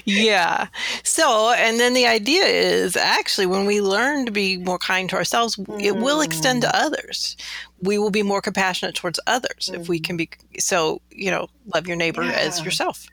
Yeah. 0.05 0.69
So, 1.03 1.53
and 1.53 1.81
then 1.81 1.95
the 1.95 2.07
idea 2.07 2.45
is 2.45 2.97
actually 2.97 3.47
when 3.47 3.67
we 3.67 3.81
learn 3.81 4.27
to 4.27 4.33
be 4.33 4.57
more 4.59 4.79
kind 4.79 5.09
to 5.11 5.17
ourselves, 5.17 5.57
mm. 5.57 5.83
it 5.83 5.97
will 5.97 6.21
extend 6.21 6.63
to 6.63 6.69
mm. 6.69 6.75
others. 6.75 7.37
We 7.83 7.99
will 7.99 8.11
be 8.11 8.23
more 8.23 8.41
compassionate 8.41 8.95
towards 8.95 9.19
others 9.27 9.71
mm. 9.73 9.81
if 9.81 9.89
we 9.89 9.99
can 10.01 10.17
be. 10.17 10.31
So, 10.59 11.01
you 11.11 11.31
know, 11.31 11.49
love 11.75 11.87
your 11.87 11.97
neighbor 11.97 12.23
yeah. 12.23 12.33
as 12.33 12.65
yourself. 12.65 13.07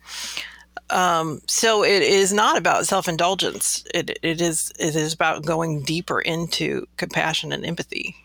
Um, 0.89 1.41
so 1.47 1.83
it 1.83 2.01
is 2.01 2.31
not 2.31 2.57
about 2.57 2.87
self 2.87 3.07
indulgence. 3.07 3.83
It, 3.93 4.17
it 4.21 4.41
is 4.41 4.71
it 4.79 4.95
is 4.95 5.13
about 5.13 5.45
going 5.45 5.83
deeper 5.83 6.19
into 6.19 6.87
compassion 6.97 7.51
and 7.51 7.65
empathy. 7.65 8.15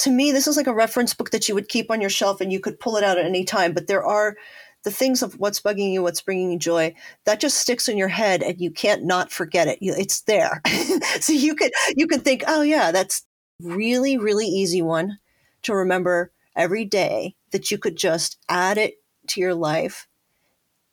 To 0.00 0.10
me, 0.10 0.32
this 0.32 0.46
is 0.46 0.56
like 0.56 0.66
a 0.66 0.74
reference 0.74 1.14
book 1.14 1.30
that 1.30 1.48
you 1.48 1.54
would 1.54 1.68
keep 1.68 1.90
on 1.90 2.00
your 2.00 2.10
shelf 2.10 2.40
and 2.40 2.52
you 2.52 2.60
could 2.60 2.80
pull 2.80 2.96
it 2.96 3.04
out 3.04 3.18
at 3.18 3.26
any 3.26 3.44
time. 3.44 3.72
But 3.72 3.86
there 3.86 4.04
are 4.04 4.36
the 4.84 4.90
things 4.90 5.22
of 5.22 5.38
what's 5.38 5.60
bugging 5.60 5.92
you, 5.92 6.02
what's 6.02 6.22
bringing 6.22 6.50
you 6.52 6.58
joy, 6.58 6.94
that 7.24 7.40
just 7.40 7.58
sticks 7.58 7.88
in 7.88 7.96
your 7.96 8.08
head 8.08 8.42
and 8.42 8.60
you 8.60 8.70
can't 8.70 9.04
not 9.04 9.30
forget 9.30 9.68
it. 9.68 9.78
it's 9.80 10.22
there. 10.22 10.60
so 11.20 11.32
you 11.32 11.54
could 11.54 11.72
you 11.96 12.06
can 12.06 12.20
think, 12.20 12.42
oh 12.46 12.62
yeah, 12.62 12.90
that's 12.90 13.24
really 13.60 14.16
really 14.18 14.46
easy 14.46 14.82
one 14.82 15.18
to 15.62 15.74
remember 15.74 16.32
every 16.56 16.84
day 16.84 17.36
that 17.52 17.70
you 17.70 17.78
could 17.78 17.96
just 17.96 18.38
add 18.48 18.78
it 18.78 18.94
to 19.28 19.40
your 19.40 19.54
life. 19.54 20.08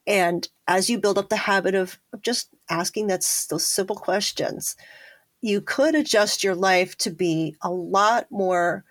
And 0.05 0.47
as 0.67 0.89
you 0.89 0.99
build 0.99 1.17
up 1.17 1.29
the 1.29 1.35
habit 1.35 1.75
of, 1.75 1.99
just 2.21 2.49
asking 2.69 3.07
those 3.07 3.25
simple 3.25 3.95
questions, 3.95 4.75
you 5.41 5.61
could 5.61 5.95
adjust 5.95 6.43
your 6.43 6.55
life 6.55 6.97
to 6.99 7.11
be 7.11 7.55
a 7.61 7.71
lot 7.71 8.27
more 8.29 8.83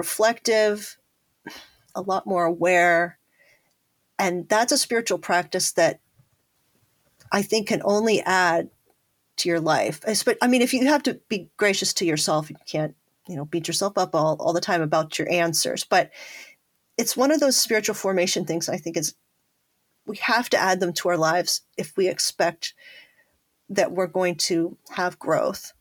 reflective, 0.00 0.96
a 1.94 2.00
lot 2.00 2.26
more 2.26 2.46
aware, 2.46 3.18
and 4.18 4.48
that's 4.48 4.72
a 4.72 4.78
spiritual 4.78 5.18
practice 5.18 5.72
that 5.72 6.00
I 7.30 7.42
think 7.42 7.68
can 7.68 7.82
only 7.84 8.22
add 8.22 8.70
to 9.36 9.48
your 9.50 9.60
life. 9.60 10.00
I 10.40 10.46
mean, 10.46 10.62
if 10.62 10.72
you 10.72 10.86
have 10.86 11.02
to 11.02 11.20
be 11.28 11.50
gracious 11.58 11.92
to 11.94 12.06
yourself, 12.06 12.48
you 12.48 12.56
can't, 12.66 12.94
you 13.28 13.36
know, 13.36 13.44
beat 13.44 13.68
yourself 13.68 13.98
up 13.98 14.14
all, 14.14 14.36
all 14.40 14.54
the 14.54 14.60
time 14.60 14.80
about 14.80 15.18
your 15.18 15.30
answers. 15.30 15.84
But 15.84 16.10
it's 16.96 17.16
one 17.16 17.30
of 17.30 17.40
those 17.40 17.58
spiritual 17.58 17.94
formation 17.94 18.46
things 18.46 18.70
I 18.70 18.78
think 18.78 18.96
is 18.96 19.14
we 20.06 20.16
have 20.16 20.48
to 20.50 20.58
add 20.58 20.80
them 20.80 20.94
to 20.94 21.10
our 21.10 21.18
lives 21.18 21.60
if 21.76 21.94
we 21.96 22.08
expect 22.08 22.72
that 23.68 23.92
we're 23.92 24.06
going 24.06 24.36
to 24.36 24.76
have 24.90 25.18
growth. 25.18 25.72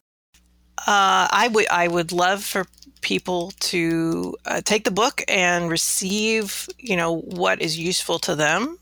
Uh, 0.87 1.27
I 1.31 1.49
would 1.51 1.67
I 1.69 1.87
would 1.87 2.11
love 2.11 2.43
for 2.43 2.65
people 3.01 3.51
to 3.59 4.35
uh, 4.45 4.61
take 4.61 4.83
the 4.83 4.91
book 4.91 5.21
and 5.27 5.69
receive, 5.69 6.67
you 6.77 6.97
know, 6.97 7.17
what 7.19 7.61
is 7.61 7.77
useful 7.77 8.19
to 8.19 8.35
them 8.35 8.77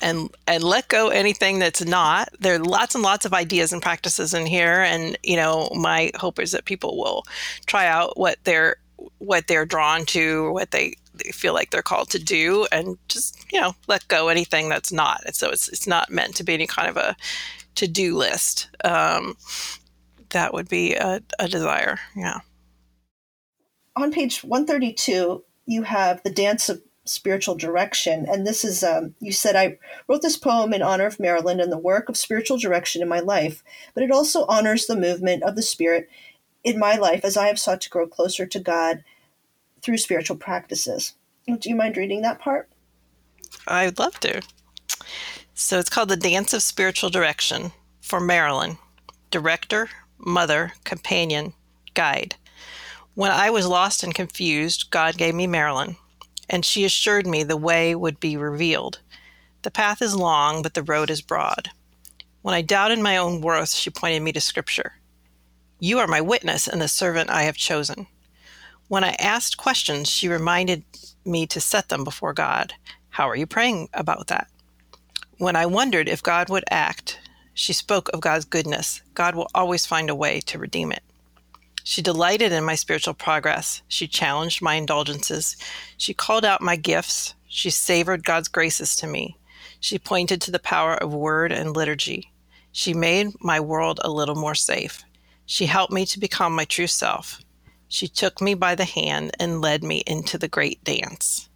and 0.00 0.30
and 0.46 0.62
let 0.62 0.88
go 0.88 1.08
anything 1.08 1.58
that's 1.58 1.84
not. 1.84 2.28
There 2.40 2.54
are 2.54 2.58
lots 2.58 2.94
and 2.94 3.02
lots 3.02 3.24
of 3.24 3.34
ideas 3.34 3.72
and 3.72 3.82
practices 3.82 4.34
in 4.34 4.46
here 4.46 4.80
and 4.80 5.18
you 5.22 5.36
know, 5.36 5.68
my 5.74 6.10
hope 6.16 6.38
is 6.38 6.52
that 6.52 6.64
people 6.64 6.98
will 6.98 7.24
try 7.66 7.86
out 7.86 8.16
what 8.18 8.38
they're 8.44 8.76
what 9.18 9.46
they're 9.46 9.66
drawn 9.66 10.04
to, 10.06 10.44
or 10.44 10.52
what 10.52 10.70
they, 10.70 10.94
they 11.14 11.30
feel 11.30 11.54
like 11.54 11.70
they're 11.70 11.82
called 11.82 12.10
to 12.10 12.18
do 12.18 12.66
and 12.72 12.98
just, 13.08 13.44
you 13.52 13.60
know, 13.60 13.74
let 13.86 14.06
go 14.08 14.28
anything 14.28 14.68
that's 14.68 14.92
not. 14.92 15.22
And 15.26 15.34
so 15.34 15.50
it's 15.50 15.68
it's 15.68 15.86
not 15.86 16.10
meant 16.10 16.34
to 16.36 16.44
be 16.44 16.54
any 16.54 16.66
kind 16.66 16.88
of 16.88 16.96
a 16.96 17.16
to-do 17.74 18.16
list. 18.16 18.68
Um, 18.84 19.36
that 20.30 20.52
would 20.52 20.68
be 20.68 20.94
a, 20.94 21.20
a 21.38 21.48
desire. 21.48 21.98
Yeah 22.16 22.40
on 24.02 24.12
page 24.12 24.44
132, 24.44 25.44
you 25.66 25.82
have 25.82 26.22
the 26.22 26.30
dance 26.30 26.68
of 26.68 26.82
spiritual 27.04 27.54
direction. 27.54 28.26
And 28.28 28.46
this 28.46 28.64
is, 28.64 28.84
um, 28.84 29.14
you 29.18 29.32
said, 29.32 29.56
I 29.56 29.78
wrote 30.06 30.22
this 30.22 30.36
poem 30.36 30.72
in 30.72 30.82
honor 30.82 31.06
of 31.06 31.18
Marilyn 31.18 31.60
and 31.60 31.72
the 31.72 31.78
work 31.78 32.08
of 32.08 32.16
spiritual 32.16 32.58
direction 32.58 33.02
in 33.02 33.08
my 33.08 33.20
life, 33.20 33.62
but 33.94 34.02
it 34.02 34.10
also 34.10 34.44
honors 34.46 34.86
the 34.86 34.96
movement 34.96 35.42
of 35.42 35.56
the 35.56 35.62
Spirit 35.62 36.08
in 36.62 36.78
my 36.78 36.96
life 36.96 37.24
as 37.24 37.36
I 37.36 37.48
have 37.48 37.58
sought 37.58 37.80
to 37.82 37.90
grow 37.90 38.06
closer 38.06 38.46
to 38.46 38.60
God 38.60 39.02
through 39.82 39.98
spiritual 39.98 40.36
practices. 40.36 41.14
Do 41.46 41.68
you 41.68 41.74
mind 41.74 41.96
reading 41.96 42.22
that 42.22 42.40
part? 42.40 42.68
I'd 43.66 43.98
love 43.98 44.20
to. 44.20 44.42
So 45.54 45.78
it's 45.78 45.90
called 45.90 46.10
The 46.10 46.16
Dance 46.16 46.52
of 46.52 46.62
Spiritual 46.62 47.10
Direction 47.10 47.72
for 48.00 48.20
Marilyn, 48.20 48.78
director, 49.30 49.88
mother, 50.18 50.72
companion, 50.84 51.52
guide. 51.94 52.36
When 53.14 53.30
I 53.30 53.50
was 53.50 53.66
lost 53.66 54.02
and 54.02 54.14
confused, 54.14 54.90
God 54.90 55.16
gave 55.18 55.34
me 55.34 55.46
Marilyn, 55.46 55.96
and 56.48 56.64
she 56.64 56.84
assured 56.84 57.26
me 57.26 57.42
the 57.42 57.56
way 57.56 57.94
would 57.94 58.20
be 58.20 58.36
revealed. 58.36 59.00
The 59.62 59.70
path 59.70 60.00
is 60.00 60.14
long, 60.14 60.62
but 60.62 60.74
the 60.74 60.82
road 60.82 61.10
is 61.10 61.20
broad. 61.20 61.70
When 62.42 62.54
I 62.54 62.62
doubted 62.62 63.00
my 63.00 63.16
own 63.16 63.40
worth, 63.40 63.70
she 63.70 63.90
pointed 63.90 64.22
me 64.22 64.32
to 64.32 64.40
Scripture. 64.40 64.94
You 65.80 65.98
are 65.98 66.06
my 66.06 66.20
witness 66.20 66.68
and 66.68 66.80
the 66.80 66.88
servant 66.88 67.30
I 67.30 67.42
have 67.42 67.56
chosen. 67.56 68.06
When 68.88 69.04
I 69.04 69.16
asked 69.18 69.58
questions, 69.58 70.08
she 70.08 70.28
reminded 70.28 70.84
me 71.24 71.46
to 71.48 71.60
set 71.60 71.88
them 71.88 72.04
before 72.04 72.32
God. 72.32 72.72
How 73.10 73.28
are 73.28 73.36
you 73.36 73.46
praying 73.46 73.88
about 73.92 74.28
that? 74.28 74.48
When 75.38 75.56
I 75.56 75.66
wondered 75.66 76.08
if 76.08 76.22
God 76.22 76.48
would 76.48 76.64
act, 76.70 77.18
she 77.58 77.72
spoke 77.72 78.08
of 78.10 78.20
God's 78.20 78.44
goodness. 78.44 79.02
God 79.14 79.34
will 79.34 79.48
always 79.52 79.84
find 79.84 80.08
a 80.08 80.14
way 80.14 80.40
to 80.42 80.60
redeem 80.60 80.92
it. 80.92 81.02
She 81.82 82.00
delighted 82.00 82.52
in 82.52 82.62
my 82.62 82.76
spiritual 82.76 83.14
progress. 83.14 83.82
She 83.88 84.06
challenged 84.06 84.62
my 84.62 84.74
indulgences. 84.74 85.56
She 85.96 86.14
called 86.14 86.44
out 86.44 86.60
my 86.60 86.76
gifts. 86.76 87.34
She 87.48 87.70
savored 87.70 88.24
God's 88.24 88.46
graces 88.46 88.94
to 88.96 89.08
me. 89.08 89.36
She 89.80 89.98
pointed 89.98 90.40
to 90.42 90.52
the 90.52 90.60
power 90.60 90.94
of 90.94 91.12
word 91.12 91.50
and 91.50 91.74
liturgy. 91.74 92.30
She 92.70 92.94
made 92.94 93.32
my 93.40 93.58
world 93.58 93.98
a 94.04 94.10
little 94.10 94.36
more 94.36 94.54
safe. 94.54 95.02
She 95.44 95.66
helped 95.66 95.92
me 95.92 96.06
to 96.06 96.20
become 96.20 96.54
my 96.54 96.64
true 96.64 96.86
self. 96.86 97.40
She 97.88 98.06
took 98.06 98.40
me 98.40 98.54
by 98.54 98.76
the 98.76 98.84
hand 98.84 99.32
and 99.40 99.60
led 99.60 99.82
me 99.82 100.04
into 100.06 100.38
the 100.38 100.46
great 100.46 100.84
dance 100.84 101.47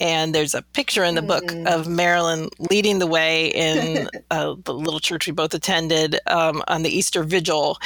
and 0.00 0.34
there's 0.34 0.54
a 0.54 0.62
picture 0.62 1.04
in 1.04 1.14
the 1.14 1.22
book 1.22 1.44
mm. 1.44 1.66
of 1.66 1.88
Marilyn 1.88 2.48
leading 2.70 2.98
the 2.98 3.06
way 3.06 3.48
in 3.48 4.08
uh, 4.30 4.54
the 4.64 4.74
little 4.74 5.00
church 5.00 5.26
we 5.26 5.32
both 5.32 5.54
attended 5.54 6.18
um, 6.26 6.62
on 6.68 6.82
the 6.82 6.90
Easter 6.90 7.22
Vigil. 7.22 7.78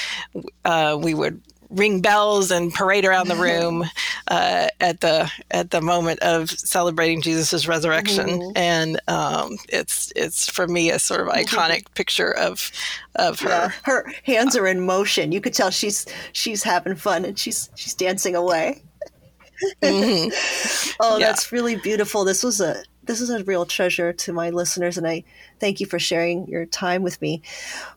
Uh, 0.65 0.99
we 1.01 1.15
would 1.15 1.41
ring 1.73 2.01
bells 2.01 2.51
and 2.51 2.73
parade 2.73 3.05
around 3.05 3.29
the 3.29 3.37
room 3.37 3.85
uh, 4.29 4.69
at 4.81 5.01
the 5.01 5.31
at 5.51 5.71
the 5.71 5.81
moment 5.81 6.21
of 6.21 6.51
celebrating 6.51 7.23
Jesus' 7.23 7.67
resurrection, 7.67 8.29
mm-hmm. 8.29 8.57
and 8.57 9.01
um, 9.09 9.57
it's 9.69 10.13
it's 10.15 10.49
for 10.49 10.69
me 10.69 10.91
a 10.91 10.99
sort 10.99 11.21
of 11.21 11.29
iconic 11.29 11.93
picture 11.95 12.35
of 12.37 12.71
of 13.17 13.41
her. 13.41 13.49
Yeah. 13.49 13.73
Her 13.85 14.13
hands 14.25 14.57
are 14.57 14.67
in 14.67 14.81
motion. 14.81 15.33
You 15.33 15.41
could 15.41 15.55
tell 15.55 15.71
she's 15.71 16.07
she's 16.33 16.63
having 16.63 16.95
fun 16.95 17.25
and 17.25 17.39
she's 17.39 17.71
she's 17.75 17.95
dancing 17.95 18.37
away 18.37 18.83
mm-hmm. 19.83 20.97
oh, 21.01 21.19
yeah. 21.19 21.27
that's 21.27 21.53
really 21.53 21.77
beautiful. 21.77 22.25
This 22.25 22.43
was 22.43 22.61
a 22.61 22.83
this 23.05 23.21
is 23.21 23.31
a 23.31 23.43
real 23.45 23.67
treasure 23.67 24.13
to 24.13 24.33
my 24.33 24.51
listeners, 24.51 24.97
and 24.97 25.07
I 25.07 25.25
thank 25.59 25.81
you 25.81 25.87
for 25.87 25.99
sharing 25.99 26.47
your 26.47 26.67
time 26.67 27.03
with 27.03 27.21
me. 27.21 27.43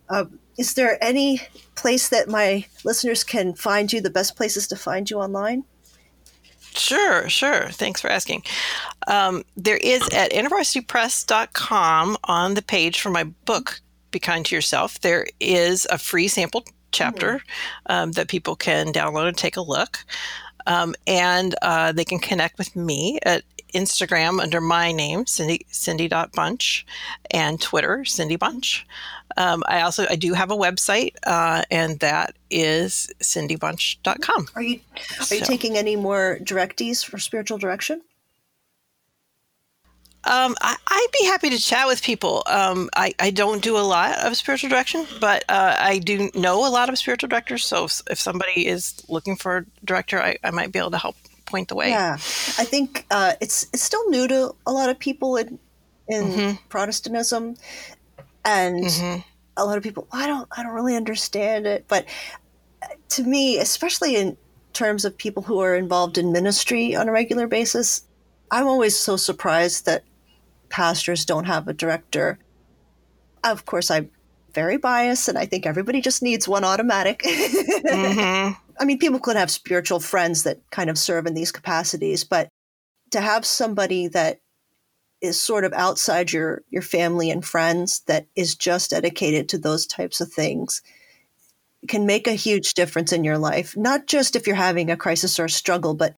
Uh, 0.09 0.25
is 0.57 0.73
there 0.73 1.03
any 1.03 1.41
place 1.75 2.09
that 2.09 2.27
my 2.27 2.65
listeners 2.83 3.23
can 3.23 3.53
find 3.53 3.91
you? 3.91 4.01
The 4.01 4.09
best 4.09 4.35
places 4.35 4.67
to 4.67 4.75
find 4.75 5.09
you 5.09 5.19
online? 5.19 5.63
Sure, 6.75 7.29
sure. 7.29 7.69
Thanks 7.69 8.01
for 8.01 8.09
asking. 8.09 8.43
Um, 9.07 9.43
there 9.55 9.77
is 9.77 10.01
at 10.13 10.31
intervarsitypress.com 10.31 12.17
on 12.25 12.53
the 12.53 12.61
page 12.61 12.99
for 12.99 13.09
my 13.09 13.23
book, 13.23 13.79
Be 14.11 14.19
Kind 14.19 14.45
to 14.47 14.55
Yourself, 14.55 14.99
there 15.01 15.25
is 15.39 15.87
a 15.89 15.97
free 15.97 16.27
sample 16.27 16.63
chapter 16.91 17.37
mm-hmm. 17.37 17.91
um, 17.91 18.11
that 18.13 18.29
people 18.29 18.55
can 18.55 18.91
download 18.91 19.27
and 19.27 19.37
take 19.37 19.57
a 19.57 19.61
look. 19.61 19.99
Um, 20.67 20.95
and 21.07 21.55
uh, 21.61 21.91
they 21.91 22.05
can 22.05 22.19
connect 22.19 22.57
with 22.57 22.75
me 22.75 23.19
at 23.23 23.43
Instagram 23.73 24.41
under 24.41 24.61
my 24.61 24.91
name, 24.91 25.25
Cindy 25.25 25.65
Cindy.bunch, 25.69 26.85
and 27.31 27.61
Twitter, 27.61 28.05
Cindy 28.05 28.37
Bunch. 28.37 28.87
Um, 29.37 29.63
I 29.67 29.81
also 29.81 30.05
I 30.09 30.15
do 30.15 30.33
have 30.33 30.49
a 30.49 30.55
website, 30.55 31.15
uh, 31.23 31.63
and 31.69 31.99
that 31.99 32.35
is 32.49 33.11
cindybunch.com. 33.19 34.47
Are 34.55 34.61
you 34.61 34.79
are 35.19 35.23
so. 35.23 35.35
you 35.35 35.41
taking 35.41 35.77
any 35.77 35.95
more 35.95 36.39
directees 36.41 37.03
for 37.03 37.17
spiritual 37.17 37.57
direction? 37.57 38.01
Um, 40.25 40.55
I, 40.59 40.75
would 40.89 41.11
be 41.11 41.25
happy 41.25 41.49
to 41.51 41.59
chat 41.59 41.85
with 41.85 42.01
people. 42.01 42.41
Um, 42.47 42.89
I, 42.95 43.13
I 43.19 43.29
don't 43.29 43.61
do 43.61 43.77
a 43.77 43.85
lot 43.85 44.17
of 44.25 44.35
spiritual 44.35 44.69
direction, 44.69 45.05
but 45.19 45.43
uh, 45.49 45.75
I 45.79 45.99
do 45.99 46.31
know 46.33 46.67
a 46.67 46.69
lot 46.69 46.89
of 46.89 46.97
spiritual 46.97 47.29
directors. 47.29 47.63
So 47.63 47.85
if, 47.85 48.01
if 48.09 48.19
somebody 48.19 48.65
is 48.65 49.03
looking 49.07 49.35
for 49.35 49.57
a 49.57 49.65
director, 49.85 50.19
I, 50.19 50.37
I 50.43 50.49
might 50.49 50.71
be 50.71 50.79
able 50.79 50.91
to 50.91 50.97
help 50.97 51.15
point 51.45 51.67
the 51.67 51.75
way. 51.75 51.89
Yeah, 51.89 52.13
I 52.13 52.65
think 52.65 53.05
uh, 53.11 53.33
it's 53.39 53.67
it's 53.71 53.83
still 53.83 54.09
new 54.09 54.27
to 54.27 54.55
a 54.65 54.71
lot 54.71 54.89
of 54.89 54.97
people 54.99 55.37
in 55.37 55.59
in 56.07 56.23
mm-hmm. 56.23 56.67
Protestantism, 56.69 57.55
and 58.43 58.83
mm-hmm. 58.83 59.21
a 59.57 59.65
lot 59.65 59.77
of 59.77 59.83
people 59.83 60.07
I 60.11 60.27
don't 60.27 60.47
I 60.57 60.63
don't 60.63 60.73
really 60.73 60.95
understand 60.95 61.67
it. 61.67 61.85
But 61.87 62.05
uh, 62.81 62.87
to 63.09 63.23
me, 63.23 63.59
especially 63.59 64.15
in 64.15 64.37
terms 64.73 65.05
of 65.05 65.17
people 65.17 65.43
who 65.43 65.59
are 65.59 65.75
involved 65.75 66.17
in 66.17 66.31
ministry 66.31 66.95
on 66.95 67.07
a 67.07 67.11
regular 67.11 67.47
basis, 67.47 68.03
I'm 68.51 68.67
always 68.67 68.97
so 68.97 69.15
surprised 69.15 69.85
that 69.85 70.03
pastors 70.69 71.25
don't 71.25 71.45
have 71.45 71.67
a 71.67 71.73
director. 71.73 72.39
Of 73.43 73.65
course, 73.65 73.91
I'm 73.91 74.09
very 74.53 74.77
biased, 74.77 75.27
and 75.27 75.37
I 75.37 75.45
think 75.45 75.65
everybody 75.65 76.01
just 76.01 76.23
needs 76.23 76.47
one 76.47 76.63
automatic. 76.63 77.21
mm-hmm. 77.23 78.53
I 78.79 78.85
mean, 78.85 78.99
people 78.99 79.19
could 79.19 79.37
have 79.37 79.51
spiritual 79.51 79.99
friends 79.99 80.43
that 80.43 80.59
kind 80.69 80.89
of 80.89 80.97
serve 80.97 81.25
in 81.27 81.33
these 81.33 81.51
capacities, 81.51 82.23
but 82.23 82.49
to 83.11 83.21
have 83.21 83.45
somebody 83.45 84.07
that 84.09 84.39
is 85.21 85.39
sort 85.39 85.63
of 85.63 85.73
outside 85.73 86.31
your 86.31 86.63
your 86.69 86.81
family 86.81 87.29
and 87.29 87.45
friends 87.45 88.01
that 88.07 88.27
is 88.35 88.55
just 88.55 88.91
dedicated 88.91 89.49
to 89.49 89.57
those 89.57 89.87
types 89.87 90.21
of 90.21 90.31
things 90.31 90.81
can 91.87 92.05
make 92.05 92.27
a 92.27 92.33
huge 92.33 92.73
difference 92.73 93.13
in 93.13 93.23
your 93.23 93.37
life 93.37 93.75
not 93.77 94.07
just 94.07 94.35
if 94.35 94.45
you're 94.45 94.55
having 94.55 94.91
a 94.91 94.97
crisis 94.97 95.39
or 95.39 95.45
a 95.45 95.49
struggle 95.49 95.93
but 95.93 96.15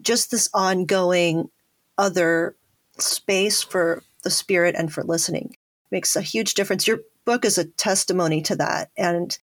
just 0.00 0.30
this 0.30 0.48
ongoing 0.54 1.48
other 1.96 2.54
space 2.98 3.62
for 3.62 4.02
the 4.24 4.30
spirit 4.30 4.74
and 4.76 4.92
for 4.92 5.02
listening 5.02 5.56
makes 5.90 6.16
a 6.16 6.22
huge 6.22 6.54
difference. 6.54 6.86
Your 6.86 7.00
book 7.24 7.44
is 7.44 7.58
a 7.58 7.64
testimony 7.64 8.42
to 8.42 8.56
that. 8.56 8.90
And 8.96 9.38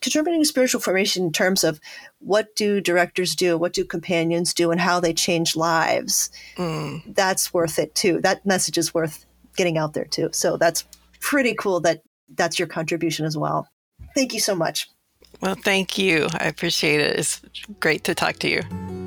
contributing 0.00 0.44
spiritual 0.44 0.80
formation 0.80 1.24
in 1.24 1.32
terms 1.32 1.64
of 1.64 1.80
what 2.20 2.54
do 2.54 2.80
directors 2.80 3.34
do, 3.34 3.58
what 3.58 3.72
do 3.72 3.84
companions 3.84 4.54
do, 4.54 4.70
and 4.70 4.80
how 4.80 5.00
they 5.00 5.12
change 5.12 5.56
lives, 5.56 6.30
mm. 6.56 7.02
that's 7.14 7.52
worth 7.52 7.78
it 7.78 7.94
too. 7.94 8.20
That 8.20 8.46
message 8.46 8.78
is 8.78 8.94
worth 8.94 9.26
getting 9.56 9.78
out 9.78 9.94
there 9.94 10.04
too. 10.04 10.30
So 10.32 10.56
that's 10.56 10.84
pretty 11.20 11.54
cool 11.54 11.80
that 11.80 12.02
that's 12.34 12.58
your 12.58 12.68
contribution 12.68 13.26
as 13.26 13.36
well. 13.36 13.68
Thank 14.14 14.32
you 14.32 14.40
so 14.40 14.54
much. 14.54 14.88
Well, 15.40 15.56
thank 15.56 15.98
you. 15.98 16.28
I 16.32 16.46
appreciate 16.46 17.00
it. 17.00 17.18
It's 17.18 17.40
great 17.80 18.04
to 18.04 18.14
talk 18.14 18.36
to 18.40 18.48
you. 18.48 18.97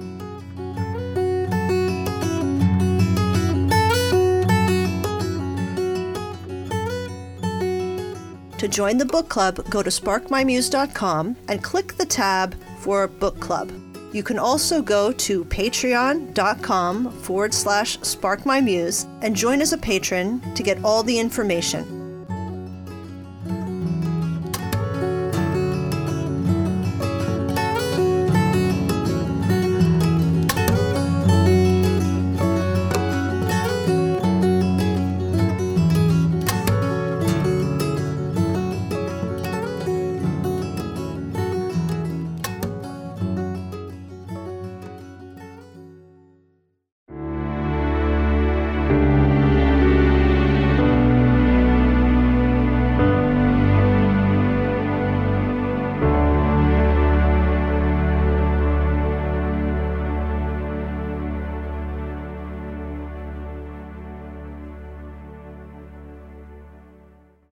To 8.62 8.68
join 8.68 9.00
the 9.00 9.06
book 9.06 9.28
club, 9.28 9.68
go 9.72 9.82
to 9.82 9.90
sparkmymuse.com 9.90 11.36
and 11.48 11.64
click 11.64 11.98
the 11.98 12.06
tab 12.06 12.54
for 12.78 13.08
book 13.08 13.40
club. 13.40 13.72
You 14.14 14.22
can 14.22 14.38
also 14.38 14.84
go 14.84 15.12
to 15.14 15.46
patreon.com 15.46 17.12
forward 17.12 17.56
slash 17.56 17.98
sparkmymuse 18.02 19.08
and 19.24 19.36
join 19.36 19.62
as 19.62 19.74
a 19.74 19.80
patron 19.80 20.42
to 20.54 20.62
get 20.62 20.78
all 20.84 21.02
the 21.02 21.18
information. 21.18 22.01